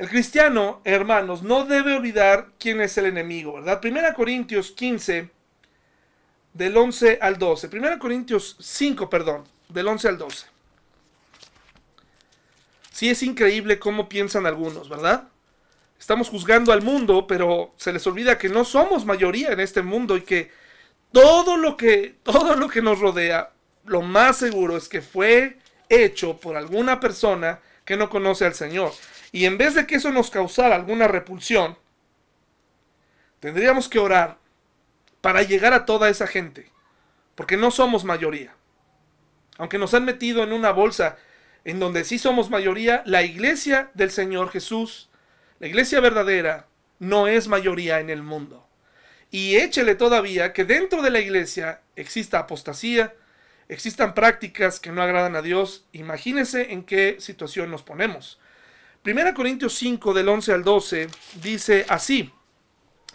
El 0.00 0.08
cristiano, 0.08 0.80
hermanos, 0.84 1.42
no 1.42 1.66
debe 1.66 1.94
olvidar 1.94 2.52
quién 2.58 2.80
es 2.80 2.96
el 2.96 3.04
enemigo, 3.04 3.52
¿verdad? 3.52 3.82
Primera 3.82 4.14
Corintios 4.14 4.70
15 4.70 5.28
del 6.54 6.74
11 6.74 7.18
al 7.20 7.36
12. 7.36 7.68
1 7.70 7.98
Corintios 7.98 8.56
5, 8.60 9.10
perdón, 9.10 9.44
del 9.68 9.86
11 9.86 10.08
al 10.08 10.16
12. 10.16 10.46
Sí 12.90 13.10
es 13.10 13.22
increíble 13.22 13.78
cómo 13.78 14.08
piensan 14.08 14.46
algunos, 14.46 14.88
¿verdad? 14.88 15.28
Estamos 15.98 16.30
juzgando 16.30 16.72
al 16.72 16.80
mundo, 16.80 17.26
pero 17.26 17.74
se 17.76 17.92
les 17.92 18.06
olvida 18.06 18.38
que 18.38 18.48
no 18.48 18.64
somos 18.64 19.04
mayoría 19.04 19.52
en 19.52 19.60
este 19.60 19.82
mundo 19.82 20.16
y 20.16 20.22
que 20.22 20.50
todo 21.12 21.58
lo 21.58 21.76
que 21.76 22.16
todo 22.22 22.56
lo 22.56 22.70
que 22.70 22.80
nos 22.80 23.00
rodea, 23.00 23.50
lo 23.84 24.00
más 24.00 24.38
seguro 24.38 24.78
es 24.78 24.88
que 24.88 25.02
fue 25.02 25.58
hecho 25.90 26.38
por 26.38 26.56
alguna 26.56 27.00
persona 27.00 27.60
que 27.84 27.98
no 27.98 28.08
conoce 28.08 28.46
al 28.46 28.54
Señor. 28.54 28.92
Y 29.32 29.44
en 29.44 29.58
vez 29.58 29.74
de 29.74 29.86
que 29.86 29.96
eso 29.96 30.10
nos 30.10 30.30
causara 30.30 30.74
alguna 30.74 31.08
repulsión, 31.08 31.78
tendríamos 33.38 33.88
que 33.88 33.98
orar 33.98 34.38
para 35.20 35.42
llegar 35.42 35.72
a 35.72 35.84
toda 35.84 36.08
esa 36.08 36.26
gente, 36.26 36.70
porque 37.34 37.56
no 37.56 37.70
somos 37.70 38.04
mayoría. 38.04 38.54
Aunque 39.58 39.78
nos 39.78 39.94
han 39.94 40.04
metido 40.04 40.42
en 40.42 40.52
una 40.52 40.72
bolsa 40.72 41.18
en 41.64 41.78
donde 41.78 42.04
sí 42.04 42.18
somos 42.18 42.50
mayoría, 42.50 43.02
la 43.04 43.22
iglesia 43.22 43.90
del 43.94 44.10
Señor 44.10 44.50
Jesús, 44.50 45.10
la 45.58 45.66
iglesia 45.66 46.00
verdadera, 46.00 46.66
no 46.98 47.28
es 47.28 47.48
mayoría 47.48 48.00
en 48.00 48.10
el 48.10 48.22
mundo. 48.22 48.66
Y 49.30 49.56
échele 49.56 49.94
todavía 49.94 50.52
que 50.52 50.64
dentro 50.64 51.02
de 51.02 51.10
la 51.10 51.20
iglesia 51.20 51.82
exista 51.96 52.40
apostasía, 52.40 53.14
existan 53.68 54.14
prácticas 54.14 54.80
que 54.80 54.90
no 54.90 55.02
agradan 55.02 55.36
a 55.36 55.42
Dios. 55.42 55.86
Imagínese 55.92 56.72
en 56.72 56.82
qué 56.82 57.16
situación 57.20 57.70
nos 57.70 57.82
ponemos. 57.82 58.40
1 59.02 59.34
Corintios 59.34 59.74
5 59.74 60.12
del 60.12 60.28
11 60.28 60.52
al 60.52 60.62
12 60.62 61.08
dice 61.42 61.86
así. 61.88 62.32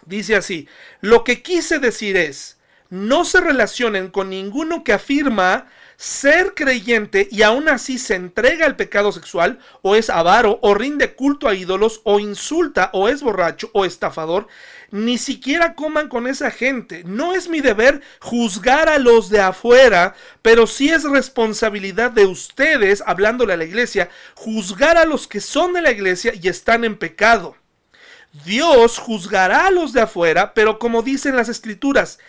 Dice 0.06 0.36
así, 0.36 0.68
lo 1.02 1.24
que 1.24 1.42
quise 1.42 1.80
decir 1.80 2.18
es, 2.18 2.58
no 2.90 3.26
se 3.26 3.42
relacionen 3.42 4.10
con 4.10 4.30
ninguno 4.30 4.84
que 4.84 4.94
afirma 4.94 5.68
ser 5.96 6.54
creyente 6.56 7.28
y 7.32 7.42
aún 7.44 7.70
así 7.70 7.98
se 7.98 8.16
entrega 8.16 8.66
al 8.66 8.76
pecado 8.76 9.12
sexual, 9.12 9.60
o 9.82 9.96
es 9.96 10.10
avaro, 10.10 10.60
o 10.62 10.74
rinde 10.74 11.16
culto 11.16 11.48
a 11.48 11.56
ídolos, 11.56 12.02
o 12.04 12.20
insulta, 12.20 12.90
o 12.94 13.08
es 13.08 13.22
borracho, 13.22 13.70
o 13.74 13.86
estafador, 13.86 14.48
ni 14.92 15.18
siquiera 15.18 15.76
coman 15.76 16.08
con 16.08 16.28
esa 16.28 16.52
gente. 16.52 17.04
No 17.06 17.34
es 17.34 17.48
mi 17.48 17.62
deber 17.62 18.02
juzgar 18.20 18.90
a 18.90 19.00
los 19.00 19.30
de 19.30 19.42
afuera, 19.42 20.16
pero 20.42 20.68
sí 20.68 20.90
es 20.90 21.04
responsabilidad 21.04 22.12
de 22.12 22.26
ustedes, 22.26 23.04
hablándole 23.06 23.54
a 23.54 23.58
la 23.58 23.66
iglesia, 23.66 24.10
juzgar 24.36 24.98
a 24.98 25.06
los 25.06 25.28
que 25.28 25.42
son 25.42 25.74
de 25.74 25.82
la 25.82 25.92
iglesia 25.92 26.34
y 26.40 26.48
están 26.48 26.84
en 26.84 26.98
pecado. 26.98 27.56
Dios 28.44 28.98
juzgará 28.98 29.68
a 29.68 29.72
los 29.72 29.94
de 29.94 30.02
afuera, 30.02 30.54
pero 30.54 30.78
como 30.78 31.02
dicen 31.02 31.36
las 31.36 31.48
escrituras, 31.48 32.20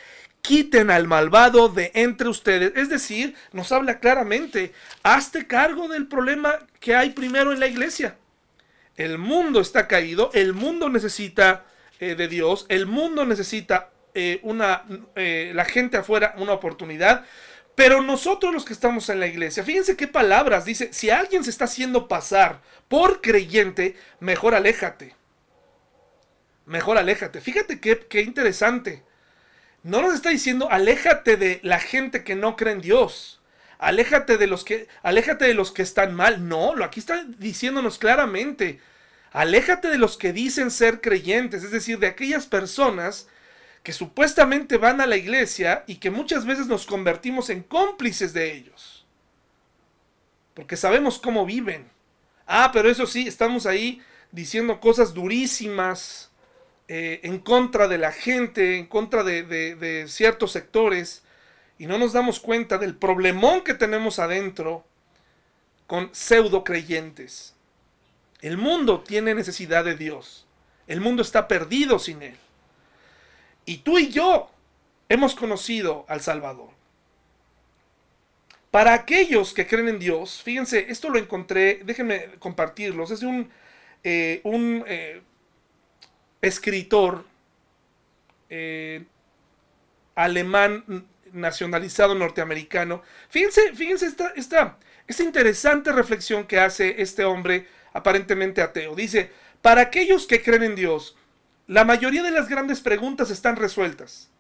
quiten 0.41 0.91
al 0.91 1.09
malvado 1.09 1.69
de 1.69 1.91
entre 1.95 2.29
ustedes. 2.29 2.73
Es 2.77 2.89
decir, 2.89 3.35
nos 3.53 3.73
habla 3.73 3.99
claramente, 3.99 4.73
hazte 5.03 5.49
cargo 5.49 5.89
del 5.89 6.07
problema 6.07 6.61
que 6.79 6.95
hay 6.95 7.11
primero 7.11 7.53
en 7.53 7.59
la 7.59 7.67
iglesia. 7.67 8.17
El 8.97 9.19
mundo 9.19 9.61
está 9.61 9.89
caído, 9.89 10.31
el 10.33 10.55
mundo 10.55 10.89
necesita 10.89 11.65
eh, 12.01 12.15
de 12.15 12.29
Dios, 12.29 12.67
el 12.69 12.87
mundo 12.87 13.25
necesita 13.25 13.91
eh, 14.15 14.41
una, 14.43 14.85
eh, 15.15 15.53
la 15.55 15.65
gente 15.65 15.97
afuera 15.97 16.35
una 16.39 16.53
oportunidad. 16.53 17.25
Pero 17.75 18.01
nosotros 18.01 18.55
los 18.55 18.65
que 18.65 18.73
estamos 18.73 19.11
en 19.11 19.21
la 19.21 19.27
iglesia, 19.27 19.63
fíjense 19.63 19.97
qué 19.97 20.09
palabras 20.09 20.65
dice, 20.65 20.95
si 20.95 21.11
alguien 21.11 21.45
se 21.45 21.51
está 21.51 21.67
haciendo 21.67 22.09
pasar 22.09 22.63
por 22.89 23.21
creyente, 23.21 23.97
mejor 24.19 24.55
aléjate 24.55 25.15
mejor 26.67 26.99
aléjate. 26.99 27.41
Fíjate 27.41 27.81
qué, 27.81 28.21
interesante. 28.21 29.03
No 29.83 30.03
nos 30.03 30.15
está 30.15 30.31
diciendo 30.31 30.69
aléjate 30.71 31.37
de 31.37 31.61
la 31.63 31.79
gente 31.81 32.25
que 32.25 32.35
no 32.35 32.57
cree 32.57 32.75
en 32.75 32.81
Dios. 32.83 33.41
Aléjate 33.79 34.37
de 34.37 34.47
los 34.47 34.65
que, 34.65 34.89
aléjate 35.03 35.47
de 35.47 35.55
los 35.55 35.73
que 35.73 35.83
están 35.83 36.15
mal. 36.15 36.49
No, 36.49 36.75
lo 36.75 36.85
aquí 36.85 37.01
está 37.01 37.25
diciéndonos 37.39 37.99
claramente. 37.99 38.81
Aléjate 39.37 39.89
de 39.89 39.99
los 39.99 40.17
que 40.17 40.33
dicen 40.33 40.71
ser 40.71 41.03
creyentes, 41.03 41.63
es 41.63 41.71
decir, 41.71 41.99
de 41.99 42.07
aquellas 42.07 42.47
personas 42.47 43.29
que 43.83 43.93
supuestamente 43.93 44.79
van 44.79 45.03
a 45.03 45.07
la 45.07 45.19
iglesia 45.19 45.85
y 45.87 45.97
que 45.97 46.11
muchas 46.11 46.47
veces 46.47 46.69
nos 46.69 46.87
convertimos 46.87 47.51
en 47.51 47.63
cómplices 47.63 48.33
de 48.33 48.55
ellos. 48.55 49.05
Porque 50.55 50.79
sabemos 50.79 51.19
cómo 51.19 51.45
viven. 51.45 51.91
Ah, 52.47 52.71
pero 52.73 52.89
eso 52.89 53.07
sí, 53.07 53.29
estamos 53.29 53.67
ahí 53.67 54.01
diciendo 54.33 54.81
cosas 54.81 55.13
durísimas 55.13 56.31
eh, 56.89 57.21
en 57.23 57.39
contra 57.39 57.89
de 57.89 57.99
la 57.99 58.13
gente, 58.13 58.79
en 58.79 58.87
contra 58.87 59.23
de, 59.23 59.43
de 59.43 60.09
ciertos 60.09 60.53
sectores, 60.53 61.25
y 61.77 61.85
no 61.85 61.99
nos 61.99 62.15
damos 62.15 62.41
cuenta 62.41 62.79
del 62.79 62.97
problemón 62.97 63.65
que 63.65 63.75
tenemos 63.75 64.19
adentro 64.19 64.87
con 65.87 66.09
pseudo 66.15 66.65
creyentes. 66.65 67.56
El 68.41 68.57
mundo 68.57 69.01
tiene 69.01 69.35
necesidad 69.35 69.85
de 69.85 69.97
Dios. 69.97 70.47
El 70.87 71.01
mundo 71.01 71.23
está 71.23 71.49
perdido 71.49 71.99
sin 71.99 72.23
Él. 72.23 72.37
Y 73.65 73.79
tú 73.79 73.99
y 73.99 74.09
yo 74.09 74.51
hemos 75.09 75.35
conocido 75.35 76.05
al 76.09 76.21
Salvador. 76.21 76.71
Para 78.71 78.95
aquellos 78.95 79.55
que 79.55 79.67
creen 79.67 79.89
en 79.89 79.99
Dios, 79.99 80.43
fíjense, 80.43 80.87
esto 80.91 81.09
lo 81.09 81.19
encontré, 81.19 81.81
déjenme 81.85 82.33
compartirlos, 82.39 83.11
es 83.11 83.23
un, 83.23 83.51
eh, 84.05 84.41
un 84.45 84.85
eh, 84.87 85.23
escritor 86.43 87.25
eh, 88.51 89.05
alemán 90.15 91.07
nacionalizado 91.33 92.15
norteamericano. 92.15 93.03
Fíjense, 93.29 93.75
fíjense 93.75 94.07
esta, 94.07 94.29
esta, 94.37 94.79
esta 95.07 95.23
interesante 95.23 95.91
reflexión 95.93 96.47
que 96.47 96.61
hace 96.61 97.01
este 97.01 97.25
hombre 97.25 97.67
aparentemente 97.97 98.63
ateo. 98.63 98.95
Dice, 98.95 99.33
para 99.63 99.81
aquellos 99.81 100.27
que 100.27 100.43
creen 100.43 100.63
en 100.63 100.75
Dios, 100.77 101.17
la 101.67 101.85
mayoría 101.85 102.23
de 102.23 102.31
las 102.31 102.49
grandes 102.49 102.81
preguntas 102.81 103.31
están 103.31 103.57
resueltas. 103.57 104.31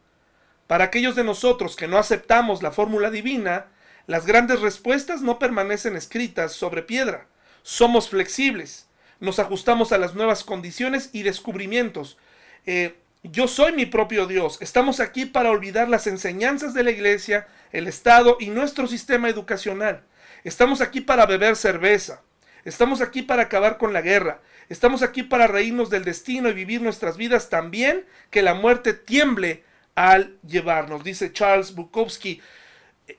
Para 0.66 0.84
aquellos 0.84 1.16
de 1.16 1.24
nosotros 1.24 1.74
que 1.74 1.88
no 1.88 1.98
aceptamos 1.98 2.62
la 2.62 2.70
fórmula 2.70 3.10
divina, 3.10 3.66
las 4.06 4.26
grandes 4.26 4.60
respuestas 4.60 5.22
no 5.22 5.38
permanecen 5.38 5.96
escritas 5.96 6.52
sobre 6.52 6.82
piedra. 6.82 7.26
Somos 7.62 8.08
flexibles, 8.10 8.86
nos 9.18 9.38
ajustamos 9.38 9.92
a 9.92 9.98
las 9.98 10.14
nuevas 10.14 10.44
condiciones 10.44 11.10
y 11.12 11.22
descubrimientos. 11.22 12.18
Eh, 12.66 12.96
yo 13.22 13.48
soy 13.48 13.72
mi 13.72 13.86
propio 13.86 14.26
Dios. 14.26 14.58
Estamos 14.60 15.00
aquí 15.00 15.26
para 15.26 15.50
olvidar 15.50 15.88
las 15.88 16.06
enseñanzas 16.06 16.74
de 16.74 16.84
la 16.84 16.90
iglesia, 16.90 17.48
el 17.72 17.88
Estado 17.88 18.36
y 18.38 18.50
nuestro 18.50 18.86
sistema 18.86 19.28
educacional. 19.28 20.02
Estamos 20.44 20.80
aquí 20.80 21.00
para 21.00 21.26
beber 21.26 21.56
cerveza, 21.56 22.22
Estamos 22.66 23.00
aquí 23.00 23.22
para 23.22 23.42
acabar 23.42 23.78
con 23.78 23.92
la 23.92 24.02
guerra. 24.02 24.40
Estamos 24.68 25.02
aquí 25.02 25.22
para 25.22 25.46
reírnos 25.46 25.88
del 25.88 26.02
destino 26.04 26.48
y 26.48 26.52
vivir 26.52 26.82
nuestras 26.82 27.16
vidas 27.16 27.48
también 27.48 28.04
que 28.28 28.42
la 28.42 28.54
muerte 28.54 28.92
tiemble 28.92 29.62
al 29.94 30.36
llevarnos, 30.44 31.04
dice 31.04 31.32
Charles 31.32 31.76
Bukowski. 31.76 32.42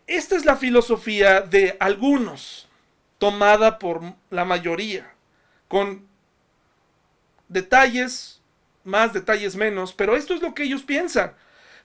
Esta 0.05 0.35
es 0.35 0.43
la 0.43 0.57
filosofía 0.57 1.39
de 1.39 1.77
algunos, 1.79 2.67
tomada 3.19 3.79
por 3.79 4.01
la 4.29 4.43
mayoría, 4.43 5.13
con 5.69 6.05
detalles, 7.47 8.41
más 8.83 9.13
detalles 9.13 9.55
menos, 9.55 9.93
pero 9.93 10.17
esto 10.17 10.33
es 10.33 10.41
lo 10.41 10.53
que 10.53 10.63
ellos 10.63 10.83
piensan. 10.83 11.33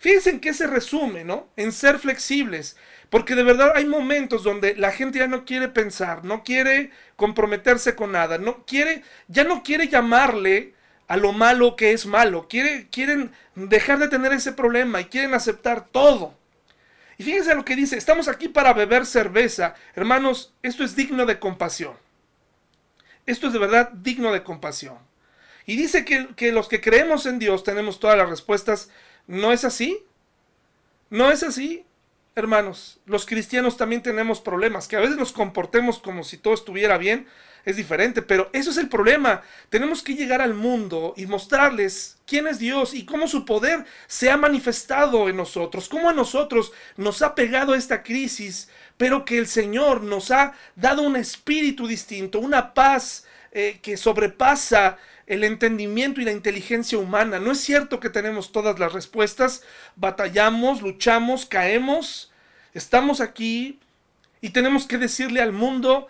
Fíjense 0.02 0.30
en 0.30 0.40
qué 0.40 0.52
se 0.52 0.66
resume, 0.66 1.22
¿no? 1.22 1.46
En 1.54 1.70
ser 1.70 2.00
flexibles, 2.00 2.76
porque 3.08 3.36
de 3.36 3.44
verdad 3.44 3.70
hay 3.76 3.86
momentos 3.86 4.42
donde 4.42 4.74
la 4.74 4.90
gente 4.90 5.20
ya 5.20 5.28
no 5.28 5.44
quiere 5.44 5.68
pensar, 5.68 6.24
no 6.24 6.42
quiere 6.42 6.90
comprometerse 7.14 7.94
con 7.94 8.10
nada, 8.10 8.36
no 8.36 8.66
quiere, 8.66 9.04
ya 9.28 9.44
no 9.44 9.62
quiere 9.62 9.86
llamarle 9.86 10.74
a 11.06 11.16
lo 11.16 11.32
malo 11.32 11.76
que 11.76 11.92
es 11.92 12.04
malo, 12.04 12.48
quiere, 12.48 12.88
quieren 12.90 13.30
dejar 13.54 14.00
de 14.00 14.08
tener 14.08 14.32
ese 14.32 14.50
problema 14.50 15.00
y 15.00 15.04
quieren 15.04 15.34
aceptar 15.34 15.86
todo. 15.86 16.36
Y 17.16 17.22
fíjense 17.22 17.54
lo 17.54 17.64
que 17.64 17.76
dice, 17.76 17.96
estamos 17.96 18.26
aquí 18.26 18.48
para 18.48 18.72
beber 18.72 19.06
cerveza. 19.06 19.76
Hermanos, 19.94 20.52
esto 20.64 20.82
es 20.82 20.96
digno 20.96 21.26
de 21.26 21.38
compasión. 21.38 21.94
Esto 23.24 23.46
es 23.46 23.52
de 23.52 23.60
verdad 23.60 23.90
digno 23.92 24.32
de 24.32 24.42
compasión. 24.42 24.98
Y 25.64 25.76
dice 25.76 26.04
que, 26.04 26.26
que 26.34 26.50
los 26.50 26.66
que 26.66 26.80
creemos 26.80 27.24
en 27.26 27.38
Dios 27.38 27.62
tenemos 27.62 28.00
todas 28.00 28.18
las 28.18 28.28
respuestas. 28.28 28.90
¿No 29.26 29.52
es 29.52 29.64
así? 29.64 30.04
¿No 31.10 31.30
es 31.30 31.42
así? 31.42 31.84
hermanos, 32.34 32.98
los 33.04 33.26
cristianos 33.26 33.76
también 33.76 34.02
tenemos 34.02 34.40
problemas, 34.40 34.88
que 34.88 34.96
a 34.96 35.00
veces 35.00 35.16
nos 35.16 35.32
comportemos 35.32 35.98
como 35.98 36.24
si 36.24 36.38
todo 36.38 36.54
estuviera 36.54 36.96
bien, 36.96 37.26
es 37.64 37.76
diferente, 37.76 38.22
pero 38.22 38.50
eso 38.52 38.70
es 38.70 38.76
el 38.76 38.88
problema. 38.88 39.42
Tenemos 39.68 40.02
que 40.02 40.14
llegar 40.14 40.40
al 40.40 40.54
mundo 40.54 41.14
y 41.16 41.26
mostrarles 41.26 42.18
quién 42.26 42.48
es 42.48 42.58
Dios 42.58 42.92
y 42.92 43.04
cómo 43.04 43.28
su 43.28 43.44
poder 43.44 43.84
se 44.08 44.30
ha 44.30 44.36
manifestado 44.36 45.28
en 45.28 45.36
nosotros, 45.36 45.88
cómo 45.88 46.08
a 46.08 46.14
nosotros 46.14 46.72
nos 46.96 47.22
ha 47.22 47.36
pegado 47.36 47.74
esta 47.74 48.02
crisis, 48.02 48.68
pero 48.96 49.24
que 49.24 49.38
el 49.38 49.46
Señor 49.46 50.02
nos 50.02 50.32
ha 50.32 50.54
dado 50.74 51.02
un 51.02 51.14
espíritu 51.14 51.86
distinto, 51.86 52.40
una 52.40 52.74
paz 52.74 53.26
eh, 53.52 53.78
que 53.80 53.96
sobrepasa 53.96 54.98
el 55.32 55.44
entendimiento 55.44 56.20
y 56.20 56.24
la 56.24 56.32
inteligencia 56.32 56.98
humana. 56.98 57.38
No 57.38 57.52
es 57.52 57.60
cierto 57.60 58.00
que 58.00 58.10
tenemos 58.10 58.52
todas 58.52 58.78
las 58.78 58.92
respuestas, 58.92 59.62
batallamos, 59.96 60.82
luchamos, 60.82 61.46
caemos, 61.46 62.30
estamos 62.74 63.22
aquí 63.22 63.80
y 64.42 64.50
tenemos 64.50 64.86
que 64.86 64.98
decirle 64.98 65.40
al 65.40 65.52
mundo, 65.52 66.08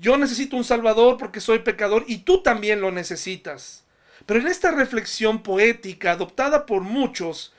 yo 0.00 0.18
necesito 0.18 0.54
un 0.56 0.64
Salvador 0.64 1.16
porque 1.16 1.40
soy 1.40 1.60
pecador 1.60 2.04
y 2.08 2.18
tú 2.18 2.42
también 2.42 2.82
lo 2.82 2.90
necesitas. 2.90 3.84
Pero 4.26 4.40
en 4.40 4.48
esta 4.48 4.70
reflexión 4.70 5.42
poética 5.42 6.12
adoptada 6.12 6.66
por 6.66 6.82
muchos, 6.82 7.54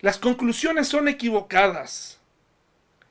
las 0.00 0.16
conclusiones 0.16 0.88
son 0.88 1.08
equivocadas. 1.08 2.18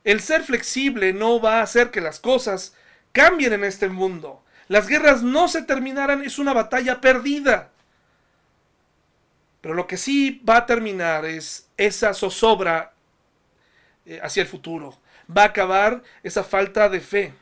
El 0.02 0.20
ser 0.20 0.42
flexible 0.42 1.12
no 1.12 1.40
va 1.40 1.60
a 1.60 1.62
hacer 1.62 1.92
que 1.92 2.00
las 2.00 2.18
cosas 2.18 2.74
cambien 3.12 3.52
en 3.52 3.62
este 3.62 3.88
mundo. 3.88 4.42
Las 4.68 4.86
guerras 4.86 5.22
no 5.22 5.48
se 5.48 5.62
terminarán, 5.62 6.22
es 6.22 6.38
una 6.38 6.52
batalla 6.52 7.00
perdida. 7.00 7.70
Pero 9.60 9.74
lo 9.74 9.86
que 9.86 9.96
sí 9.96 10.42
va 10.48 10.58
a 10.58 10.66
terminar 10.66 11.24
es 11.24 11.68
esa 11.76 12.14
zozobra 12.14 12.92
eh, 14.06 14.20
hacia 14.22 14.42
el 14.42 14.48
futuro. 14.48 14.98
Va 15.34 15.42
a 15.42 15.46
acabar 15.46 16.02
esa 16.22 16.44
falta 16.44 16.88
de 16.88 17.00
fe. 17.00 17.34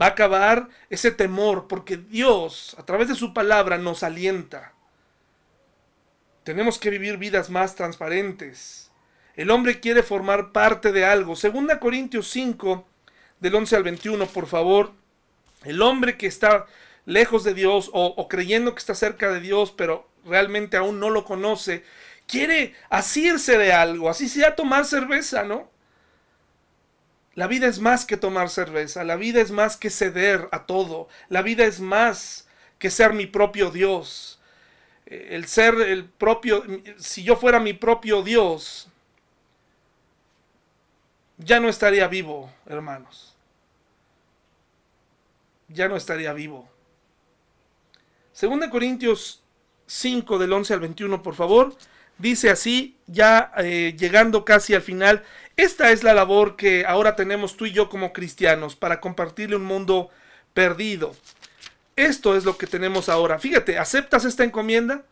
Va 0.00 0.06
a 0.06 0.10
acabar 0.10 0.68
ese 0.90 1.10
temor, 1.10 1.68
porque 1.68 1.96
Dios, 1.96 2.76
a 2.78 2.84
través 2.84 3.08
de 3.08 3.14
su 3.14 3.32
palabra, 3.32 3.78
nos 3.78 4.02
alienta. 4.02 4.72
Tenemos 6.42 6.78
que 6.78 6.90
vivir 6.90 7.16
vidas 7.16 7.48
más 7.48 7.74
transparentes. 7.74 8.90
El 9.34 9.50
hombre 9.50 9.80
quiere 9.80 10.02
formar 10.02 10.52
parte 10.52 10.92
de 10.92 11.04
algo. 11.04 11.36
Segunda 11.36 11.80
Corintios 11.80 12.28
5, 12.30 12.86
del 13.40 13.54
11 13.54 13.76
al 13.76 13.82
21, 13.82 14.26
por 14.26 14.46
favor. 14.46 14.92
El 15.66 15.82
hombre 15.82 16.16
que 16.16 16.28
está 16.28 16.66
lejos 17.06 17.42
de 17.44 17.54
Dios 17.54 17.90
o, 17.92 18.28
creyendo 18.28 18.74
que 18.74 18.78
está 18.78 18.94
cerca 18.94 19.32
de 19.32 19.40
Dios, 19.40 19.72
pero 19.72 20.08
realmente 20.24 20.76
aún 20.76 21.00
no 21.00 21.10
lo 21.10 21.24
conoce, 21.24 21.84
quiere 22.26 22.74
asirse 22.88 23.58
de 23.58 23.72
algo, 23.72 24.08
así 24.08 24.28
sea 24.28 24.54
tomar 24.54 24.84
cerveza, 24.84 25.44
¿no? 25.44 25.70
La 27.34 27.48
vida 27.48 27.66
es 27.66 27.80
más 27.80 28.04
que 28.04 28.16
tomar 28.16 28.48
cerveza, 28.48 29.04
la 29.04 29.16
vida 29.16 29.40
es 29.40 29.50
más 29.50 29.76
que 29.76 29.90
ceder 29.90 30.48
a 30.52 30.66
todo, 30.66 31.08
la 31.28 31.42
vida 31.42 31.64
es 31.64 31.80
más 31.80 32.48
que 32.78 32.90
ser 32.90 33.12
mi 33.12 33.26
propio 33.26 33.70
Dios. 33.70 34.40
El 35.04 35.46
ser 35.46 35.74
el 35.74 36.04
propio, 36.06 36.64
si 36.98 37.22
yo 37.22 37.36
fuera 37.36 37.60
mi 37.60 37.72
propio 37.72 38.22
Dios, 38.22 38.88
ya 41.38 41.60
no 41.60 41.68
estaría 41.68 42.08
vivo, 42.08 42.52
hermanos 42.66 43.35
ya 45.68 45.88
no 45.88 45.96
estaría 45.96 46.32
vivo. 46.32 46.68
Segunda 48.32 48.70
Corintios 48.70 49.42
5 49.86 50.38
del 50.38 50.52
11 50.52 50.74
al 50.74 50.80
21, 50.80 51.22
por 51.22 51.34
favor. 51.34 51.76
Dice 52.18 52.50
así, 52.50 52.96
ya 53.06 53.52
eh, 53.58 53.94
llegando 53.98 54.44
casi 54.44 54.74
al 54.74 54.82
final, 54.82 55.22
esta 55.56 55.90
es 55.90 56.02
la 56.02 56.14
labor 56.14 56.56
que 56.56 56.86
ahora 56.86 57.14
tenemos 57.14 57.56
tú 57.56 57.66
y 57.66 57.72
yo 57.72 57.88
como 57.88 58.12
cristianos 58.12 58.74
para 58.74 59.00
compartirle 59.00 59.56
un 59.56 59.64
mundo 59.64 60.10
perdido. 60.54 61.14
Esto 61.94 62.36
es 62.36 62.44
lo 62.44 62.56
que 62.56 62.66
tenemos 62.66 63.08
ahora. 63.08 63.38
Fíjate, 63.38 63.78
¿aceptas 63.78 64.24
esta 64.24 64.44
encomienda? 64.44 65.04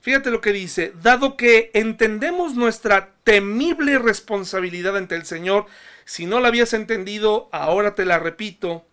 Fíjate 0.00 0.30
lo 0.30 0.40
que 0.40 0.52
dice, 0.52 0.94
dado 1.02 1.36
que 1.36 1.70
entendemos 1.74 2.54
nuestra 2.54 3.12
temible 3.22 3.98
responsabilidad 3.98 4.96
ante 4.96 5.14
el 5.14 5.26
Señor, 5.26 5.66
si 6.06 6.24
no 6.24 6.40
la 6.40 6.48
habías 6.48 6.72
entendido, 6.72 7.50
ahora 7.52 7.94
te 7.94 8.06
la 8.06 8.18
repito, 8.18 8.86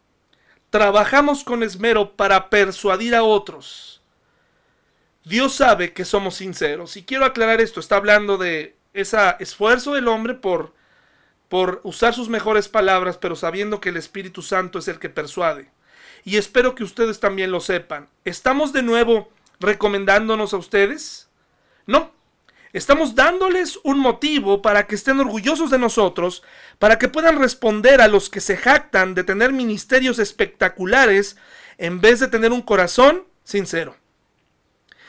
trabajamos 0.77 1.43
con 1.43 1.63
esmero 1.63 2.11
para 2.15 2.51
persuadir 2.51 3.15
a 3.15 3.23
otros. 3.23 3.99
Dios 5.23 5.55
sabe 5.55 5.91
que 5.91 6.05
somos 6.05 6.35
sinceros. 6.35 6.97
Y 6.97 7.03
quiero 7.03 7.25
aclarar 7.25 7.61
esto, 7.61 7.79
está 7.79 7.95
hablando 7.95 8.37
de 8.37 8.75
ese 8.93 9.17
esfuerzo 9.39 9.95
del 9.95 10.07
hombre 10.07 10.35
por, 10.35 10.75
por 11.49 11.81
usar 11.83 12.13
sus 12.13 12.29
mejores 12.29 12.67
palabras, 12.67 13.17
pero 13.17 13.35
sabiendo 13.35 13.81
que 13.81 13.89
el 13.89 13.97
Espíritu 13.97 14.43
Santo 14.43 14.77
es 14.77 14.87
el 14.87 14.99
que 14.99 15.09
persuade. 15.09 15.71
y 16.23 16.37
espero 16.37 16.75
que 16.75 16.83
ustedes 16.83 17.19
también 17.19 17.49
lo 17.49 17.59
sepan. 17.59 18.07
¿Estamos 18.23 18.71
de 18.71 18.83
nuevo 18.83 19.31
recomendándonos 19.59 20.53
a 20.53 20.57
ustedes? 20.57 21.27
No. 21.87 22.11
Estamos 22.73 23.15
dándoles 23.15 23.79
un 23.83 23.99
motivo 23.99 24.61
para 24.61 24.87
que 24.87 24.95
estén 24.95 25.19
orgullosos 25.19 25.71
de 25.71 25.79
nosotros, 25.79 26.43
para 26.79 26.99
que 26.99 27.07
puedan 27.07 27.39
responder 27.39 28.01
a 28.01 28.07
los 28.07 28.29
que 28.29 28.41
se 28.41 28.57
jactan 28.57 29.15
de 29.15 29.23
tener 29.23 29.53
ministerios 29.53 30.19
espectaculares 30.19 31.37
en 31.77 32.01
vez 32.01 32.19
de 32.19 32.27
tener 32.27 32.51
un 32.51 32.61
corazón 32.61 33.25
sincero. 33.43 33.95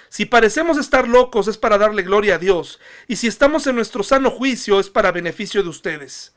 Si 0.09 0.25
parecemos 0.25 0.79
estar 0.79 1.07
locos 1.07 1.49
es 1.49 1.59
para 1.59 1.77
darle 1.79 2.03
gloria 2.03 2.37
a 2.37 2.39
Dios, 2.39 2.81
y 3.09 3.17
si 3.17 3.27
estamos 3.27 3.67
en 3.67 3.75
nuestro 3.77 4.03
sano 4.03 4.31
juicio 4.31 4.81
es 4.81 4.89
para 4.89 5.13
beneficio 5.13 5.63
de 5.63 5.69
ustedes. 5.69 6.35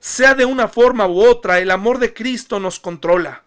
Sea 0.00 0.34
de 0.34 0.44
una 0.44 0.68
forma 0.68 1.06
u 1.06 1.22
otra, 1.22 1.60
el 1.60 1.70
amor 1.70 1.98
de 1.98 2.12
Cristo 2.12 2.60
nos 2.60 2.78
controla. 2.80 3.44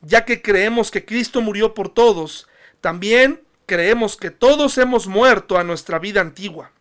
Ya 0.00 0.24
que 0.24 0.40
creemos 0.40 0.90
que 0.90 1.04
Cristo 1.04 1.42
murió 1.42 1.74
por 1.74 1.92
todos, 1.92 2.48
también 2.80 3.42
creemos 3.70 4.16
que 4.16 4.32
todos 4.32 4.78
hemos 4.78 5.06
muerto 5.06 5.56
a 5.56 5.62
nuestra 5.62 6.00
vida 6.00 6.20
antigua. 6.20 6.72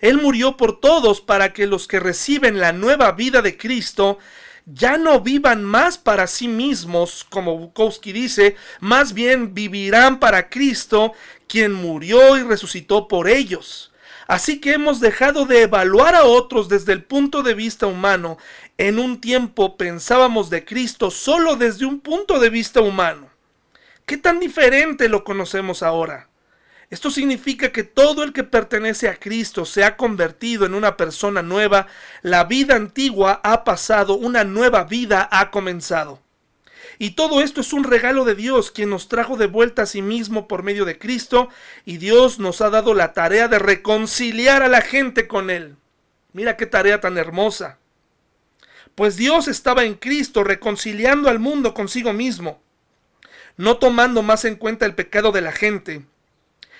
Él 0.00 0.16
murió 0.16 0.56
por 0.56 0.80
todos 0.80 1.20
para 1.20 1.52
que 1.52 1.66
los 1.66 1.86
que 1.86 2.00
reciben 2.00 2.58
la 2.58 2.72
nueva 2.72 3.12
vida 3.12 3.42
de 3.42 3.58
Cristo 3.58 4.16
ya 4.64 4.96
no 4.96 5.20
vivan 5.20 5.62
más 5.62 5.98
para 5.98 6.26
sí 6.26 6.48
mismos, 6.48 7.26
como 7.28 7.58
Bukowski 7.58 8.14
dice, 8.14 8.56
más 8.80 9.12
bien 9.12 9.52
vivirán 9.52 10.20
para 10.20 10.48
Cristo, 10.48 11.12
quien 11.46 11.74
murió 11.74 12.38
y 12.38 12.44
resucitó 12.44 13.06
por 13.06 13.28
ellos. 13.28 13.92
Así 14.26 14.58
que 14.58 14.72
hemos 14.72 15.00
dejado 15.00 15.44
de 15.44 15.64
evaluar 15.64 16.14
a 16.14 16.24
otros 16.24 16.70
desde 16.70 16.94
el 16.94 17.04
punto 17.04 17.42
de 17.42 17.52
vista 17.52 17.86
humano. 17.86 18.38
En 18.78 18.98
un 18.98 19.20
tiempo 19.20 19.76
pensábamos 19.76 20.48
de 20.48 20.64
Cristo 20.64 21.10
solo 21.10 21.56
desde 21.56 21.84
un 21.84 22.00
punto 22.00 22.40
de 22.40 22.48
vista 22.48 22.80
humano. 22.80 23.29
¿Qué 24.10 24.16
tan 24.16 24.40
diferente 24.40 25.08
lo 25.08 25.22
conocemos 25.22 25.84
ahora? 25.84 26.30
Esto 26.90 27.12
significa 27.12 27.70
que 27.70 27.84
todo 27.84 28.24
el 28.24 28.32
que 28.32 28.42
pertenece 28.42 29.08
a 29.08 29.14
Cristo 29.14 29.64
se 29.64 29.84
ha 29.84 29.96
convertido 29.96 30.66
en 30.66 30.74
una 30.74 30.96
persona 30.96 31.42
nueva, 31.42 31.86
la 32.22 32.42
vida 32.42 32.74
antigua 32.74 33.40
ha 33.44 33.62
pasado, 33.62 34.14
una 34.16 34.42
nueva 34.42 34.82
vida 34.82 35.28
ha 35.30 35.52
comenzado. 35.52 36.20
Y 36.98 37.10
todo 37.10 37.40
esto 37.40 37.60
es 37.60 37.72
un 37.72 37.84
regalo 37.84 38.24
de 38.24 38.34
Dios, 38.34 38.72
quien 38.72 38.90
nos 38.90 39.06
trajo 39.06 39.36
de 39.36 39.46
vuelta 39.46 39.82
a 39.82 39.86
sí 39.86 40.02
mismo 40.02 40.48
por 40.48 40.64
medio 40.64 40.84
de 40.84 40.98
Cristo, 40.98 41.48
y 41.84 41.98
Dios 41.98 42.40
nos 42.40 42.62
ha 42.62 42.68
dado 42.68 42.94
la 42.94 43.12
tarea 43.12 43.46
de 43.46 43.60
reconciliar 43.60 44.64
a 44.64 44.68
la 44.68 44.80
gente 44.80 45.28
con 45.28 45.50
Él. 45.50 45.76
Mira 46.32 46.56
qué 46.56 46.66
tarea 46.66 47.00
tan 47.00 47.16
hermosa. 47.16 47.78
Pues 48.96 49.16
Dios 49.16 49.46
estaba 49.46 49.84
en 49.84 49.94
Cristo 49.94 50.42
reconciliando 50.42 51.30
al 51.30 51.38
mundo 51.38 51.74
consigo 51.74 52.12
mismo, 52.12 52.60
no 53.56 53.78
tomando 53.78 54.22
más 54.22 54.44
en 54.44 54.56
cuenta 54.56 54.86
el 54.86 54.94
pecado 54.94 55.32
de 55.32 55.40
la 55.40 55.52
gente, 55.52 56.04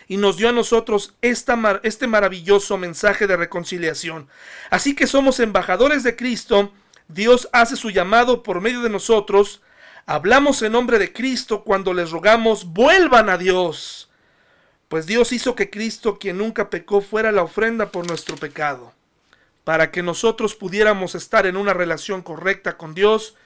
y 0.08 0.16
nos 0.16 0.36
dio 0.36 0.48
a 0.48 0.52
nosotros 0.52 1.14
este 1.22 2.06
maravilloso 2.06 2.76
mensaje 2.76 3.26
de 3.26 3.36
reconciliación. 3.36 4.28
Así 4.70 4.94
que 4.94 5.06
somos 5.06 5.38
embajadores 5.38 6.02
de 6.02 6.16
Cristo, 6.16 6.72
Dios 7.08 7.48
hace 7.52 7.76
su 7.76 7.90
llamado 7.90 8.42
por 8.42 8.60
medio 8.60 8.82
de 8.82 8.90
nosotros, 8.90 9.62
Hablamos 10.06 10.60
en 10.62 10.72
nombre 10.72 10.98
de 10.98 11.12
Cristo 11.12 11.62
cuando 11.62 11.94
les 11.94 12.10
rogamos, 12.10 12.64
vuelvan 12.64 13.28
a 13.28 13.38
Dios. 13.38 14.10
Pues 14.88 15.06
Dios 15.06 15.30
hizo 15.30 15.54
que 15.54 15.70
Cristo, 15.70 16.18
quien 16.18 16.38
nunca 16.38 16.68
pecó, 16.68 17.00
fuera 17.00 17.30
la 17.30 17.44
ofrenda 17.44 17.92
por 17.92 18.08
nuestro 18.08 18.34
pecado, 18.36 18.92
para 19.62 19.92
que 19.92 20.02
nosotros 20.02 20.56
pudiéramos 20.56 21.14
estar 21.14 21.46
en 21.46 21.56
una 21.56 21.74
relación 21.74 22.22
correcta 22.22 22.76
con 22.76 22.92
Dios 22.92 23.36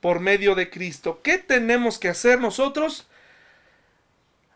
por 0.00 0.20
medio 0.20 0.54
de 0.54 0.70
Cristo. 0.70 1.20
¿Qué 1.22 1.38
tenemos 1.38 1.98
que 1.98 2.08
hacer 2.08 2.40
nosotros? 2.40 3.06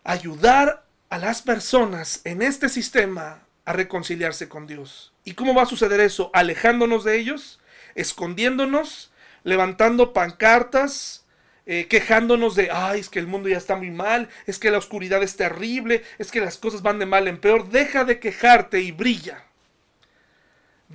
Ayudar 0.03 0.85
a 1.11 1.19
las 1.19 1.43
personas 1.43 2.21
en 2.25 2.43
este 2.43 2.69
sistema 2.69 3.43
a 3.65 3.73
reconciliarse 3.73 4.49
con 4.49 4.67
Dios. 4.67 5.13
¿Y 5.25 5.35
cómo 5.35 5.55
va 5.55 5.63
a 5.63 5.67
suceder 5.67 6.01
eso? 6.01 6.31
Alejándonos 6.35 7.05
de 7.05 7.19
ellos, 7.19 7.61
escondiéndonos, 7.95 9.13
levantando 9.43 10.13
pancartas, 10.13 11.25
eh, 11.67 11.87
quejándonos 11.89 12.57
de, 12.57 12.71
ay, 12.71 13.01
es 13.01 13.09
que 13.09 13.19
el 13.19 13.27
mundo 13.27 13.49
ya 13.49 13.57
está 13.57 13.77
muy 13.77 13.91
mal, 13.91 14.29
es 14.47 14.59
que 14.59 14.71
la 14.71 14.79
oscuridad 14.79 15.23
es 15.23 15.37
terrible, 15.37 16.03
es 16.19 16.31
que 16.31 16.41
las 16.41 16.59
cosas 16.59 16.83
van 16.83 16.99
de 16.99 17.07
mal 17.07 17.27
en 17.27 17.39
peor. 17.39 17.71
Deja 17.71 18.05
de 18.05 18.19
quejarte 18.19 18.81
y 18.81 18.93
brilla. 18.93 19.45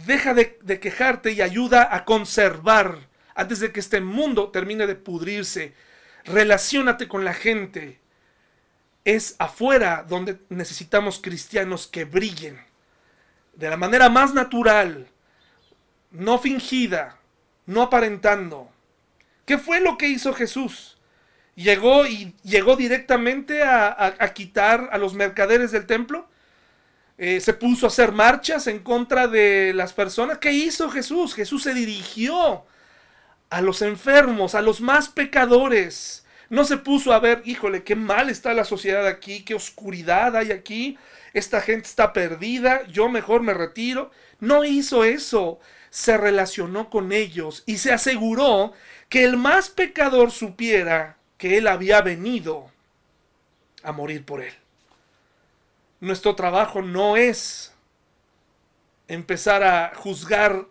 Deja 0.06 0.34
de, 0.36 0.60
de 0.62 0.80
quejarte 0.80 1.32
y 1.32 1.42
ayuda 1.42 1.96
a 1.96 2.06
conservar 2.06 3.09
antes 3.36 3.60
de 3.60 3.72
que 3.72 3.80
este 3.80 4.02
mundo 4.02 4.50
termine 4.50 4.88
de 4.88 4.96
pudrirse. 4.96 5.74
Relaciónate 6.26 7.08
con 7.08 7.24
la 7.24 7.34
gente. 7.34 8.00
Es 9.06 9.36
afuera 9.40 10.06
donde 10.08 10.40
necesitamos 10.50 11.20
cristianos 11.20 11.88
que 11.88 12.06
brillen. 12.06 12.60
De 13.54 13.70
la 13.70 13.78
manera 13.78 14.10
más 14.10 14.34
natural, 14.34 15.08
no 16.12 16.40
fingida, 16.40 17.18
no 17.66 17.84
aparentando 17.84 18.72
¿Qué 19.50 19.58
fue 19.58 19.82
lo 19.82 19.98
que 19.98 20.08
hizo 20.08 20.32
Jesús? 20.32 20.96
Llegó 21.56 22.06
y 22.06 22.36
llegó 22.44 22.76
directamente 22.76 23.64
a, 23.64 24.32
quitar 24.36 24.90
a 24.92 25.00
los 25.00 25.16
mercaderes 25.16 25.72
del 25.72 25.88
templo. 25.88 26.30
Eh, 27.18 27.42
se 27.42 27.56
puso 27.56 27.88
a 27.88 27.90
hacer 27.90 28.12
marchas 28.12 28.68
en 28.68 28.78
contra 28.78 29.28
de 29.28 29.74
las 29.74 29.92
personas. 29.92 30.38
¿Qué 30.38 30.52
hizo 30.52 30.92
Jesús? 30.92 31.34
Jesús 31.34 31.64
se 31.64 31.74
dirigió 31.74 32.64
a 33.50 33.62
los 33.62 33.82
enfermos, 33.82 34.56
a 34.56 34.62
los 34.62 34.82
más 34.82 35.10
pecadores. 35.10 36.26
No 36.50 36.64
se 36.64 36.78
puso 36.78 37.14
a 37.14 37.20
ver, 37.20 37.42
híjole, 37.46 37.84
qué 37.84 37.96
mal 37.96 38.30
está 38.30 38.54
la 38.54 38.66
sociedad 38.66 39.06
aquí, 39.08 39.44
qué 39.44 39.56
oscuridad 39.56 40.36
hay 40.36 40.52
aquí, 40.52 40.98
esta 41.34 41.62
gente 41.62 41.88
está 41.88 42.12
perdida, 42.12 42.86
yo 42.88 43.10
mejor 43.10 43.42
me 43.42 43.54
retiro. 43.54 44.12
No 44.40 44.64
hizo 44.64 45.04
eso, 45.04 45.60
se 45.90 46.18
relacionó 46.18 46.90
con 46.90 47.12
ellos 47.12 47.64
y 47.66 47.78
se 47.78 47.92
aseguró 47.92 48.74
que 49.10 49.24
el 49.24 49.38
más 49.38 49.70
pecador 49.70 50.32
supiera 50.32 51.18
que 51.38 51.58
Él 51.58 51.68
había 51.68 52.02
venido 52.02 52.72
a 53.84 53.92
morir 53.92 54.26
por 54.26 54.42
Él. 54.42 54.54
Nuestro 56.00 56.36
trabajo 56.36 56.82
no 56.82 57.18
es 57.18 57.74
empezar 59.08 59.64
a 59.64 59.94
juzgar 59.96 60.66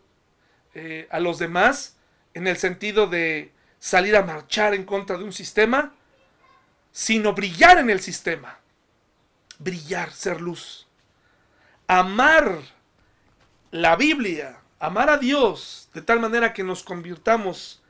eh, 0.75 1.07
a 1.11 1.21
los 1.21 1.39
demás 1.39 1.98
en 2.39 2.47
el 2.47 2.57
sentido 2.57 3.09
de 3.09 3.53
salir 3.81 4.15
a 4.15 4.23
marchar 4.23 4.73
en 4.73 4.85
contra 4.85 5.19
de 5.19 5.25
un 5.25 5.33
sistema, 5.33 5.93
sino 6.93 7.35
brillar 7.35 7.79
en 7.79 7.91
el 7.91 7.99
sistema. 7.99 8.61
Brillar, 9.59 10.13
ser 10.13 10.41
luz. 10.41 10.87
Amar 11.89 12.61
la 13.73 13.97
Biblia, 13.97 14.61
amar 14.79 15.11
a 15.11 15.19
Dios 15.19 15.91
de 15.93 16.01
tal 16.01 16.21
manera 16.21 16.53
que 16.53 16.63
nos 16.63 16.85
convirtamos 16.85 17.83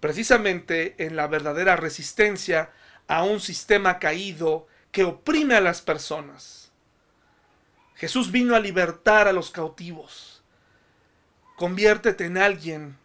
precisamente 0.00 0.94
en 0.98 1.16
la 1.16 1.26
verdadera 1.26 1.74
resistencia 1.74 2.72
a 3.08 3.24
un 3.24 3.40
sistema 3.40 3.98
caído 3.98 4.66
que 4.92 5.04
oprime 5.04 5.54
a 5.54 5.62
las 5.62 5.80
personas. 5.80 6.72
Jesús 7.94 8.30
vino 8.30 8.54
a 8.54 8.60
libertar 8.60 9.28
a 9.28 9.32
los 9.32 9.50
cautivos. 9.50 10.42
Conviértete 11.56 12.26
en 12.26 12.36
alguien 12.36 12.98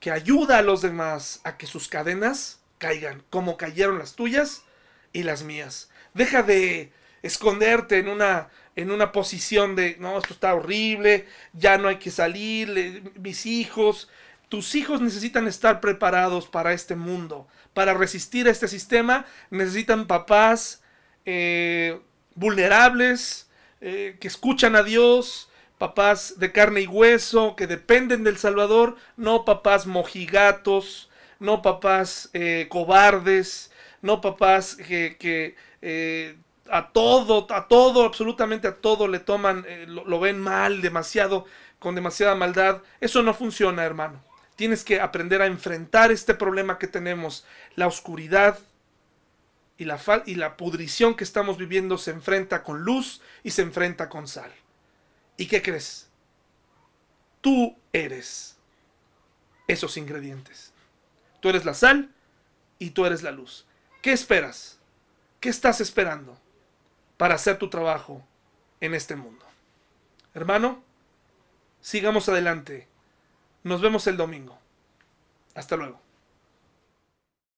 que 0.00 0.10
ayuda 0.10 0.58
a 0.58 0.62
los 0.62 0.82
demás 0.82 1.40
a 1.44 1.56
que 1.56 1.66
sus 1.66 1.88
cadenas 1.88 2.60
caigan, 2.78 3.22
como 3.30 3.56
cayeron 3.56 3.98
las 3.98 4.14
tuyas 4.14 4.62
y 5.12 5.22
las 5.22 5.42
mías. 5.42 5.90
Deja 6.14 6.42
de 6.42 6.92
esconderte 7.22 7.98
en 7.98 8.08
una 8.08 8.48
en 8.76 8.90
una 8.90 9.12
posición 9.12 9.76
de 9.76 9.96
no, 9.98 10.16
esto 10.16 10.32
está 10.32 10.54
horrible, 10.54 11.26
ya 11.52 11.76
no 11.76 11.88
hay 11.88 11.96
que 11.96 12.10
salir, 12.10 13.12
mis 13.20 13.44
hijos, 13.44 14.08
tus 14.48 14.74
hijos 14.74 15.00
necesitan 15.00 15.46
estar 15.46 15.80
preparados 15.80 16.48
para 16.48 16.72
este 16.72 16.96
mundo. 16.96 17.46
Para 17.74 17.94
resistir 17.94 18.48
a 18.48 18.50
este 18.50 18.68
sistema 18.68 19.26
necesitan 19.50 20.06
papás 20.06 20.82
eh, 21.24 22.00
vulnerables, 22.34 23.48
eh, 23.80 24.16
que 24.20 24.28
escuchan 24.28 24.76
a 24.76 24.82
Dios, 24.82 25.49
papás 25.80 26.34
de 26.36 26.52
carne 26.52 26.82
y 26.82 26.86
hueso, 26.86 27.56
que 27.56 27.66
dependen 27.66 28.22
del 28.22 28.36
Salvador, 28.36 28.96
no 29.16 29.46
papás 29.46 29.86
mojigatos, 29.86 31.08
no 31.38 31.62
papás 31.62 32.28
eh, 32.34 32.66
cobardes, 32.68 33.70
no 34.02 34.20
papás 34.20 34.76
que, 34.76 35.56
a 36.70 36.92
todo, 36.92 37.46
a 37.48 37.66
todo, 37.66 38.04
absolutamente 38.04 38.68
a 38.68 38.76
todo 38.76 39.08
le 39.08 39.20
toman, 39.20 39.64
lo 39.86 40.20
ven 40.20 40.38
mal, 40.38 40.82
demasiado, 40.82 41.46
con 41.78 41.94
demasiada 41.94 42.34
maldad. 42.34 42.82
Eso 43.00 43.22
no 43.22 43.32
funciona, 43.32 43.82
hermano. 43.82 44.22
Tienes 44.56 44.84
que 44.84 45.00
aprender 45.00 45.40
a 45.40 45.46
enfrentar 45.46 46.12
este 46.12 46.34
problema 46.34 46.78
que 46.78 46.88
tenemos. 46.88 47.46
La 47.74 47.86
oscuridad 47.86 48.58
y 49.78 49.86
la, 49.86 49.98
y 50.26 50.34
la 50.34 50.58
pudrición 50.58 51.14
que 51.14 51.24
estamos 51.24 51.56
viviendo 51.56 51.96
se 51.96 52.10
enfrenta 52.10 52.62
con 52.62 52.82
luz 52.82 53.22
y 53.42 53.52
se 53.52 53.62
enfrenta 53.62 54.10
con 54.10 54.28
sal. 54.28 54.52
¿Y 55.40 55.46
qué 55.46 55.62
crees? 55.62 56.06
Tú 57.40 57.74
eres 57.94 58.58
esos 59.68 59.96
ingredientes. 59.96 60.74
Tú 61.40 61.48
eres 61.48 61.64
la 61.64 61.72
sal 61.72 62.12
y 62.78 62.90
tú 62.90 63.06
eres 63.06 63.22
la 63.22 63.30
luz. 63.30 63.64
¿Qué 64.02 64.12
esperas? 64.12 64.78
¿Qué 65.40 65.48
estás 65.48 65.80
esperando 65.80 66.38
para 67.16 67.36
hacer 67.36 67.56
tu 67.56 67.70
trabajo 67.70 68.22
en 68.82 68.94
este 68.94 69.16
mundo? 69.16 69.46
Hermano, 70.34 70.84
sigamos 71.80 72.28
adelante. 72.28 72.86
Nos 73.62 73.80
vemos 73.80 74.06
el 74.08 74.18
domingo. 74.18 74.58
Hasta 75.54 75.74
luego. 75.76 76.02